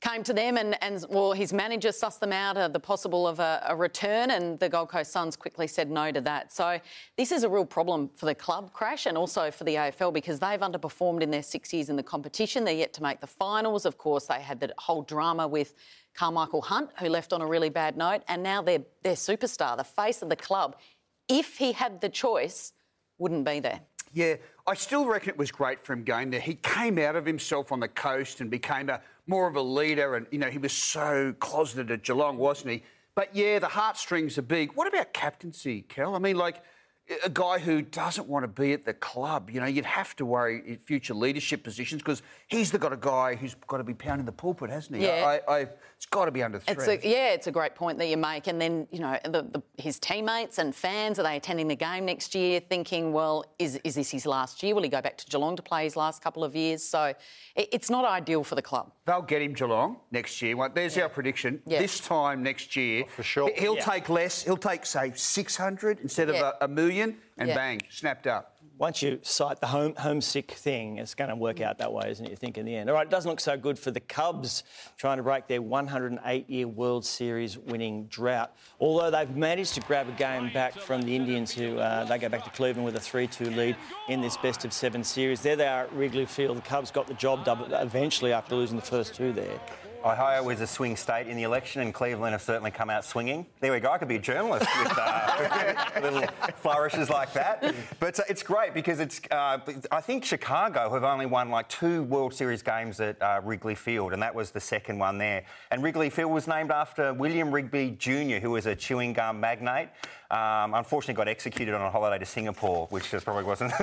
came 0.00 0.22
to 0.22 0.32
them, 0.32 0.56
and, 0.56 0.80
and 0.82 1.04
well, 1.08 1.32
his 1.32 1.52
manager 1.52 1.88
sussed 1.88 2.20
them 2.20 2.32
out 2.32 2.56
uh, 2.56 2.68
the 2.68 2.78
possible 2.78 3.26
of 3.26 3.40
a, 3.40 3.64
a 3.66 3.76
return, 3.76 4.30
and 4.30 4.58
the 4.60 4.68
Gold 4.68 4.88
Coast 4.88 5.10
Suns 5.10 5.36
quickly 5.36 5.66
said 5.66 5.90
no 5.90 6.12
to 6.12 6.20
that. 6.20 6.52
So 6.52 6.78
this 7.16 7.32
is 7.32 7.42
a 7.42 7.48
real 7.48 7.66
problem 7.66 8.10
for 8.14 8.26
the 8.26 8.34
club, 8.34 8.72
Crash, 8.72 9.06
and 9.06 9.18
also 9.18 9.50
for 9.50 9.64
the 9.64 9.74
AFL 9.74 10.12
because 10.12 10.38
they've 10.38 10.60
underperformed 10.60 11.22
in 11.22 11.30
their 11.30 11.42
six 11.42 11.72
years 11.72 11.88
in 11.88 11.96
the 11.96 12.02
competition. 12.02 12.64
They're 12.64 12.74
yet 12.74 12.92
to 12.94 13.02
make 13.02 13.20
the 13.20 13.26
finals. 13.26 13.84
Of 13.84 13.98
course, 13.98 14.26
they 14.26 14.40
had 14.40 14.60
the 14.60 14.72
whole 14.78 15.02
drama 15.02 15.48
with 15.48 15.74
Karmichael 16.16 16.62
Hunt, 16.62 16.90
who 16.98 17.08
left 17.08 17.32
on 17.32 17.40
a 17.40 17.46
really 17.46 17.70
bad 17.70 17.96
note, 17.96 18.22
and 18.28 18.42
now 18.42 18.62
their 18.62 18.80
their 19.02 19.14
superstar, 19.14 19.76
the 19.76 19.84
face 19.84 20.22
of 20.22 20.28
the 20.28 20.36
club, 20.36 20.76
if 21.28 21.58
he 21.58 21.72
had 21.72 22.00
the 22.00 22.08
choice, 22.08 22.72
wouldn't 23.18 23.44
be 23.44 23.60
there. 23.60 23.80
Yeah, 24.12 24.36
I 24.66 24.74
still 24.74 25.06
reckon 25.06 25.30
it 25.30 25.38
was 25.38 25.50
great 25.52 25.80
for 25.80 25.92
him 25.92 26.02
going 26.02 26.30
there. 26.30 26.40
He 26.40 26.54
came 26.54 26.98
out 26.98 27.14
of 27.14 27.26
himself 27.26 27.72
on 27.72 27.80
the 27.80 27.88
coast 27.88 28.40
and 28.40 28.50
became 28.50 28.88
a 28.88 29.00
more 29.28 29.46
of 29.46 29.56
a 29.56 29.62
leader, 29.62 30.16
and 30.16 30.26
you 30.30 30.38
know 30.38 30.48
he 30.48 30.58
was 30.58 30.72
so 30.72 31.34
closeted 31.38 31.90
at 31.90 32.02
Geelong, 32.02 32.38
wasn't 32.38 32.70
he? 32.70 32.82
But 33.14 33.34
yeah, 33.34 33.58
the 33.58 33.68
heartstrings 33.68 34.38
are 34.38 34.42
big. 34.42 34.72
What 34.72 34.88
about 34.88 35.12
captaincy, 35.12 35.82
Kel? 35.82 36.14
I 36.14 36.18
mean, 36.18 36.36
like 36.36 36.62
a 37.24 37.30
guy 37.30 37.58
who 37.58 37.80
doesn't 37.82 38.28
want 38.28 38.44
to 38.44 38.48
be 38.48 38.72
at 38.72 38.84
the 38.84 38.92
club, 38.92 39.50
you 39.50 39.60
know, 39.60 39.66
you'd 39.66 39.84
have 39.86 40.14
to 40.16 40.26
worry 40.26 40.62
in 40.66 40.76
future 40.76 41.14
leadership 41.14 41.62
positions 41.64 42.02
because 42.02 42.22
he's 42.48 42.70
the 42.70 42.78
got 42.78 42.92
a 42.92 42.96
guy 42.98 43.34
who's 43.34 43.54
got 43.66 43.78
to 43.78 43.84
be 43.84 43.94
pounding 43.94 44.26
the 44.26 44.32
pulpit, 44.32 44.68
hasn't 44.70 44.96
he? 44.96 45.04
Yeah. 45.06 45.40
I, 45.48 45.52
I, 45.52 45.66
it's 45.96 46.06
got 46.06 46.26
to 46.26 46.30
be 46.30 46.42
under 46.42 46.58
threat. 46.58 46.78
It's 46.78 47.04
a, 47.04 47.08
yeah, 47.08 47.30
it's 47.30 47.46
a 47.46 47.50
great 47.50 47.74
point 47.74 47.98
that 47.98 48.06
you 48.08 48.16
make. 48.16 48.46
And 48.46 48.60
then, 48.60 48.86
you 48.90 49.00
know, 49.00 49.18
the, 49.24 49.42
the, 49.42 49.62
his 49.82 49.98
teammates 49.98 50.58
and 50.58 50.74
fans, 50.74 51.18
are 51.18 51.22
they 51.22 51.36
attending 51.36 51.66
the 51.66 51.74
game 51.76 52.04
next 52.04 52.34
year 52.34 52.60
thinking, 52.60 53.12
well, 53.12 53.44
is, 53.58 53.80
is 53.84 53.94
this 53.94 54.10
his 54.10 54.26
last 54.26 54.62
year? 54.62 54.74
Will 54.74 54.82
he 54.82 54.88
go 54.88 55.00
back 55.00 55.16
to 55.18 55.26
Geelong 55.26 55.56
to 55.56 55.62
play 55.62 55.84
his 55.84 55.96
last 55.96 56.22
couple 56.22 56.44
of 56.44 56.54
years? 56.54 56.82
So 56.84 57.14
it, 57.56 57.68
it's 57.72 57.90
not 57.90 58.04
ideal 58.04 58.44
for 58.44 58.54
the 58.54 58.62
club. 58.62 58.92
They'll 59.06 59.22
get 59.22 59.40
him 59.40 59.54
Geelong 59.54 59.96
next 60.10 60.40
year. 60.42 60.56
Well, 60.56 60.68
there's 60.72 60.98
our 60.98 61.08
prediction. 61.08 61.62
Yeah. 61.66 61.80
This 61.80 62.00
time 62.00 62.42
next 62.42 62.76
year, 62.76 63.04
oh, 63.06 63.10
for 63.10 63.22
sure. 63.22 63.50
he'll 63.56 63.76
Yeah. 63.76 63.84
take 63.84 64.08
less. 64.10 64.42
He'll 64.42 64.56
take, 64.58 64.84
say, 64.84 65.12
600 65.14 66.00
instead 66.00 66.28
Yeah. 66.28 66.34
of 66.34 66.54
a, 66.60 66.64
a 66.64 66.68
million, 66.68 66.97
and 67.02 67.48
Yeah. 67.48 67.54
bang, 67.54 67.80
snapped 67.90 68.26
up. 68.26 68.54
Once 68.78 69.02
you 69.02 69.18
cite 69.22 69.58
the 69.58 69.66
home, 69.66 69.92
homesick 69.96 70.52
thing, 70.52 70.98
it's 70.98 71.12
going 71.12 71.28
to 71.28 71.34
work 71.34 71.60
out 71.60 71.78
that 71.78 71.92
way, 71.92 72.08
isn't 72.10 72.24
it? 72.26 72.30
You 72.30 72.36
think 72.36 72.58
in 72.58 72.64
the 72.64 72.76
end. 72.76 72.88
All 72.88 72.94
right, 72.94 73.04
it 73.06 73.10
doesn't 73.10 73.28
look 73.28 73.40
so 73.40 73.56
good 73.56 73.76
for 73.76 73.90
the 73.90 73.98
Cubs 73.98 74.62
trying 74.96 75.16
to 75.16 75.24
break 75.24 75.48
their 75.48 75.60
108-year 75.60 76.68
World 76.68 77.04
Series 77.04 77.58
winning 77.58 78.06
drought. 78.06 78.52
Although 78.78 79.10
they've 79.10 79.34
managed 79.34 79.74
to 79.74 79.80
grab 79.80 80.08
a 80.08 80.12
game 80.12 80.52
back 80.52 80.74
from 80.74 81.02
the 81.02 81.16
Indians, 81.16 81.52
who 81.52 81.76
uh, 81.78 82.04
they 82.04 82.18
go 82.18 82.28
back 82.28 82.44
to 82.44 82.50
Cleveland 82.50 82.84
with 82.84 82.94
a 82.94 83.00
3-2 83.00 83.56
lead 83.56 83.76
in 84.08 84.20
this 84.20 84.36
best 84.36 84.64
of 84.64 84.72
seven 84.72 85.02
series. 85.02 85.40
There 85.40 85.56
they 85.56 85.66
are 85.66 85.84
at 85.84 85.92
Wrigley 85.92 86.26
Field. 86.26 86.56
The 86.56 86.62
Cubs 86.62 86.92
got 86.92 87.08
the 87.08 87.14
job 87.14 87.44
done 87.44 87.72
eventually 87.72 88.32
after 88.32 88.54
losing 88.54 88.76
the 88.76 88.84
first 88.84 89.12
two 89.12 89.32
there. 89.32 89.58
Ohio 90.04 90.42
was 90.42 90.60
a 90.60 90.66
swing 90.66 90.96
state 90.96 91.26
in 91.26 91.36
the 91.36 91.42
election, 91.42 91.82
and 91.82 91.92
Cleveland 91.92 92.32
have 92.32 92.42
certainly 92.42 92.70
come 92.70 92.88
out 92.88 93.04
swinging. 93.04 93.46
There 93.60 93.72
we 93.72 93.80
go. 93.80 93.90
I 93.90 93.98
could 93.98 94.08
be 94.08 94.16
a 94.16 94.20
journalist 94.20 94.66
with 94.78 94.92
uh, 94.96 95.90
little 96.02 96.24
flourishes 96.56 97.10
like 97.10 97.32
that. 97.32 97.74
But 97.98 98.18
uh, 98.20 98.24
it's 98.28 98.42
great 98.42 98.74
because 98.74 99.00
it's. 99.00 99.20
Uh, 99.30 99.58
I 99.90 100.00
think 100.00 100.24
Chicago 100.24 100.88
have 100.90 101.04
only 101.04 101.26
won 101.26 101.50
like 101.50 101.68
two 101.68 102.04
World 102.04 102.32
Series 102.32 102.62
games 102.62 103.00
at 103.00 103.20
uh, 103.20 103.40
Wrigley 103.42 103.74
Field, 103.74 104.12
and 104.12 104.22
that 104.22 104.34
was 104.34 104.50
the 104.50 104.60
second 104.60 104.98
one 104.98 105.18
there. 105.18 105.44
And 105.70 105.82
Wrigley 105.82 106.10
Field 106.10 106.30
was 106.30 106.46
named 106.46 106.70
after 106.70 107.12
William 107.12 107.50
Wrigley 107.50 107.96
Jr., 107.98 108.36
who 108.36 108.50
was 108.50 108.66
a 108.66 108.76
chewing 108.76 109.12
gum 109.12 109.40
magnate. 109.40 109.88
Um, 110.30 110.74
unfortunately, 110.74 111.14
got 111.14 111.26
executed 111.28 111.74
on 111.74 111.80
a 111.80 111.90
holiday 111.90 112.18
to 112.18 112.26
Singapore, 112.26 112.86
which 112.90 113.10
just 113.10 113.24
probably 113.24 113.44
wasn't. 113.44 113.72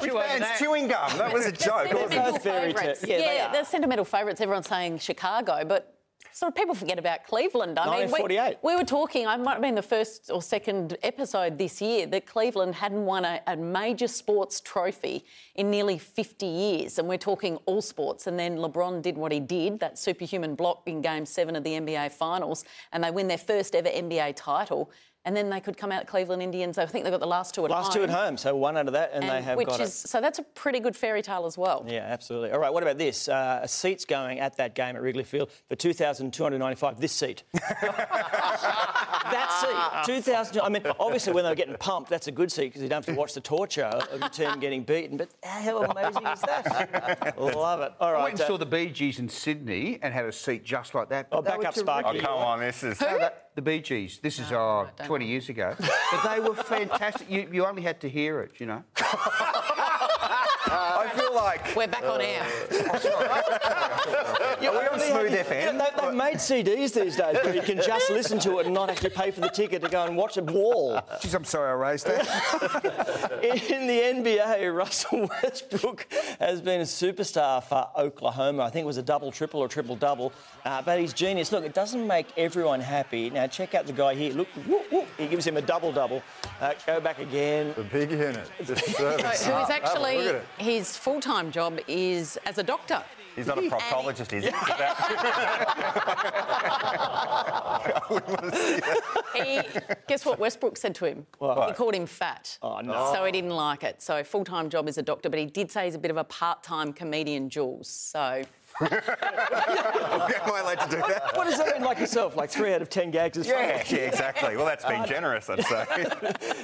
Which 0.00 0.12
band's 0.12 0.58
chewing 0.58 0.88
gum? 0.88 1.16
That 1.16 1.32
was 1.32 1.46
a 1.46 1.52
joke. 1.52 1.92
wasn't 1.92 2.12
it? 2.14 2.98
Yeah, 3.06 3.18
Yeah, 3.18 3.52
they're 3.52 3.64
sentimental 3.64 4.04
favourites. 4.04 4.40
Everyone's 4.40 4.68
saying 4.68 4.98
Chicago, 4.98 5.64
but 5.64 5.94
sort 6.34 6.50
of 6.50 6.56
people 6.56 6.74
forget 6.74 6.98
about 6.98 7.24
Cleveland. 7.24 7.78
I 7.78 8.00
mean, 8.00 8.10
we, 8.10 8.56
we 8.60 8.74
were 8.74 8.82
talking, 8.82 9.24
I 9.24 9.36
might 9.36 9.52
have 9.52 9.62
been 9.62 9.76
the 9.76 9.82
first 9.82 10.32
or 10.32 10.42
second 10.42 10.98
episode 11.04 11.56
this 11.58 11.80
year, 11.80 12.06
that 12.08 12.26
Cleveland 12.26 12.74
hadn't 12.74 13.04
won 13.06 13.24
a, 13.24 13.40
a 13.46 13.56
major 13.56 14.08
sports 14.08 14.60
trophy 14.60 15.24
in 15.54 15.70
nearly 15.70 15.96
50 15.96 16.44
years. 16.44 16.98
And 16.98 17.08
we're 17.08 17.18
talking 17.18 17.56
all 17.66 17.80
sports. 17.80 18.26
And 18.26 18.36
then 18.36 18.56
LeBron 18.56 19.00
did 19.00 19.16
what 19.16 19.30
he 19.30 19.38
did, 19.38 19.78
that 19.78 19.96
superhuman 19.96 20.56
block 20.56 20.82
in 20.86 21.00
game 21.00 21.24
seven 21.24 21.54
of 21.54 21.62
the 21.62 21.70
NBA 21.70 22.10
Finals, 22.10 22.64
and 22.92 23.04
they 23.04 23.12
win 23.12 23.28
their 23.28 23.38
first 23.38 23.76
ever 23.76 23.88
NBA 23.88 24.34
title. 24.34 24.90
And 25.26 25.34
then 25.34 25.48
they 25.48 25.60
could 25.60 25.78
come 25.78 25.90
out 25.90 26.06
Cleveland 26.06 26.42
Indians. 26.42 26.76
I 26.76 26.84
think 26.84 27.04
they've 27.04 27.12
got 27.12 27.20
the 27.20 27.26
last 27.26 27.54
two 27.54 27.64
at 27.64 27.70
home. 27.70 27.80
Last 27.82 27.92
two 27.94 28.02
at 28.02 28.10
home, 28.10 28.36
so 28.36 28.54
one 28.54 28.76
out 28.76 28.88
of 28.88 28.92
that, 28.92 29.10
and, 29.14 29.22
they 29.22 29.40
have 29.40 29.56
which 29.56 29.68
got 29.68 29.80
is 29.80 30.04
it. 30.04 30.08
so 30.08 30.20
that's 30.20 30.38
a 30.38 30.42
pretty 30.42 30.80
good 30.80 30.94
fairy 30.94 31.22
tale 31.22 31.46
as 31.46 31.56
well. 31.56 31.82
Yeah, 31.88 32.00
absolutely. 32.00 32.50
All 32.50 32.58
right, 32.58 32.70
what 32.72 32.82
about 32.82 32.98
this? 32.98 33.26
Uh, 33.26 33.66
seats 33.66 34.04
going 34.04 34.38
at 34.38 34.58
that 34.58 34.74
game 34.74 34.96
at 34.96 35.02
Wrigley 35.02 35.24
Field 35.24 35.50
for 35.68 35.76
2,295. 35.76 37.00
This 37.00 37.12
seat. 37.12 37.42
that 39.30 40.04
seat. 40.06 40.14
2,000. 40.14 40.60
I 40.60 40.68
mean, 40.68 40.82
obviously, 41.00 41.32
when 41.32 41.44
they're 41.44 41.54
getting 41.54 41.76
pumped, 41.76 42.10
that's 42.10 42.26
a 42.28 42.32
good 42.32 42.52
seat 42.52 42.66
because 42.66 42.82
you 42.82 42.88
don't 42.88 43.04
have 43.04 43.14
to 43.14 43.18
watch 43.18 43.32
the 43.32 43.40
torture 43.40 43.84
of 43.84 44.20
your 44.20 44.28
team 44.28 44.60
getting 44.60 44.82
beaten. 44.82 45.16
But 45.16 45.30
how 45.42 45.84
amazing 45.84 46.26
is 46.26 46.40
that? 46.42 47.34
Love 47.38 47.80
it. 47.80 47.92
All 48.00 48.08
I 48.14 48.22
went 48.24 48.32
and 48.32 48.40
uh, 48.42 48.46
saw 48.46 48.58
the 48.58 48.66
Bee 48.66 48.90
Gees 48.90 49.18
in 49.18 49.28
Sydney 49.28 49.98
and 50.02 50.12
had 50.12 50.26
a 50.26 50.32
seat 50.32 50.64
just 50.64 50.94
like 50.94 51.08
that. 51.08 51.28
Oh, 51.32 51.40
back 51.42 51.64
up, 51.64 51.74
Sparky. 51.74 52.18
Oh, 52.18 52.22
come 52.22 52.38
on, 52.38 52.60
this 52.60 52.82
is. 52.82 53.00
No, 53.00 53.18
that- 53.18 53.40
the 53.54 53.62
Bee 53.62 53.80
Gees. 53.80 54.18
This 54.18 54.38
is 54.38 54.50
oh, 54.52 54.88
20 55.04 55.26
years 55.26 55.48
ago. 55.48 55.74
but 55.78 56.34
they 56.34 56.40
were 56.40 56.54
fantastic. 56.54 57.30
You, 57.30 57.48
you 57.52 57.66
only 57.66 57.82
had 57.82 58.00
to 58.00 58.08
hear 58.08 58.40
it, 58.40 58.52
you 58.58 58.66
know. 58.66 58.82
I 61.44 61.58
feel 61.58 61.64
like. 61.66 61.76
We're 61.76 61.86
back 61.88 62.04
on 62.04 62.20
air. 62.20 62.46
Yeah, 64.60 64.70
Are 64.70 64.80
we 64.80 64.86
on 64.86 64.98
they 64.98 65.10
Smooth 65.10 65.30
have- 65.32 65.46
FM? 65.48 65.78
They, 65.78 66.02
they've 66.02 66.14
made 66.14 66.36
CDs 66.36 66.94
these 66.94 67.16
days 67.16 67.36
where 67.42 67.54
you 67.54 67.60
can 67.60 67.76
just 67.82 68.08
listen 68.10 68.38
to 68.40 68.58
it 68.60 68.66
and 68.66 68.74
not 68.74 68.88
actually 68.88 69.10
pay 69.10 69.30
for 69.30 69.40
the 69.40 69.48
ticket 69.48 69.82
to 69.82 69.88
go 69.88 70.04
and 70.04 70.16
watch 70.16 70.36
a 70.36 70.42
wall. 70.42 71.00
Jeez, 71.20 71.34
I'm 71.34 71.44
sorry 71.44 71.70
I 71.70 71.74
raised 71.74 72.06
that. 72.06 73.40
In 73.42 73.86
the 73.86 74.00
NBA, 74.00 74.74
Russell 74.74 75.28
Westbrook 75.42 76.06
has 76.38 76.60
been 76.60 76.80
a 76.80 76.84
superstar 76.84 77.62
for 77.64 77.88
Oklahoma. 77.96 78.62
I 78.62 78.70
think 78.70 78.84
it 78.84 78.86
was 78.86 78.96
a 78.96 79.02
double 79.02 79.32
triple 79.32 79.60
or 79.60 79.68
triple 79.68 79.96
double. 79.96 80.32
Uh, 80.64 80.80
but 80.82 80.98
he's 81.00 81.12
genius. 81.12 81.50
Look, 81.52 81.64
it 81.64 81.74
doesn't 81.74 82.06
make 82.06 82.26
everyone 82.38 82.80
happy. 82.80 83.28
Now, 83.30 83.46
check 83.48 83.74
out 83.74 83.86
the 83.86 83.92
guy 83.92 84.14
here. 84.14 84.32
Look, 84.32 84.48
whoop, 84.66 84.90
whoop. 84.92 85.06
he 85.18 85.26
gives 85.26 85.46
him 85.46 85.56
a 85.56 85.62
double 85.62 85.92
double. 85.92 86.22
Uh, 86.60 86.72
go 86.86 87.00
back 87.00 87.18
again. 87.18 87.74
The 87.76 87.82
big 87.84 88.10
unit. 88.12 88.48
So, 88.64 88.74
who 88.74 89.62
is 89.62 89.70
actually 89.70 90.32
his 90.58 90.96
full-time 91.34 91.50
job 91.50 91.80
is 91.88 92.38
as 92.46 92.58
a 92.58 92.62
doctor. 92.62 93.02
He's 93.34 93.48
not 93.48 93.58
a 93.58 93.62
proctologist, 93.70 94.32
is 94.32 94.44
he? 94.44 94.50
He, 99.34 99.60
guess 100.06 100.24
what 100.24 100.38
Westbrook 100.38 100.76
said 100.76 100.94
to 100.94 101.06
him? 101.06 101.26
What? 101.38 101.68
He 101.68 101.74
called 101.74 101.92
him 101.92 102.06
fat. 102.06 102.56
Oh, 102.62 102.78
no. 102.80 103.12
So 103.12 103.24
he 103.24 103.32
didn't 103.32 103.50
like 103.50 103.82
it. 103.82 104.00
So 104.00 104.22
full-time 104.22 104.70
job 104.70 104.88
is 104.88 104.96
a 104.96 105.02
doctor, 105.02 105.28
but 105.28 105.40
he 105.40 105.46
did 105.46 105.72
say 105.72 105.86
he's 105.86 105.96
a 105.96 105.98
bit 105.98 106.12
of 106.12 106.16
a 106.16 106.22
part-time 106.22 106.92
comedian, 106.92 107.50
Jules. 107.50 107.88
So 107.88 108.44
Am 108.80 108.88
I 108.90 110.60
allowed 110.60 110.80
to 110.80 110.90
do 110.90 110.96
that? 110.96 111.30
What 111.34 111.44
does 111.44 111.58
that 111.58 111.74
mean, 111.74 111.82
like 111.84 111.98
yourself? 111.98 112.36
Like 112.36 112.50
three 112.50 112.72
out 112.74 112.82
of 112.82 112.90
ten 112.90 113.10
gags 113.10 113.36
is 113.36 113.46
Yeah, 113.46 113.78
funny? 113.82 114.00
yeah, 114.00 114.06
exactly. 114.08 114.56
Well, 114.56 114.66
that's 114.66 114.84
been 114.84 115.06
generous, 115.08 115.48
I'd 115.48 115.64
say. 115.64 116.06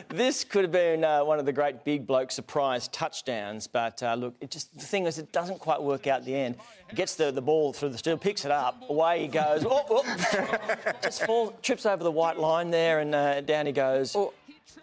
This 0.08 0.42
could 0.44 0.62
have 0.64 0.72
been 0.72 1.04
uh, 1.04 1.24
one 1.24 1.38
of 1.38 1.46
the 1.46 1.52
great 1.52 1.84
big 1.84 2.06
bloke 2.06 2.32
surprise 2.32 2.88
touchdowns, 2.88 3.66
but 3.68 4.02
uh, 4.02 4.14
look, 4.14 4.34
it 4.40 4.50
just 4.50 4.74
the 4.76 4.84
thing 4.84 5.06
is, 5.06 5.18
it 5.18 5.30
doesn't 5.32 5.60
quite 5.60 5.80
work 5.80 6.06
out 6.08 6.20
at 6.20 6.24
the 6.24 6.34
end. 6.34 6.56
Gets 6.94 7.14
the, 7.14 7.30
the 7.30 7.40
ball 7.42 7.72
through 7.72 7.90
the 7.90 7.98
steel, 7.98 8.18
picks 8.18 8.44
it 8.44 8.50
up, 8.50 8.82
away 8.88 9.20
he 9.22 9.28
goes. 9.28 9.64
Oh, 9.64 9.84
oh. 9.88 10.92
just 11.02 11.24
falls, 11.24 11.52
trips 11.62 11.86
over 11.86 12.02
the 12.02 12.10
white 12.10 12.38
line 12.38 12.70
there, 12.70 12.98
and 12.98 13.14
uh, 13.14 13.40
down 13.42 13.66
he 13.66 13.72
goes. 13.72 14.16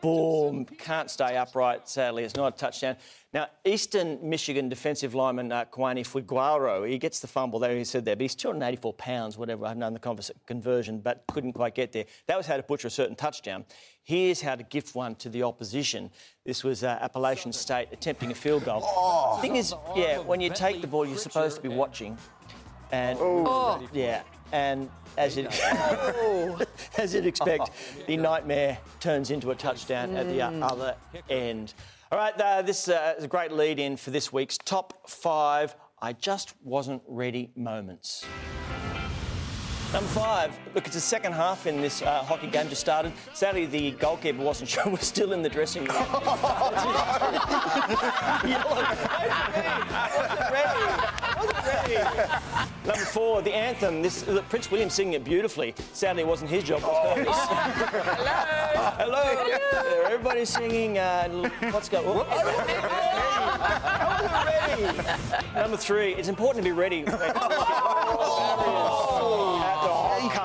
Boom! 0.01 0.65
Can't 0.65 1.09
stay 1.09 1.35
upright. 1.37 1.87
Sadly, 1.89 2.23
it's 2.23 2.35
not 2.35 2.53
a 2.53 2.57
touchdown. 2.57 2.95
Now, 3.33 3.47
Eastern 3.65 4.17
Michigan 4.27 4.69
defensive 4.69 5.13
lineman 5.13 5.51
uh, 5.51 5.65
Kwani 5.65 6.05
Figuaro, 6.05 6.83
he 6.89 6.97
gets 6.97 7.19
the 7.19 7.27
fumble 7.27 7.59
there. 7.59 7.75
He 7.75 7.83
said 7.83 8.05
there, 8.05 8.15
but 8.15 8.21
he's 8.21 8.35
284 8.35 8.93
pounds, 8.93 9.37
whatever. 9.37 9.65
I've 9.65 9.77
known 9.77 9.93
the 9.93 9.99
convers- 9.99 10.31
conversion, 10.45 10.99
but 10.99 11.23
couldn't 11.31 11.53
quite 11.53 11.75
get 11.75 11.91
there. 11.91 12.05
That 12.27 12.37
was 12.37 12.45
how 12.47 12.57
to 12.57 12.63
butcher 12.63 12.87
a 12.87 12.91
certain 12.91 13.15
touchdown. 13.15 13.65
Here's 14.03 14.39
how 14.41 14.55
to 14.55 14.63
gift 14.63 14.95
one 14.95 15.15
to 15.15 15.29
the 15.29 15.43
opposition. 15.43 16.09
This 16.45 16.63
was 16.63 16.83
uh, 16.83 16.97
Appalachian 17.01 17.51
State 17.51 17.89
attempting 17.91 18.31
a 18.31 18.35
field 18.35 18.63
goal. 18.65 18.81
Oh. 18.83 19.37
thing 19.41 19.57
is, 19.57 19.73
yeah, 19.95 20.19
when 20.19 20.39
you 20.39 20.49
take 20.49 20.79
the 20.81 20.87
ball, 20.87 21.05
you're 21.05 21.17
supposed 21.17 21.57
to 21.57 21.61
be 21.61 21.69
watching, 21.69 22.17
and 22.91 23.19
Oh. 23.21 23.85
yeah, 23.91 24.21
and 24.51 24.89
as 25.17 25.35
you'd, 25.37 25.47
as 26.97 27.13
you'd 27.13 27.25
expect, 27.25 27.71
the 28.05 28.17
nightmare 28.17 28.77
turns 28.99 29.31
into 29.31 29.51
a 29.51 29.55
touchdown 29.55 30.15
at 30.15 30.27
the 30.27 30.39
Mm. 30.39 30.63
other 30.63 30.95
end. 31.29 31.73
All 32.11 32.17
right, 32.17 32.39
uh, 32.39 32.61
this 32.61 32.87
uh, 32.87 33.15
is 33.17 33.23
a 33.23 33.27
great 33.27 33.51
lead 33.51 33.79
in 33.79 33.97
for 33.97 34.11
this 34.11 34.31
week's 34.31 34.57
top 34.57 35.09
five. 35.09 35.75
I 36.01 36.13
just 36.13 36.53
wasn't 36.63 37.01
ready 37.07 37.49
moments. 37.55 38.25
Number 39.93 40.09
five, 40.09 40.51
look, 40.75 40.85
it's 40.85 40.95
the 40.95 41.01
second 41.01 41.31
half 41.31 41.65
in 41.65 41.81
this 41.81 42.01
uh, 42.01 42.21
hockey 42.23 42.47
game 42.47 42.67
just 42.67 42.81
started. 42.81 43.13
Sadly, 43.33 43.65
the 43.65 43.91
goalkeeper 43.91 44.43
wasn't 44.43 44.69
sure 44.69 44.83
we're 44.85 44.97
still 44.99 45.31
in 45.31 45.41
the 45.41 45.49
dressing 45.49 45.85
room. 45.85 45.95
wasn't 46.05 46.25
ready. 50.51 50.79
Wasn't 51.37 51.65
ready. 51.65 51.95
Number 52.87 53.03
four, 53.03 53.41
the 53.41 53.53
anthem. 53.53 54.01
This 54.01 54.25
look, 54.27 54.47
Prince 54.47 54.71
William 54.71 54.89
singing 54.89 55.13
it 55.13 55.23
beautifully. 55.25 55.75
Sadly, 55.91 56.21
it 56.23 56.27
wasn't 56.27 56.49
his 56.49 56.63
job. 56.63 56.79
It 57.17 57.27
was 57.27 57.35
Hello. 57.37 59.21
Hello. 59.21 59.45
Yeah, 59.47 60.05
Everybody's 60.05 60.49
singing. 60.49 60.97
Uh, 60.97 61.49
what's 61.71 61.89
going? 61.89 62.07
on? 62.07 62.25
I 62.29 62.35
wasn't 64.77 64.95
ready. 64.95 65.59
Number 65.61 65.77
three, 65.77 66.13
it's 66.13 66.29
important 66.29 66.63
to 66.63 66.69
be 66.69 66.73
ready. 66.73 67.03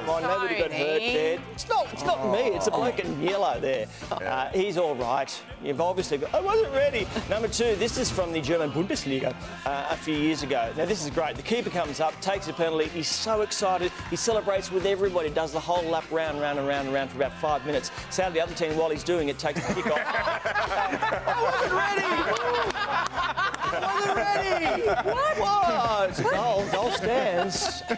Oh, 0.03 0.07
come 0.07 0.15
on, 0.15 0.23
nobody 0.23 0.59
got 0.59 0.73
hurt 0.73 1.01
there. 1.01 1.39
It's 1.53 1.69
not, 1.69 1.93
it's 1.93 2.05
not 2.05 2.33
me, 2.33 2.49
it's 2.57 2.67
a 2.67 2.71
bloke 2.71 2.99
in 2.99 3.23
yellow 3.23 3.61
there. 3.61 3.87
Uh, 4.11 4.49
he's 4.49 4.77
all 4.77 4.95
right. 4.97 5.43
You've 5.63 5.81
obviously 5.81 6.19
got, 6.19 6.35
I 6.35 6.41
wasn't 6.41 6.73
ready. 6.73 7.07
Number 7.31 7.49
two, 7.49 7.77
this 7.77 7.99
is 7.99 8.11
from 8.11 8.33
the 8.33 8.41
German 8.41 8.73
Bundesliga 8.73 9.35
uh, 9.65 9.87
a 9.91 9.97
few 9.97 10.17
years 10.17 10.43
ago. 10.43 10.73
Now, 10.77 10.87
this 10.87 11.05
is 11.05 11.11
great. 11.11 11.37
The 11.37 11.43
keeper 11.43 11.71
comes 11.71 12.01
up, 12.01 12.19
takes 12.21 12.49
a 12.49 12.53
penalty. 12.53 12.89
He's 12.89 13.09
so 13.09 13.43
excited. 13.43 13.93
He 14.11 14.17
celebrates 14.17 14.73
with 14.73 14.87
everybody, 14.87 15.31
does 15.31 15.53
the 15.53 15.61
whole 15.61 15.85
lap 15.85 16.05
round, 16.11 16.41
round 16.41 16.59
and 16.59 16.67
round 16.67 16.87
and 16.89 16.95
round 16.95 17.11
for 17.11 17.17
about 17.17 17.35
five 17.35 17.65
minutes. 17.65 17.91
Sadly, 18.11 18.41
the 18.41 18.45
other 18.45 18.55
team, 18.55 18.77
while 18.77 18.91
he's 18.91 19.05
doing 19.05 19.29
it, 19.29 19.39
takes 19.39 19.65
the 19.67 19.75
kick 19.75 19.87
off. 19.87 20.01
I 20.05 21.43
wasn't 21.43 21.73
ready! 21.73 22.03
I 23.75 23.95
wasn't 23.95 24.17
ready! 24.17 24.83
What? 25.11 25.39
What? 25.39 26.11
It's 26.11 26.19
a 26.19 26.25
goal. 26.25 26.67
Goal 26.73 26.91
stands. 26.91 27.83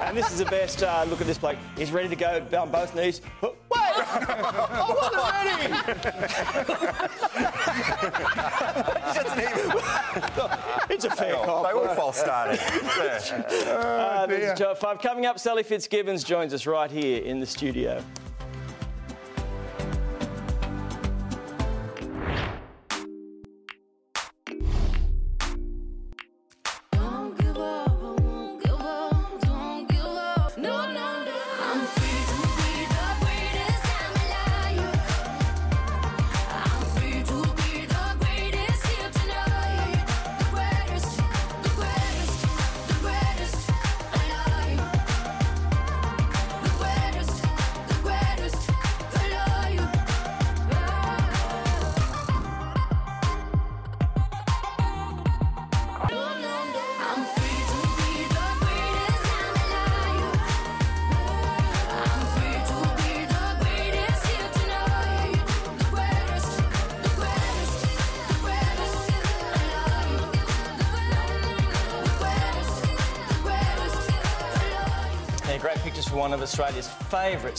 and 0.00 0.16
this 0.16 0.32
is 0.32 0.38
the 0.38 0.46
best. 0.46 0.82
Uh, 0.82 1.04
look 1.08 1.17
at 1.20 1.26
this 1.26 1.38
bloke. 1.38 1.56
He's 1.76 1.90
ready 1.92 2.08
to 2.08 2.16
go 2.16 2.46
on 2.58 2.70
both 2.70 2.94
knees. 2.94 3.20
Wait! 3.42 3.52
I 3.70 4.86
wasn't 4.88 5.22
ready! 5.24 5.68
it's 10.94 11.04
a 11.04 11.10
fair 11.10 11.34
cop. 11.34 11.64
They 11.64 11.72
all 11.72 11.94
false 11.94 12.18
started. 12.18 12.58
Uh, 13.68 14.26
this 14.26 14.60
is 14.60 14.78
5. 14.78 14.98
Coming 15.00 15.26
up, 15.26 15.38
Sally 15.38 15.62
Fitzgibbons 15.62 16.24
joins 16.24 16.54
us 16.54 16.66
right 16.66 16.90
here 16.90 17.22
in 17.22 17.40
the 17.40 17.46
studio. 17.46 18.02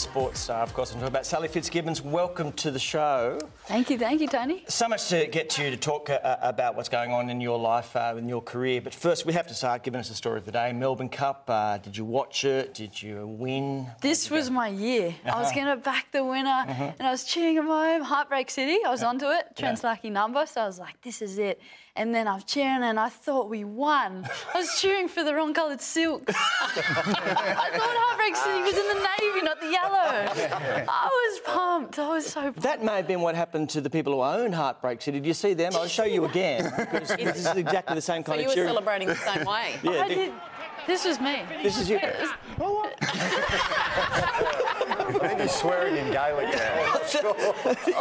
Sports 0.10 0.40
star, 0.40 0.64
of 0.64 0.74
course. 0.74 0.90
I'm 0.92 0.96
talking 1.00 1.10
about 1.10 1.26
Sally 1.28 1.48
Fitzgibbons. 1.48 2.02
Welcome 2.02 2.52
to 2.54 2.72
the 2.72 2.80
show. 2.80 3.38
Thank 3.68 3.92
you, 3.92 3.98
thank 4.00 4.22
you, 4.22 4.28
Tony. 4.28 4.64
So 4.68 4.88
much 4.88 5.08
to 5.10 5.28
get 5.28 5.52
to 5.52 5.64
you 5.64 5.70
to 5.70 5.78
talk 5.78 6.10
uh, 6.10 6.38
about 6.42 6.76
what's 6.76 6.90
going 6.90 7.12
on 7.12 7.30
in 7.30 7.40
your 7.40 7.60
life, 7.60 7.96
uh, 7.96 8.16
in 8.18 8.28
your 8.28 8.42
career. 8.42 8.82
But 8.82 8.96
first, 8.96 9.28
we 9.28 9.34
have 9.34 9.46
to 9.48 9.54
start 9.54 9.84
giving 9.84 10.00
us 10.00 10.10
the 10.10 10.16
story 10.16 10.40
of 10.40 10.46
the 10.46 10.52
day. 10.52 10.74
Melbourne 10.74 11.10
Cup. 11.10 11.44
Uh, 11.48 11.78
did 11.78 11.96
you 11.96 12.06
watch 12.06 12.44
it? 12.44 12.74
Did 12.74 13.00
you 13.00 13.28
win? 13.28 13.86
This 14.02 14.32
was 14.32 14.50
my 14.50 14.70
year. 14.70 15.14
I 15.26 15.38
was 15.38 15.50
Uh-huh. 15.52 15.56
going 15.64 15.68
to 15.68 15.84
back 15.84 16.08
the 16.12 16.24
winner, 16.26 16.66
Mhm. 16.68 16.94
and 16.98 17.08
I 17.08 17.12
was 17.12 17.24
cheering 17.24 17.58
at 17.60 17.66
home. 17.66 18.02
Heartbreak 18.02 18.50
City. 18.50 18.80
I 18.84 18.90
was 18.90 19.04
onto 19.04 19.28
it. 19.28 19.46
Yeah. 19.60 19.76
Lucky 19.84 20.10
number, 20.10 20.48
so 20.48 20.62
I 20.62 20.66
was 20.66 20.80
like, 20.80 21.00
"This 21.04 21.22
is 21.22 21.38
it." 21.38 21.62
And 22.00 22.16
then 22.16 22.30
I'm 22.30 22.42
cheering, 22.44 22.82
and 22.84 22.98
I 22.98 23.10
thought 23.10 23.50
we 23.50 23.66
won. 23.66 24.26
I 24.56 24.58
was 24.58 24.80
cheering 24.80 25.10
for 25.10 25.22
the 25.22 25.36
wrong 25.36 25.54
coloured 25.54 25.82
silk. 25.82 26.24
I 26.30 26.34
thought 26.34 27.76
Heartbreak 27.76 28.38
City 28.38 28.62
was 28.62 28.78
in 28.78 28.88
the 28.88 28.94
navy, 28.94 29.42
not 29.44 29.60
the 29.60 29.70
yellow. 29.70 30.26
I 30.88 31.10
was 31.12 31.40
pumped. 31.42 32.00
I 32.00 32.08
was 32.08 32.26
so 32.26 32.44
pumped. 32.44 32.62
That 32.62 32.82
may 32.86 32.96
have 32.96 33.06
been 33.08 33.20
what 33.20 33.36
happened 33.36 33.70
to 33.72 33.82
the 33.82 33.90
people 33.90 34.14
who 34.14 34.22
own 34.22 34.54
Heartbreak 34.54 35.02
City. 35.02 35.20
Did 35.20 35.28
you 35.28 35.34
see 35.34 35.54
them? 35.54 35.74
I'll 35.76 35.88
show 35.90 36.06
you 36.06 36.24
again 36.24 36.72
because 36.78 37.10
this 37.18 37.36
is 37.36 37.46
exactly 37.48 37.96
the 37.96 38.02
same 38.02 38.24
kind 38.24 38.26
So 38.26 38.32
kind 38.32 38.42
you 38.44 38.48
were 38.48 38.54
cheering. 38.54 38.70
celebrating 38.70 39.08
the 39.10 39.16
same 39.16 39.46
way. 39.46 39.76
Yeah, 39.84 40.04
I 40.04 40.08
did. 40.08 40.32
This 40.88 41.04
was 41.04 41.20
me. 41.20 41.44
This 41.62 41.78
is 41.82 41.90
you. 41.90 42.00
I 45.10 45.28
think 45.28 45.42
he's 45.42 45.52
swearing 45.56 45.96
in 45.98 46.12
Gaelic 46.12 46.50
now. 46.56 47.00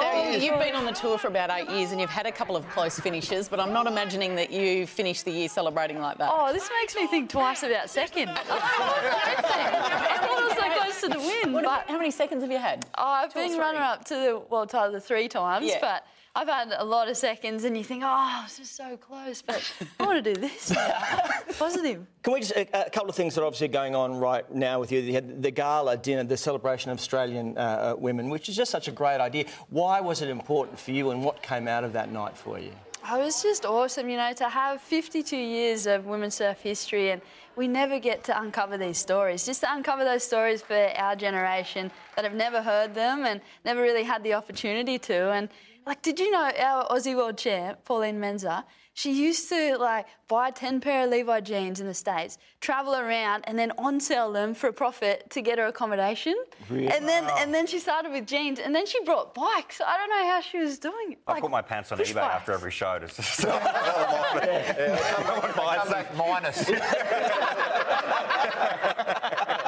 Now, 0.01 0.23
you- 0.31 0.39
you've 0.39 0.59
been 0.59 0.75
on 0.75 0.85
the 0.85 0.93
tour 0.93 1.17
for 1.19 1.29
about 1.29 1.51
eight 1.51 1.69
years 1.71 1.91
and 1.93 2.01
you've 2.01 2.11
had 2.11 2.27
a 2.27 2.33
couple 2.33 2.57
of 2.57 2.69
close 2.71 2.99
finishes, 3.01 3.49
but 3.49 3.59
I'm 3.61 3.73
not 3.73 3.87
imagining 3.87 4.35
that 4.37 4.51
you 4.51 4.87
finished 4.87 5.25
the 5.25 5.31
year 5.31 5.49
celebrating 5.49 6.01
like 6.01 6.19
that. 6.19 6.31
Oh, 6.33 6.53
this 6.53 6.69
makes 6.81 6.95
me 6.95 7.07
think 7.07 7.31
twice 7.31 7.63
about 7.63 7.89
second. 7.91 8.29
I 8.31 10.19
thought 10.21 10.45
was 10.45 10.53
so 10.53 10.71
close 10.81 11.01
to 11.03 11.09
the 11.09 11.19
win. 11.19 11.53
What 11.53 11.65
but 11.65 11.73
about- 11.73 11.89
how 11.89 11.97
many 11.99 12.11
seconds 12.11 12.43
have 12.43 12.51
you 12.53 12.59
had? 12.59 12.87
Oh, 12.97 13.05
I've 13.07 13.33
Two 13.33 13.41
been 13.49 13.59
runner 13.59 13.79
up 13.81 14.05
to 14.07 14.15
the 14.15 14.43
well, 14.51 14.67
Tyler 14.67 15.01
three 15.01 15.29
times, 15.29 15.67
Yeah. 15.67 15.79
but 15.81 16.05
I've 16.39 16.47
had 16.47 16.73
a 16.79 16.85
lot 16.85 17.09
of 17.09 17.17
seconds, 17.17 17.65
and 17.65 17.77
you 17.77 17.83
think, 17.83 18.05
oh, 18.07 18.43
this 18.45 18.61
is 18.61 18.71
so 18.71 18.97
close, 18.97 19.43
but 19.43 19.61
I 19.99 20.07
want 20.07 20.23
to 20.25 20.35
do 20.35 20.41
this. 20.41 20.71
now. 20.71 20.93
Positive. 21.59 22.07
Can 22.23 22.33
we 22.33 22.39
just 22.39 22.53
a, 22.53 22.87
a 22.87 22.91
couple 22.91 23.11
of 23.11 23.17
things 23.17 23.35
that 23.35 23.43
are 23.43 23.45
obviously 23.45 23.67
going 23.67 23.97
on 23.97 24.15
right 24.15 24.49
now 24.55 24.79
with 24.79 24.93
you? 24.93 25.01
You 25.01 25.15
had 25.15 25.43
the 25.43 25.51
gala 25.51 25.97
dinner, 25.97 26.23
the 26.23 26.37
celebration 26.37 26.93
of 26.93 26.99
Australian 26.99 27.59
uh, 27.59 27.61
uh, 27.61 27.97
women, 27.99 28.31
which 28.31 28.49
is 28.49 28.55
just 28.55 28.71
such 28.71 28.87
a 28.87 28.93
great 28.93 29.21
idea. 29.21 29.47
Why 29.71 30.01
was 30.01 30.23
it 30.23 30.29
important 30.29 30.79
for 30.79 30.93
you, 30.93 31.11
and 31.11 31.25
what 31.25 31.43
came 31.43 31.67
out 31.67 31.83
of 31.83 31.93
that 31.95 32.13
night 32.13 32.37
for 32.37 32.57
you? 32.61 32.71
Oh, 33.11 33.21
it 33.21 33.25
was 33.25 33.43
just 33.43 33.65
awesome, 33.65 34.09
you 34.09 34.17
know, 34.17 34.33
to 34.35 34.49
have 34.49 34.81
52 34.81 35.37
years 35.37 35.89
of 35.89 36.07
women's 36.07 36.37
surf 36.37 36.61
history, 36.61 37.11
and 37.11 37.21
we 37.57 37.67
never 37.67 37.99
get 37.99 38.23
to 38.25 38.41
uncover 38.41 38.79
these 38.79 38.99
stories. 38.99 39.45
Just 39.45 39.63
to 39.63 39.75
uncover 39.75 40.05
those 40.05 40.23
stories 40.23 40.63
for 40.63 40.93
our 40.95 41.17
generation 41.17 41.91
that 42.15 42.25
have 42.25 42.35
never 42.35 42.63
heard 42.63 42.95
them 42.95 43.25
and 43.25 43.41
never 43.65 43.83
really 43.83 44.05
had 44.05 44.23
the 44.23 44.35
opportunity 44.35 45.01
to. 45.01 45.33
And 45.33 45.49
like, 45.89 46.03
did 46.03 46.21
you 46.21 46.31
know 46.31 46.51
our 46.61 46.87
Aussie 46.89 47.17
world 47.17 47.39
champ, 47.39 47.85
Pauline 47.85 48.21
Menczer, 48.21 48.63
She 48.95 49.13
used 49.13 49.49
to 49.49 49.77
like 49.79 50.07
buy 50.29 50.51
10 50.51 50.81
pair 50.81 51.05
of 51.05 51.11
Levi 51.11 51.41
jeans 51.41 51.81
in 51.81 51.87
the 51.87 51.95
States, 51.95 52.37
travel 52.61 52.95
around 52.95 53.45
and 53.47 53.59
then 53.59 53.73
on 53.79 54.01
sell 54.01 54.33
them 54.33 54.55
for 54.55 54.69
a 54.69 54.73
profit 54.73 55.31
to 55.31 55.41
get 55.41 55.59
her 55.59 55.67
accommodation. 55.67 56.35
Really? 56.69 56.89
And 56.89 57.09
then 57.09 57.25
and 57.39 57.55
then 57.55 57.67
she 57.67 57.79
started 57.79 58.13
with 58.13 58.27
jeans 58.27 58.59
and 58.59 58.75
then 58.75 58.87
she 58.87 59.03
brought 59.05 59.35
bikes. 59.35 59.81
I 59.81 59.97
don't 59.97 60.11
know 60.11 60.27
how 60.33 60.41
she 60.41 60.59
was 60.59 60.79
doing 60.79 61.13
it. 61.13 61.19
I 61.27 61.33
Like, 61.35 61.43
put 61.43 61.51
my 61.51 61.63
pants 61.63 61.93
on 61.93 61.99
eBay 61.99 62.15
bikes. 62.15 62.35
after 62.35 62.53
every 62.53 62.71
show 62.73 62.99
to 62.99 63.09
sell 63.09 63.59
them 63.59 63.67
off. 63.67 65.55
Come 65.55 65.91
back 65.91 66.17
minus. 66.17 66.69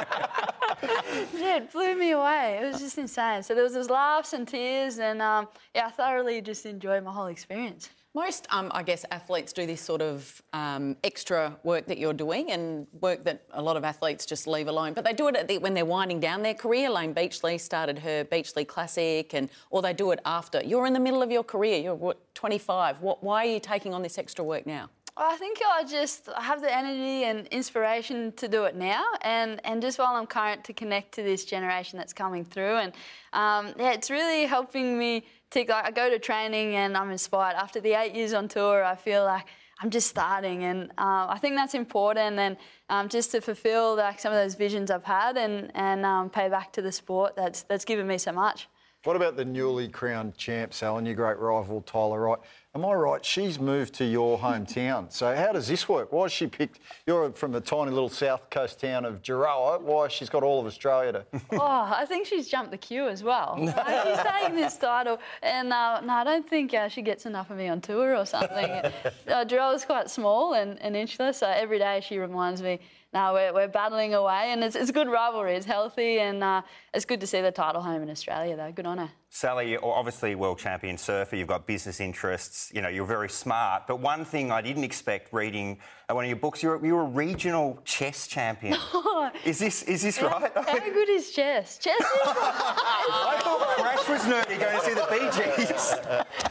it 1.55 1.71
blew 1.71 1.95
me 1.95 2.11
away. 2.11 2.59
It 2.61 2.65
was 2.65 2.79
just 2.79 2.97
insane. 2.97 3.43
So 3.43 3.53
there 3.53 3.63
was 3.63 3.73
those 3.73 3.89
laughs 3.89 4.33
and 4.33 4.47
tears, 4.47 4.99
and 4.99 5.21
um, 5.21 5.47
yeah, 5.75 5.87
I 5.87 5.89
thoroughly 5.91 6.41
just 6.41 6.65
enjoyed 6.65 7.03
my 7.03 7.11
whole 7.11 7.27
experience. 7.27 7.89
Most, 8.13 8.45
um, 8.49 8.69
I 8.73 8.83
guess, 8.83 9.05
athletes 9.09 9.53
do 9.53 9.65
this 9.65 9.79
sort 9.79 10.01
of 10.01 10.41
um, 10.51 10.97
extra 11.01 11.57
work 11.63 11.85
that 11.85 11.97
you're 11.97 12.11
doing 12.11 12.51
and 12.51 12.85
work 12.99 13.23
that 13.23 13.43
a 13.51 13.61
lot 13.61 13.77
of 13.77 13.85
athletes 13.85 14.25
just 14.25 14.47
leave 14.47 14.67
alone. 14.67 14.93
But 14.93 15.05
they 15.05 15.13
do 15.13 15.29
it 15.29 15.47
the, 15.47 15.59
when 15.59 15.73
they're 15.73 15.85
winding 15.85 16.19
down 16.19 16.41
their 16.41 16.53
career. 16.53 16.89
Layne 16.89 17.13
Beachley 17.13 17.57
started 17.57 17.97
her 17.99 18.25
Beachley 18.25 18.65
Classic, 18.65 19.33
and 19.33 19.49
or 19.69 19.81
they 19.81 19.93
do 19.93 20.11
it 20.11 20.19
after. 20.25 20.61
You're 20.61 20.87
in 20.87 20.93
the 20.93 20.99
middle 20.99 21.23
of 21.23 21.31
your 21.31 21.43
career. 21.43 21.79
You're 21.79 21.95
what, 21.95 22.35
25. 22.35 23.01
What, 23.01 23.23
why 23.23 23.47
are 23.47 23.49
you 23.49 23.61
taking 23.61 23.93
on 23.93 24.01
this 24.01 24.17
extra 24.17 24.43
work 24.43 24.65
now? 24.67 24.89
I 25.23 25.37
think 25.37 25.59
I 25.79 25.83
just 25.83 26.29
have 26.37 26.61
the 26.61 26.75
energy 26.75 27.25
and 27.25 27.47
inspiration 27.47 28.31
to 28.33 28.47
do 28.47 28.63
it 28.63 28.75
now, 28.75 29.05
and, 29.21 29.61
and 29.65 29.81
just 29.81 29.99
while 29.99 30.15
I'm 30.15 30.25
current 30.25 30.63
to 30.65 30.73
connect 30.73 31.13
to 31.13 31.23
this 31.23 31.45
generation 31.45 31.99
that's 31.99 32.13
coming 32.13 32.43
through, 32.43 32.77
and 32.77 32.93
um, 33.33 33.73
yeah, 33.77 33.91
it's 33.91 34.09
really 34.09 34.45
helping 34.45 34.97
me. 34.97 35.25
To, 35.51 35.59
like, 35.59 35.85
I 35.85 35.91
go 35.91 36.09
to 36.09 36.17
training 36.17 36.75
and 36.75 36.95
I'm 36.95 37.11
inspired. 37.11 37.55
After 37.55 37.81
the 37.81 37.93
eight 37.93 38.15
years 38.15 38.31
on 38.31 38.47
tour, 38.47 38.85
I 38.85 38.95
feel 38.95 39.25
like 39.25 39.45
I'm 39.81 39.89
just 39.89 40.07
starting, 40.07 40.63
and 40.63 40.83
um, 40.97 41.27
I 41.29 41.37
think 41.39 41.55
that's 41.55 41.73
important, 41.73 42.39
and 42.39 42.57
um, 42.89 43.09
just 43.09 43.31
to 43.31 43.41
fulfil 43.41 43.95
like 43.97 44.19
some 44.19 44.31
of 44.31 44.37
those 44.37 44.55
visions 44.55 44.89
I've 44.89 45.03
had, 45.03 45.37
and 45.37 45.71
and 45.75 46.05
um, 46.05 46.29
pay 46.29 46.47
back 46.49 46.71
to 46.73 46.81
the 46.81 46.91
sport 46.91 47.35
that's 47.35 47.63
that's 47.63 47.85
given 47.85 48.07
me 48.07 48.17
so 48.17 48.31
much. 48.31 48.69
What 49.03 49.15
about 49.15 49.35
the 49.35 49.45
newly 49.45 49.87
crowned 49.87 50.37
champ, 50.37 50.75
Sal, 50.75 50.99
and 50.99 51.07
your 51.07 51.15
great 51.15 51.39
rival, 51.39 51.81
Tyler 51.81 52.21
Wright? 52.21 52.37
Am 52.75 52.85
I 52.85 52.93
right? 52.93 53.25
She's 53.25 53.59
moved 53.59 53.95
to 53.95 54.05
your 54.05 54.37
hometown. 54.37 55.11
So 55.11 55.35
how 55.35 55.51
does 55.53 55.67
this 55.67 55.89
work? 55.89 56.11
Why 56.11 56.25
has 56.25 56.31
she 56.31 56.45
picked? 56.45 56.79
You're 57.07 57.31
from 57.31 57.51
the 57.51 57.61
tiny 57.61 57.89
little 57.89 58.09
south 58.09 58.51
coast 58.51 58.79
town 58.79 59.03
of 59.05 59.23
Gerroa. 59.23 59.81
Why 59.81 60.03
has 60.03 60.11
she's 60.11 60.29
got 60.29 60.43
all 60.43 60.59
of 60.59 60.67
Australia 60.67 61.13
to? 61.13 61.25
oh, 61.53 61.59
I 61.59 62.05
think 62.07 62.27
she's 62.27 62.47
jumped 62.47 62.69
the 62.69 62.77
queue 62.77 63.07
as 63.07 63.23
well. 63.23 63.57
She's 63.59 64.19
taking 64.19 64.55
this 64.55 64.77
title, 64.77 65.19
and 65.41 65.73
uh, 65.73 66.01
no, 66.01 66.13
I 66.13 66.23
don't 66.23 66.47
think 66.47 66.71
uh, 66.75 66.87
she 66.87 67.01
gets 67.01 67.25
enough 67.25 67.49
of 67.49 67.57
me 67.57 67.69
on 67.69 67.81
tour 67.81 68.15
or 68.15 68.25
something. 68.25 68.65
uh, 69.27 69.45
Gerroa's 69.45 69.83
quite 69.83 70.11
small 70.11 70.53
and, 70.53 70.79
and 70.79 70.95
insular, 70.95 71.33
so 71.33 71.47
every 71.47 71.79
day 71.79 72.01
she 72.07 72.19
reminds 72.19 72.61
me. 72.61 72.79
Now 73.13 73.33
we're, 73.33 73.53
we're 73.53 73.67
battling 73.67 74.13
away, 74.13 74.51
and 74.51 74.63
it's, 74.63 74.75
it's 74.75 74.89
a 74.89 74.93
good 74.93 75.09
rivalry. 75.09 75.55
It's 75.55 75.65
healthy, 75.65 76.19
and 76.19 76.41
uh, 76.41 76.61
it's 76.93 77.03
good 77.03 77.19
to 77.19 77.27
see 77.27 77.41
the 77.41 77.51
title 77.51 77.81
home 77.81 78.01
in 78.01 78.09
Australia, 78.09 78.55
though. 78.55 78.71
Good 78.71 78.85
on 78.85 78.99
her. 78.99 79.09
Sally, 79.29 79.71
you're 79.71 79.85
obviously 79.85 80.35
world 80.35 80.59
champion 80.59 80.97
surfer. 80.97 81.35
You've 81.35 81.47
got 81.47 81.67
business 81.67 81.99
interests. 81.99 82.71
You 82.73 82.81
know, 82.81 82.87
you're 82.87 83.05
very 83.05 83.29
smart. 83.29 83.83
But 83.85 83.99
one 83.99 84.23
thing 84.23 84.51
I 84.51 84.61
didn't 84.61 84.85
expect 84.85 85.33
reading 85.33 85.77
one 86.09 86.25
of 86.25 86.29
your 86.29 86.37
books, 86.37 86.61
you're, 86.61 86.83
you're 86.85 87.01
a 87.01 87.05
regional 87.05 87.79
chess 87.85 88.27
champion. 88.27 88.77
is 89.45 89.59
this 89.59 89.83
is 89.83 90.01
this 90.01 90.21
right? 90.21 90.51
How 90.55 90.79
good 90.79 91.09
is 91.09 91.31
chess? 91.31 91.77
Chess 91.77 91.99
is. 91.99 92.05
I 92.25 93.39
thought 93.41 93.67
Crash 93.77 94.09
was 94.09 94.21
nerdy 94.21 94.59
going 94.59 94.79
to 94.79 94.85
see 94.85 94.93
the 94.93 95.07
Bee 95.09 95.29
Gees. 95.67 95.95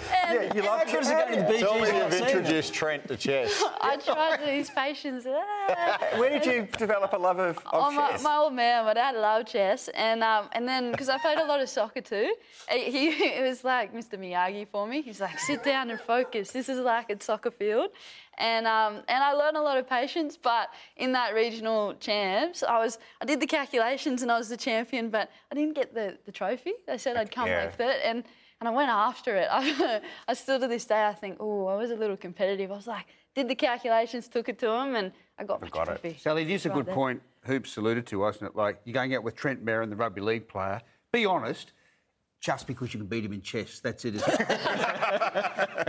yeah, 0.35 0.55
you 0.55 0.63
love 0.63 0.87
chess. 0.87 1.11
Going 1.11 1.35
to 1.35 1.43
the 1.43 1.49
Bee 1.49 1.59
Tell 1.59 1.79
Gees 1.79 1.83
me 1.93 2.01
and 2.01 2.13
you've 2.13 2.23
introduced 2.23 2.75
Trent 2.75 3.09
to 3.09 3.17
chess. 3.17 3.63
I 3.81 3.97
tried 3.97 4.39
to 4.39 4.47
his 4.47 4.71
patience. 4.71 5.25
Where 5.25 6.31
did 6.31 6.47
you 6.47 6.69
develop 6.79 7.13
a 7.13 7.17
love 7.17 7.39
of, 7.39 7.59
of 7.59 7.65
oh, 7.73 7.91
my, 7.91 8.11
chess? 8.11 8.23
my 8.23 8.37
old 8.37 8.55
man, 8.55 8.85
my 8.85 8.95
dad 8.95 9.17
loved 9.17 9.49
chess, 9.49 9.89
and 9.89 10.23
um, 10.23 10.49
and 10.53 10.67
then 10.67 10.91
because 10.93 11.09
I 11.09 11.19
played 11.19 11.39
a 11.39 11.45
lot 11.45 11.61
of 11.61 11.69
soccer 11.69 12.01
too, 12.01 12.35
he 12.69 13.09
it 13.39 13.43
was 13.43 13.65
like 13.65 13.95
Mr. 13.95 14.19
Miyagi 14.19 14.67
for 14.69 14.87
me. 14.87 15.03
He's 15.03 15.21
like, 15.21 15.39
sit 15.39 15.63
down 15.63 15.91
and 15.91 16.01
focus. 16.01 16.51
This 16.51 16.69
is 16.69 16.79
like 16.79 17.11
a 17.11 17.23
soccer 17.23 17.51
field, 17.51 17.91
and 18.39 18.67
um, 18.67 18.97
and 19.09 19.23
I 19.23 19.33
learned 19.33 19.57
a 19.57 19.63
lot 19.63 19.79
of 19.79 19.89
patience. 19.89 20.37
But 20.37 20.71
in 20.97 21.13
that 21.13 21.35
regional 21.35 21.95
champs, 21.95 22.63
I 22.63 22.79
was 22.79 22.99
I 23.21 23.25
did 23.25 23.41
the 23.41 23.47
calculations 23.47 24.23
and 24.23 24.31
I 24.31 24.39
was 24.39 24.49
the 24.49 24.57
champion, 24.57 25.11
but 25.11 25.31
I 25.51 25.55
didn't 25.55 25.75
get 25.75 25.95
the, 25.95 26.17
the 26.25 26.33
trophy. 26.33 26.73
They 26.87 26.99
said 26.99 27.17
I'd 27.17 27.31
come 27.31 27.49
Yeah. 27.49 27.65
like 27.65 27.77
third, 27.77 27.97
and 28.05 28.25
and 28.61 28.69
I 28.69 28.73
went 28.73 28.91
after 28.91 29.37
it. 29.37 29.49
I, 29.51 30.01
I 30.29 30.35
still 30.35 30.61
to 30.61 30.69
this 30.69 30.85
day 30.85 31.07
I 31.07 31.15
think, 31.15 31.39
oh, 31.41 31.67
I 31.67 31.77
was 31.77 31.91
a 31.91 31.97
little 31.97 32.17
competitive. 32.17 32.71
I 32.71 32.77
was 32.77 32.87
like, 32.87 33.07
did 33.35 33.49
the 33.49 33.55
calculations, 33.55 34.29
took 34.29 34.49
it 34.49 34.59
to 34.59 34.71
him, 34.71 34.95
and 34.97 35.13
I 35.39 35.45
got 35.45 35.63
my 35.63 35.69
trophy. 35.69 36.17
Sally, 36.19 36.43
it 36.43 36.51
is 36.51 36.67
a 36.67 36.69
good 36.69 36.87
there. 36.87 36.95
point 36.95 37.23
Hoops 37.45 37.77
alluded 37.77 38.07
to, 38.09 38.19
wasn't 38.19 38.51
it? 38.51 38.57
Like, 38.57 38.81
you're 38.85 38.95
going 38.95 39.15
out 39.15 39.23
with 39.23 39.35
Trent 39.35 39.65
Merrin, 39.65 39.89
the 39.89 39.97
rugby 39.97 40.21
league 40.21 40.47
player. 40.47 40.81
Be 41.13 41.25
honest, 41.25 41.73
just 42.41 42.67
because 42.67 42.95
you 42.95 42.99
can 43.01 43.07
beat 43.07 43.25
him 43.25 43.35
in 43.35 43.43
chess, 43.43 43.81
that's 43.81 44.05
it, 44.05 44.15
isn't 44.17 44.41
it? 44.41 44.59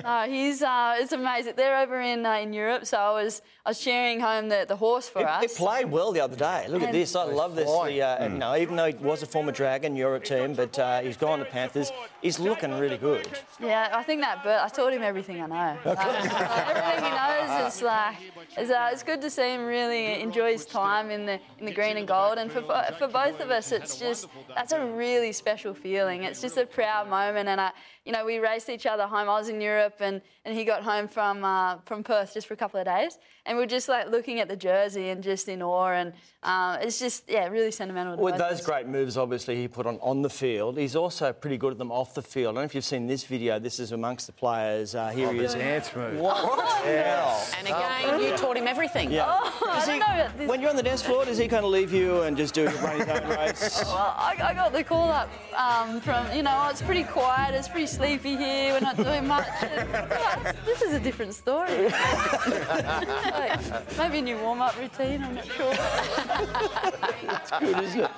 No, 0.03 0.23
he's 0.23 0.61
uh, 0.61 0.95
it's 0.99 1.11
amazing. 1.11 1.53
They're 1.55 1.77
over 1.77 1.99
in 2.01 2.25
uh, 2.25 2.33
in 2.35 2.53
Europe, 2.53 2.85
so 2.85 2.97
I 2.97 3.11
was 3.23 3.41
I 3.65 3.69
was 3.69 3.79
cheering 3.79 4.19
home 4.19 4.49
the, 4.49 4.65
the 4.67 4.75
horse 4.75 5.07
for 5.09 5.19
It, 5.21 5.27
us. 5.27 5.43
it 5.43 5.55
played 5.55 5.85
well 5.91 6.11
the 6.11 6.21
other 6.21 6.35
day. 6.35 6.65
Look 6.69 6.81
at 6.81 6.91
this. 6.91 7.15
I 7.15 7.23
love 7.23 7.55
this. 7.55 7.65
The, 7.69 8.01
uh, 8.01 8.17
Mm. 8.21 8.33
You 8.33 8.37
know, 8.39 8.55
even 8.55 8.75
though 8.75 8.85
he 8.87 8.95
was 8.95 9.21
a 9.23 9.25
former 9.25 9.51
Dragon 9.51 9.95
Europe 9.95 10.23
team, 10.23 10.53
but 10.53 10.77
uh, 10.79 11.01
he's 11.01 11.17
gone 11.17 11.39
to 11.39 11.45
Panthers. 11.45 11.91
He's 12.21 12.39
looking 12.39 12.77
really 12.79 12.97
good. 12.97 13.27
Yeah, 13.59 13.89
I 13.93 14.03
think 14.03 14.21
that. 14.21 14.43
But 14.43 14.59
I 14.61 14.67
taught 14.69 14.93
him 14.93 15.01
everything 15.03 15.41
I 15.41 15.47
know. 15.47 15.77
Like, 15.85 15.97
uh, 15.97 16.63
everything 16.67 17.03
he 17.05 17.09
knows 17.11 17.73
is 17.73 17.81
like 17.81 18.15
it's, 18.57 18.71
uh, 18.71 18.89
it's 18.91 19.03
good 19.03 19.21
to 19.21 19.29
see 19.29 19.53
him 19.55 19.65
really 19.65 20.21
enjoy 20.21 20.51
his 20.53 20.65
time 20.65 21.09
in 21.11 21.25
the 21.25 21.39
in 21.59 21.65
the 21.65 21.73
green 21.73 21.97
and 21.97 22.07
gold. 22.07 22.37
And 22.37 22.51
for 22.51 22.61
for 22.97 23.07
both 23.07 23.39
of 23.39 23.51
us, 23.51 23.71
it's 23.71 23.97
just 23.97 24.27
that's 24.55 24.71
a 24.71 24.85
really 24.85 25.31
special 25.31 25.73
feeling. 25.73 26.23
It's 26.23 26.40
just 26.41 26.57
a 26.57 26.65
proud 26.65 27.09
moment. 27.09 27.47
And 27.47 27.61
I, 27.61 27.71
you 28.05 28.11
know, 28.11 28.25
we 28.25 28.39
raced 28.39 28.69
each 28.69 28.85
other 28.85 29.05
home. 29.05 29.29
I 29.29 29.37
was 29.37 29.49
in 29.49 29.61
Europe, 29.61 29.97
and, 29.99 30.21
and 30.43 30.57
he 30.57 30.63
got 30.65 30.83
home 30.83 31.07
from 31.07 31.45
uh, 31.45 31.77
from 31.85 32.03
Perth 32.03 32.33
just 32.33 32.47
for 32.47 32.55
a 32.55 32.57
couple 32.57 32.79
of 32.79 32.85
days, 32.85 33.19
and 33.45 33.57
we 33.57 33.63
are 33.63 33.67
just 33.67 33.87
like 33.87 34.09
looking 34.09 34.39
at 34.39 34.47
the 34.47 34.55
jersey 34.55 35.09
and 35.09 35.21
just 35.23 35.47
in 35.47 35.61
awe. 35.61 35.91
And 35.91 36.13
uh, 36.41 36.77
it's 36.81 36.99
just 36.99 37.29
yeah, 37.29 37.47
really 37.47 37.69
sentimental. 37.71 38.17
With 38.17 38.37
those 38.37 38.59
us. 38.59 38.65
great 38.65 38.87
moves, 38.87 39.17
obviously, 39.17 39.55
he 39.55 39.67
put 39.67 39.85
on 39.85 39.99
on 40.01 40.23
the 40.23 40.29
field, 40.29 40.77
he's 40.79 40.95
also 40.95 41.31
pretty 41.31 41.57
good 41.57 41.73
at 41.73 41.77
them 41.77 41.91
off 41.91 42.15
the 42.15 42.23
field. 42.23 42.55
I 42.55 42.55
don't 42.55 42.63
know 42.63 42.65
if 42.65 42.73
you've 42.73 42.85
seen 42.85 43.05
this 43.05 43.23
video. 43.23 43.59
This 43.59 43.79
is 43.79 43.91
amongst 43.91 44.25
the 44.25 44.33
players. 44.33 44.95
Uh, 44.95 45.09
here 45.09 45.31
he 45.31 45.39
is. 45.39 45.53
Dance 45.53 45.95
move. 45.95 46.19
What? 46.19 46.85
Yeah. 46.85 47.45
And 47.59 47.67
again, 47.67 48.21
you 48.21 48.35
taught 48.35 48.57
him 48.57 48.67
everything. 48.67 49.11
Yeah. 49.11 49.25
Oh, 49.27 49.69
I 49.69 49.85
don't 49.85 49.93
he- 49.93 49.99
know 49.99 50.05
about 50.05 50.37
this. 50.39 50.49
when 50.49 50.59
you're 50.59 50.69
on 50.71 50.75
the 50.75 50.83
dance 50.83 51.03
floor, 51.03 51.25
does 51.25 51.37
he 51.37 51.47
kind 51.47 51.63
of 51.63 51.71
leave 51.71 51.93
you 51.93 52.21
and 52.21 52.35
just 52.35 52.55
do 52.55 52.65
run 52.65 52.99
his 52.99 53.09
own 53.09 53.29
race? 53.29 53.83
Well, 53.85 54.15
I, 54.17 54.35
I 54.41 54.53
got 54.55 54.73
the 54.73 54.83
call 54.83 55.11
up 55.11 55.29
um, 55.55 56.01
from, 56.01 56.25
you 56.35 56.41
know, 56.41 56.67
it's 56.71 56.81
pretty 56.81 57.03
quiet, 57.03 57.53
it's 57.53 57.67
pretty 57.67 57.90
sleepy 57.91 58.37
here, 58.37 58.73
we're 58.73 58.79
not 58.79 58.97
doing 58.97 59.27
much. 59.27 59.47
And, 59.61 59.89
yeah, 59.91 60.53
this 60.65 60.81
is 60.81 60.93
a 60.93 60.99
different 60.99 61.33
story. 61.33 61.91
Like, 63.31 63.97
maybe 63.97 64.19
a 64.19 64.21
new 64.21 64.37
warm 64.37 64.61
up 64.61 64.77
routine, 64.79 65.23
I'm 65.23 65.35
not 65.35 65.45
sure. 65.45 65.73
It's 67.23 67.51
good, 67.51 67.83
isn't 67.83 68.01
it? 68.01 68.11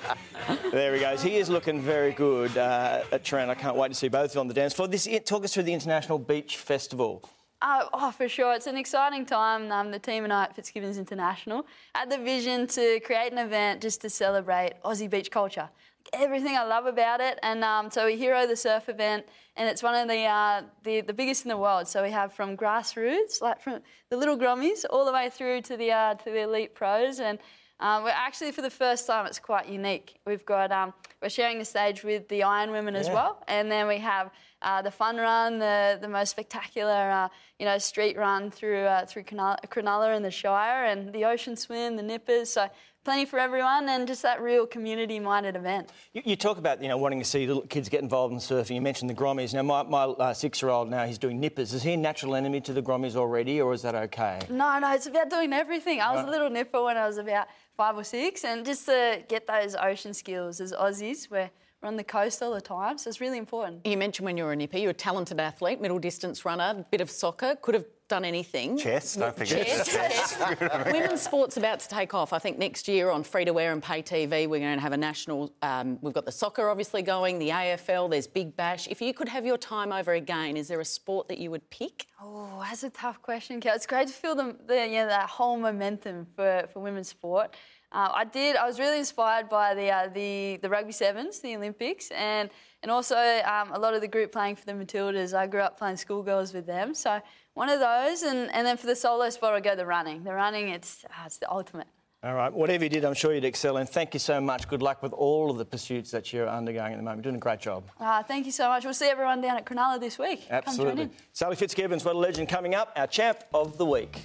There 0.71 0.93
he 0.95 0.99
goes. 0.99 1.21
He 1.21 1.36
is 1.38 1.49
looking 1.49 1.82
very 1.82 2.11
good 2.11 2.57
uh, 2.57 3.03
at 3.11 3.24
Trent. 3.24 3.49
I 3.49 3.55
can't 3.55 3.76
wait 3.76 3.89
to 3.89 3.93
see 3.95 4.07
both 4.07 4.32
of 4.32 4.36
you 4.36 4.41
on 4.41 4.47
the 4.47 4.53
dance 4.53 4.74
floor. 4.74 4.88
This 4.88 5.07
talk 5.26 5.43
us 5.43 5.53
through 5.53 5.63
the 5.63 5.74
International 5.74 6.17
Beach 6.17 6.57
Festival. 6.57 7.24
Uh, 7.61 7.86
oh, 7.93 8.11
for 8.11 8.28
sure. 8.28 8.53
It's 8.53 8.67
an 8.67 8.76
exciting 8.76 9.26
time. 9.26 9.71
Um, 9.71 9.89
the 9.89 9.99
team 9.99 10.26
and 10.26 10.34
I 10.34 10.43
at 10.43 10.55
Fitzgibbons 10.55 10.97
International 10.97 11.65
had 11.95 12.11
the 12.11 12.17
vision 12.17 12.67
to 12.67 12.99
create 13.01 13.32
an 13.32 13.38
event 13.38 13.82
just 13.82 14.01
to 14.01 14.09
celebrate 14.09 14.74
Aussie 14.84 15.09
beach 15.09 15.32
culture. 15.32 15.69
Everything 16.12 16.56
I 16.56 16.64
love 16.64 16.86
about 16.86 17.22
it, 17.22 17.39
and 17.41 17.64
um, 17.64 17.89
so 17.89 18.06
we 18.06 18.18
hero 18.18 18.45
the 18.45 18.56
surf 18.56 18.89
event, 18.89 19.26
and 19.56 19.68
it's 19.70 19.82
one 19.82 19.95
of 19.95 20.08
the, 20.08 20.24
uh, 20.26 20.62
the 20.84 21.01
the 21.01 21.14
biggest 21.14 21.43
in 21.45 21.49
the 21.49 21.58
world. 21.58 21.88
So 21.88 22.04
we 22.04 22.12
have 22.12 22.34
from 22.34 22.56
grassroots, 22.58 23.41
like 23.41 23.62
from 23.62 23.80
the 24.10 24.18
little 24.18 24.38
grommies, 24.38 24.84
all 24.89 25.06
the 25.06 25.14
way 25.14 25.30
through 25.30 25.62
to 25.62 25.78
the 25.78 25.91
uh, 25.91 26.14
to 26.16 26.26
the 26.26 26.41
elite 26.41 26.76
pros, 26.76 27.20
and 27.20 27.39
um, 27.80 28.04
we're 28.04 28.10
actually 28.12 28.51
for 28.51 28.62
the 28.62 28.70
first 28.70 29.08
time 29.08 29.26
it's 29.26 29.39
quite 29.39 29.68
unique. 29.70 30.20
We've 30.28 30.45
got 30.45 30.72
um, 30.72 30.93
we're 31.22 31.30
sharing 31.30 31.58
the 31.58 31.66
stage 31.66 32.04
with 32.04 32.28
the 32.28 32.43
Iron 32.43 32.70
Women 32.72 32.95
as 32.95 33.08
Yeah. 33.08 33.14
well, 33.16 33.43
and 33.47 33.72
then 33.72 33.88
we 33.88 33.97
have 33.99 34.30
uh, 34.62 34.82
the 34.84 34.91
fun 34.91 35.18
run, 35.18 35.58
the 35.58 35.97
the 35.99 36.10
most 36.10 36.30
spectacular 36.30 37.10
uh, 37.12 37.30
you 37.58 37.66
know 37.66 37.78
street 37.80 38.18
run 38.18 38.51
through 38.51 38.84
uh, 38.84 39.06
through 39.08 39.24
Cronulla 39.24 39.58
Cronulla 39.68 40.16
and 40.16 40.24
the 40.24 40.32
Shire, 40.32 40.86
and 40.86 41.12
the 41.12 41.26
ocean 41.26 41.56
swim, 41.56 41.95
the 41.95 42.04
nippers. 42.04 42.51
So 42.51 42.68
plenty 43.04 43.26
for 43.26 43.39
everyone, 43.39 43.89
and 43.89 44.08
just 44.08 44.22
that 44.22 44.41
real 44.41 44.66
community-minded 44.66 45.56
event. 45.56 45.89
You, 46.14 46.22
you 46.26 46.36
talk 46.36 46.58
about 46.58 46.82
you 46.82 46.88
know 46.88 46.97
wanting 46.97 47.20
to 47.20 47.26
see 47.26 47.45
little 47.45 47.64
kids 47.64 47.89
get 47.89 48.01
involved 48.01 48.34
in 48.34 48.39
surfing. 48.39 48.76
You 48.76 48.82
mentioned 48.82 49.10
the 49.10 49.16
Grommies. 49.16 49.54
Now 49.54 49.64
my, 49.64 49.84
my 49.84 50.04
uh, 50.04 50.34
six-year-old 50.34 50.89
now 50.89 51.06
he's 51.06 51.18
doing 51.18 51.39
nippers. 51.39 51.74
Is 51.74 51.84
he 51.84 51.93
a 51.93 51.97
natural 51.97 52.36
enemy 52.36 52.62
to 52.62 52.74
the 52.74 52.82
Grommies 52.82 53.16
already, 53.16 53.62
or 53.62 53.74
is 53.74 53.82
that 53.82 53.95
okay? 53.95 54.39
No, 54.49 54.80
no, 54.80 54.93
it's 54.93 55.08
about 55.08 55.30
doing 55.30 55.54
everything. 55.54 56.01
I 56.01 56.14
was 56.16 56.26
a 56.26 56.30
little 56.30 56.49
nipper 56.49 56.84
when 56.84 56.97
I 56.97 57.08
was 57.08 57.18
about 57.18 57.47
five 57.76 57.97
or 57.97 58.04
six, 58.04 58.43
and 58.45 58.66
just 58.66 58.86
to 58.86 59.24
get 59.28 59.47
those 59.47 59.76
ocean 59.76 60.14
skills 60.14 60.62
as 60.62 60.74
Aussies, 60.74 61.30
we're, 61.32 61.49
we're 61.82 61.88
on 61.88 61.95
the 61.95 62.04
coast 62.04 62.41
all 62.43 62.54
the 62.54 62.62
time, 62.62 62.97
so 62.97 63.10
it's 63.10 63.20
really 63.20 63.39
important. 63.39 63.86
You 63.86 63.97
mentioned 63.97 64.26
when 64.26 64.38
you 64.38 64.43
were 64.43 64.54
a 64.54 64.56
nipper, 64.56 64.78
you're 64.78 64.91
a 64.91 64.93
talented 64.93 65.39
athlete, 65.39 65.82
middle 65.82 65.97
distance 65.99 66.45
runner, 66.45 66.86
bit 66.91 67.01
of 67.01 67.10
soccer, 67.10 67.58
could 67.62 67.74
have 67.74 67.86
done 68.14 68.26
anything. 68.26 68.78
Chess, 68.78 69.16
don't 69.16 69.36
forget. 69.36 69.66
Chess, 69.66 70.38
chess. 70.38 70.86
Women's 70.93 71.24
sport's 71.24 71.57
about 71.57 71.80
to 71.80 71.88
take 71.88 72.14
off. 72.14 72.32
I 72.32 72.38
think 72.38 72.59
next 72.59 72.88
year 72.88 73.09
on 73.09 73.24
free 73.24 73.43
to 73.43 73.53
wear 73.53 73.72
and 73.72 73.82
pay 73.82 74.03
TV, 74.03 74.47
we're 74.47 74.59
going 74.59 74.76
to 74.76 74.82
have 74.82 74.91
a 74.91 74.97
national. 74.97 75.51
Um, 75.64 75.97
we've 75.99 76.14
got 76.14 76.26
the 76.26 76.32
soccer 76.32 76.70
obviously 76.70 77.01
going, 77.01 77.39
the 77.39 77.49
AFL. 77.49 78.11
There's 78.11 78.28
Big 78.28 78.55
Bash. 78.55 78.88
If 78.88 79.01
you 79.01 79.16
could 79.16 79.30
have 79.30 79.47
your 79.47 79.57
time 79.57 79.91
over 79.91 80.14
again, 80.14 80.57
is 80.57 80.68
there 80.68 80.80
a 80.80 80.86
sport 80.86 81.28
that 81.30 81.39
you 81.39 81.49
would 81.49 81.68
pick? 81.72 82.05
Oh, 82.22 82.59
that's 82.61 82.84
a 82.84 82.91
tough 82.91 83.20
question, 83.24 83.59
Kel. 83.59 83.74
It's 83.74 83.88
great 83.88 84.09
to 84.09 84.14
feel 84.14 84.36
the, 84.36 84.55
the 84.68 84.86
you 84.86 84.99
know, 84.99 85.07
that 85.07 85.28
whole 85.28 85.57
momentum 85.57 86.28
for, 86.36 86.68
for 86.72 86.82
women's 86.82 87.07
sport. 87.07 87.55
Uh, 87.91 88.11
I 88.14 88.26
did. 88.26 88.57
I 88.57 88.68
was 88.68 88.80
really 88.80 88.99
inspired 88.99 89.49
by 89.49 89.74
the 89.74 89.89
uh, 89.89 90.09
the 90.09 90.59
the 90.61 90.70
rugby 90.70 90.91
sevens, 90.91 91.39
the 91.39 91.55
Olympics, 91.55 92.09
and 92.11 92.49
and 92.84 92.91
also 92.91 93.15
um, 93.15 93.71
a 93.71 93.79
lot 93.79 93.93
of 93.93 94.01
the 94.01 94.07
group 94.07 94.31
playing 94.31 94.57
for 94.57 94.65
the 94.65 94.73
Matildas. 94.73 95.34
I 95.34 95.47
grew 95.47 95.61
up 95.61 95.77
playing 95.77 95.97
schoolgirls 95.97 96.53
with 96.53 96.67
them, 96.67 96.93
so 96.93 97.21
one 97.53 97.69
of 97.69 97.79
those. 97.79 98.21
And, 98.23 98.51
and 98.53 98.67
then 98.67 98.77
for 98.77 98.88
the 98.88 98.95
solo 98.95 99.29
sport, 99.29 99.53
I 99.53 99.61
go 99.61 99.75
the 99.75 99.86
running. 99.86 100.23
The 100.23 100.34
running, 100.34 100.69
it's 100.69 101.05
uh, 101.05 101.23
it's 101.25 101.38
the 101.38 101.49
ultimate. 101.49 101.88
All 102.23 102.36
right, 102.36 102.53
whatever 102.53 102.86
you 102.86 102.89
did, 102.89 103.03
I'm 103.03 103.13
sure 103.13 103.34
you'd 103.34 103.43
excel 103.43 103.75
And 103.75 103.89
Thank 103.89 104.13
you 104.13 104.19
so 104.19 104.39
much. 104.39 104.69
Good 104.69 104.81
luck 104.81 105.03
with 105.03 105.11
all 105.11 105.51
of 105.51 105.57
the 105.57 105.65
pursuits 105.65 106.09
that 106.11 106.31
you're 106.31 106.47
undergoing 106.47 106.93
at 106.93 106.95
the 106.95 107.03
moment. 107.03 107.17
You're 107.17 107.31
Doing 107.31 107.36
a 107.36 107.39
great 107.39 107.59
job. 107.59 107.84
Uh, 107.99 108.23
thank 108.23 108.45
you 108.45 108.51
so 108.53 108.69
much. 108.69 108.86
We'll 108.86 108.93
see 108.93 109.07
everyone 109.07 109.41
down 109.41 109.57
at 109.57 109.65
Cronulla 109.65 109.99
this 109.99 110.17
week. 110.17 110.47
Come 110.47 110.61
join 110.61 110.67
Absolutely. 110.67 111.03
in. 111.03 111.11
Sally 111.34 111.57
Fitzgibbons, 111.57 112.05
what 112.05 112.15
a 112.15 112.17
legend 112.17 112.47
coming 112.47 112.75
up, 112.75 112.93
our 112.95 113.07
champ 113.07 113.39
of 113.53 113.77
the 113.77 113.86
week. 113.86 114.19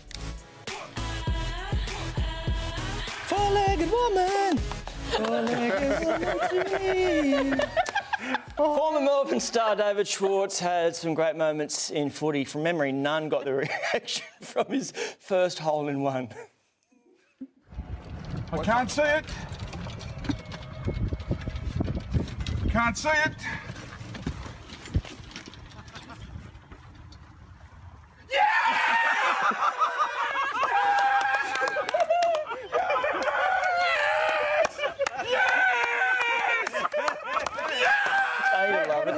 Four-legged 3.27 3.91
woman. 3.91 4.59
Four-legged 4.59 6.07
woman 6.07 6.49
to 6.51 7.59
me. 7.59 7.65
Former 8.57 9.01
Melbourne 9.01 9.41
star 9.41 9.77
David 9.77 10.09
Schwarz 10.09 10.59
had 10.59 10.97
some 10.97 11.15
great 11.15 11.37
moments 11.37 11.91
in 11.91 12.11
footy. 12.11 12.45
From 12.45 12.63
memory, 12.63 12.93
none 12.93 13.29
got 13.29 13.45
the 13.45 13.55
reaction 13.93 14.25
from 14.41 14.67
his 14.67 14.93
first 15.21 15.59
hole 15.59 15.89
in 15.89 16.03
one. 16.03 16.29
I 18.53 18.59
can't 18.59 18.91
see 18.91 19.03
it. 19.03 19.25
Can't 22.71 22.97
see 22.97 23.09
it. 23.09 23.33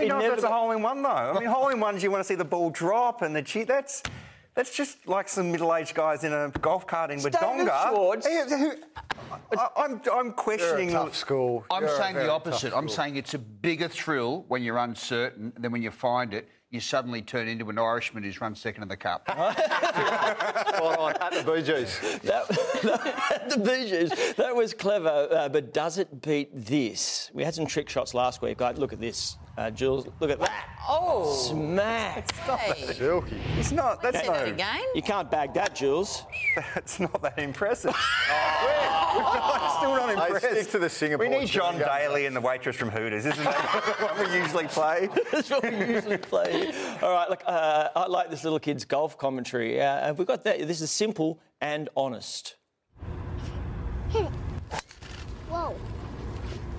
In 0.03 0.83
one 0.83 1.03
though. 1.03 1.09
I 1.09 1.39
mean, 1.39 1.49
hole 1.49 1.69
in 1.69 1.81
ones 1.81 2.03
you 2.03 2.11
want 2.11 2.21
to 2.21 2.29
see 2.29 2.35
the 2.35 2.45
ball 2.45 2.71
drop 2.71 3.23
and 3.23 3.35
the 3.35 3.43
cheat. 3.43 3.69
That's 3.69 4.03
that's 4.55 4.75
just 4.75 5.07
like 5.07 5.29
some 5.29 5.53
middle-aged 5.53 5.95
guys 5.95 6.25
in 6.25 6.33
a 6.33 6.51
golf 6.61 6.87
cart 6.87 7.11
in 7.11 7.21
Wodonga. 7.21 7.91
Schwarz. 7.91 8.27
I, 8.27 9.69
I'm 9.77 10.01
I'm 10.13 10.33
questioning. 10.33 10.91
You're 10.91 11.03
a 11.03 11.05
tough 11.05 11.17
school. 11.17 11.65
I'm 11.71 11.85
You're 11.85 11.97
saying 11.97 12.15
very 12.15 12.27
the 12.27 12.33
opposite. 12.33 12.77
I'm 12.77 12.89
saying 12.89 13.17
it's 13.17 13.35
a 13.35 13.39
bigger 13.39 13.89
thrill 13.89 14.45
when 14.49 14.63
you're 14.63 14.79
uncertain 14.79 15.53
than 15.59 15.73
when 15.73 15.83
you 15.83 15.91
find 15.91 16.35
it. 16.35 16.49
You 16.73 16.79
suddenly 16.79 17.21
turn 17.21 17.49
into 17.49 17.69
an 17.69 17.79
Irishman 17.81 18.23
who's 18.23 18.41
run 18.41 18.55
second 18.55 18.85
in 18.85 18.89
the 18.89 18.97
cup. 18.97 19.25
Spot 19.29 20.99
on. 21.01 21.15
At 21.21 21.33
the 21.33 21.53
Bee 21.53 21.63
Gees. 21.63 21.99
That, 22.23 22.47
the 23.51 23.57
Bee 23.59 23.89
Gees. 23.91 24.35
That 24.35 24.55
was 24.55 24.73
clever, 24.73 25.29
uh, 25.33 25.49
but 25.49 25.75
does 25.75 25.99
it 25.99 26.23
beat 26.23 26.51
this? 26.55 27.33
We 27.35 27.43
had 27.43 27.57
some 27.57 27.67
trick 27.67 27.89
shots 27.89 28.15
last 28.15 28.41
week. 28.41 28.61
Like, 28.61 28.79
look 28.79 28.93
at 28.93 29.01
this, 29.01 29.37
uh, 29.59 29.73
Jules. 29.73 30.07
Look 30.21 30.31
at 30.31 30.39
that. 30.39 30.69
Oh, 30.89 31.35
Smack. 31.35 32.31
hey. 32.37 32.93
Silky. 32.93 33.41
It's 33.59 33.73
not. 33.73 34.01
That's 34.01 34.21
Say 34.21 34.27
not. 34.29 34.37
that 34.37 34.49
again. 34.49 34.85
You 34.95 35.03
can't 35.03 35.29
bag 35.29 35.53
that, 35.55 35.75
Jules. 35.75 36.23
That's 36.77 37.01
not 37.01 37.21
that 37.23 37.37
impressive. 37.41 37.97
I'm 39.13 39.77
still 39.79 39.95
not 39.97 40.09
Hey, 40.17 40.25
impressed. 40.27 40.47
stick 40.51 40.71
to 40.71 40.79
the 40.79 40.89
Singapore. 40.89 41.29
we 41.29 41.39
need 41.39 41.49
John. 41.49 41.79
Daly 41.79 42.27
and 42.27 42.35
the 42.37 42.41
waitress 42.41 42.77
from 42.77 42.91
Hooters, 42.91 43.27
isn't 43.27 43.45
that 43.45 43.55
what 44.01 44.19
we 44.29 44.37
usually 44.37 44.67
play? 44.67 45.09
That's 45.33 45.51
what 45.51 45.63
we 45.63 45.71
usually 45.95 46.19
play. 46.19 46.73
All 47.03 47.13
right, 47.13 47.29
look, 47.31 47.43
uh, 47.47 47.89
I 47.97 48.07
like 48.07 48.31
this 48.31 48.45
little 48.45 48.61
kid's 48.61 48.85
golf 48.85 49.17
commentary. 49.19 49.81
Uh, 49.81 50.07
have 50.07 50.19
we 50.19 50.25
got 50.25 50.45
that? 50.45 50.67
This 50.67 50.81
is 50.81 50.91
simple 50.91 51.41
and 51.61 51.89
honest. 51.97 52.57
Whoa. 55.49 55.75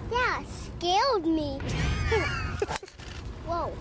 That 0.10 0.44
scared 0.78 1.26
me. 1.26 1.60
Whoa. 3.46 3.72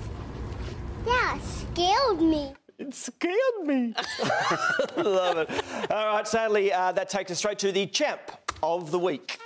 That 1.05 1.39
scared 1.43 2.21
me. 2.21 2.53
It 2.81 2.95
scared 2.95 3.35
me. 3.64 3.95
Love 4.97 5.37
it. 5.37 5.51
All 5.91 6.14
right, 6.14 6.26
sadly, 6.26 6.72
uh, 6.72 6.93
that 6.93 7.11
takes 7.11 7.31
us 7.31 7.37
straight 7.37 7.59
to 7.59 7.72
the 7.72 7.85
champ 7.85 8.20
of 8.62 8.91
the 8.91 8.99
week. 8.99 9.39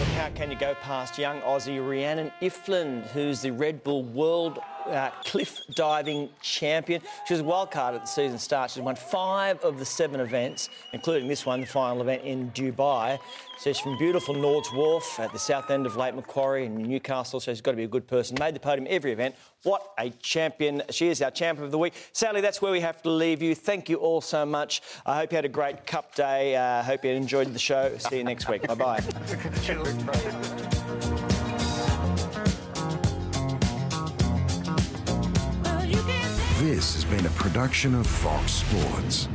Look, 0.00 0.08
how 0.08 0.30
can 0.30 0.50
you 0.50 0.56
go 0.56 0.74
past 0.82 1.16
young 1.16 1.40
Aussie 1.42 1.78
Rhiannan 1.78 2.32
Iffland, 2.42 3.06
who's 3.06 3.40
the 3.40 3.52
Red 3.52 3.84
Bull 3.84 4.02
World 4.02 4.58
uh, 4.86 5.10
Cliff 5.24 5.60
Diving 5.74 6.28
Champion? 6.42 7.00
She 7.26 7.34
was 7.34 7.40
a 7.40 7.44
wild 7.44 7.70
card 7.70 7.94
at 7.94 8.02
the 8.02 8.06
season 8.06 8.38
start. 8.38 8.70
She's 8.70 8.82
won 8.82 8.96
five 8.96 9.60
of 9.60 9.78
the 9.78 9.84
seven 9.84 10.20
events, 10.20 10.68
including 10.92 11.28
this 11.28 11.46
one, 11.46 11.60
the 11.60 11.66
final 11.66 12.02
event 12.02 12.22
in 12.22 12.50
Dubai. 12.52 13.18
So 13.58 13.72
she's 13.72 13.78
from 13.78 13.96
beautiful 13.98 14.34
Nord's 14.34 14.70
Wharf 14.72 15.18
at 15.20 15.32
the 15.32 15.38
south 15.38 15.70
end 15.70 15.86
of 15.86 15.96
Lake 15.96 16.14
Macquarie 16.14 16.66
in 16.66 16.76
Newcastle. 16.76 17.40
So 17.40 17.52
she's 17.52 17.60
got 17.60 17.72
to 17.72 17.76
be 17.76 17.84
a 17.84 17.88
good 17.88 18.06
person. 18.06 18.36
Made 18.38 18.54
the 18.54 18.60
podium 18.60 18.86
every 18.90 19.12
event. 19.12 19.34
What 19.62 19.92
a 19.98 20.10
champion. 20.10 20.82
She 20.90 21.08
is 21.08 21.22
our 21.22 21.30
champion 21.30 21.64
of 21.64 21.70
the 21.70 21.78
week. 21.78 21.94
Sadly, 22.12 22.40
that's 22.40 22.60
where 22.60 22.72
we 22.72 22.80
have 22.80 23.00
to 23.02 23.10
leave 23.10 23.42
you. 23.42 23.54
Thank 23.54 23.88
you 23.88 23.96
all 23.96 24.20
so 24.20 24.44
much. 24.44 24.82
I 25.06 25.16
hope 25.16 25.32
you 25.32 25.36
had 25.36 25.44
a 25.44 25.48
great 25.48 25.86
Cup 25.86 26.14
day. 26.14 26.56
I 26.56 26.80
uh, 26.80 26.82
hope 26.82 27.04
you 27.04 27.10
enjoyed 27.10 27.52
the 27.52 27.58
show. 27.58 27.96
See 27.98 28.18
you 28.18 28.24
next 28.24 28.48
week. 28.48 28.66
Bye 28.66 28.74
bye. 28.74 30.70
This 36.64 36.94
has 36.94 37.04
been 37.04 37.26
a 37.26 37.30
production 37.30 37.94
of 37.94 38.06
Fox 38.06 38.52
Sports. 38.52 39.28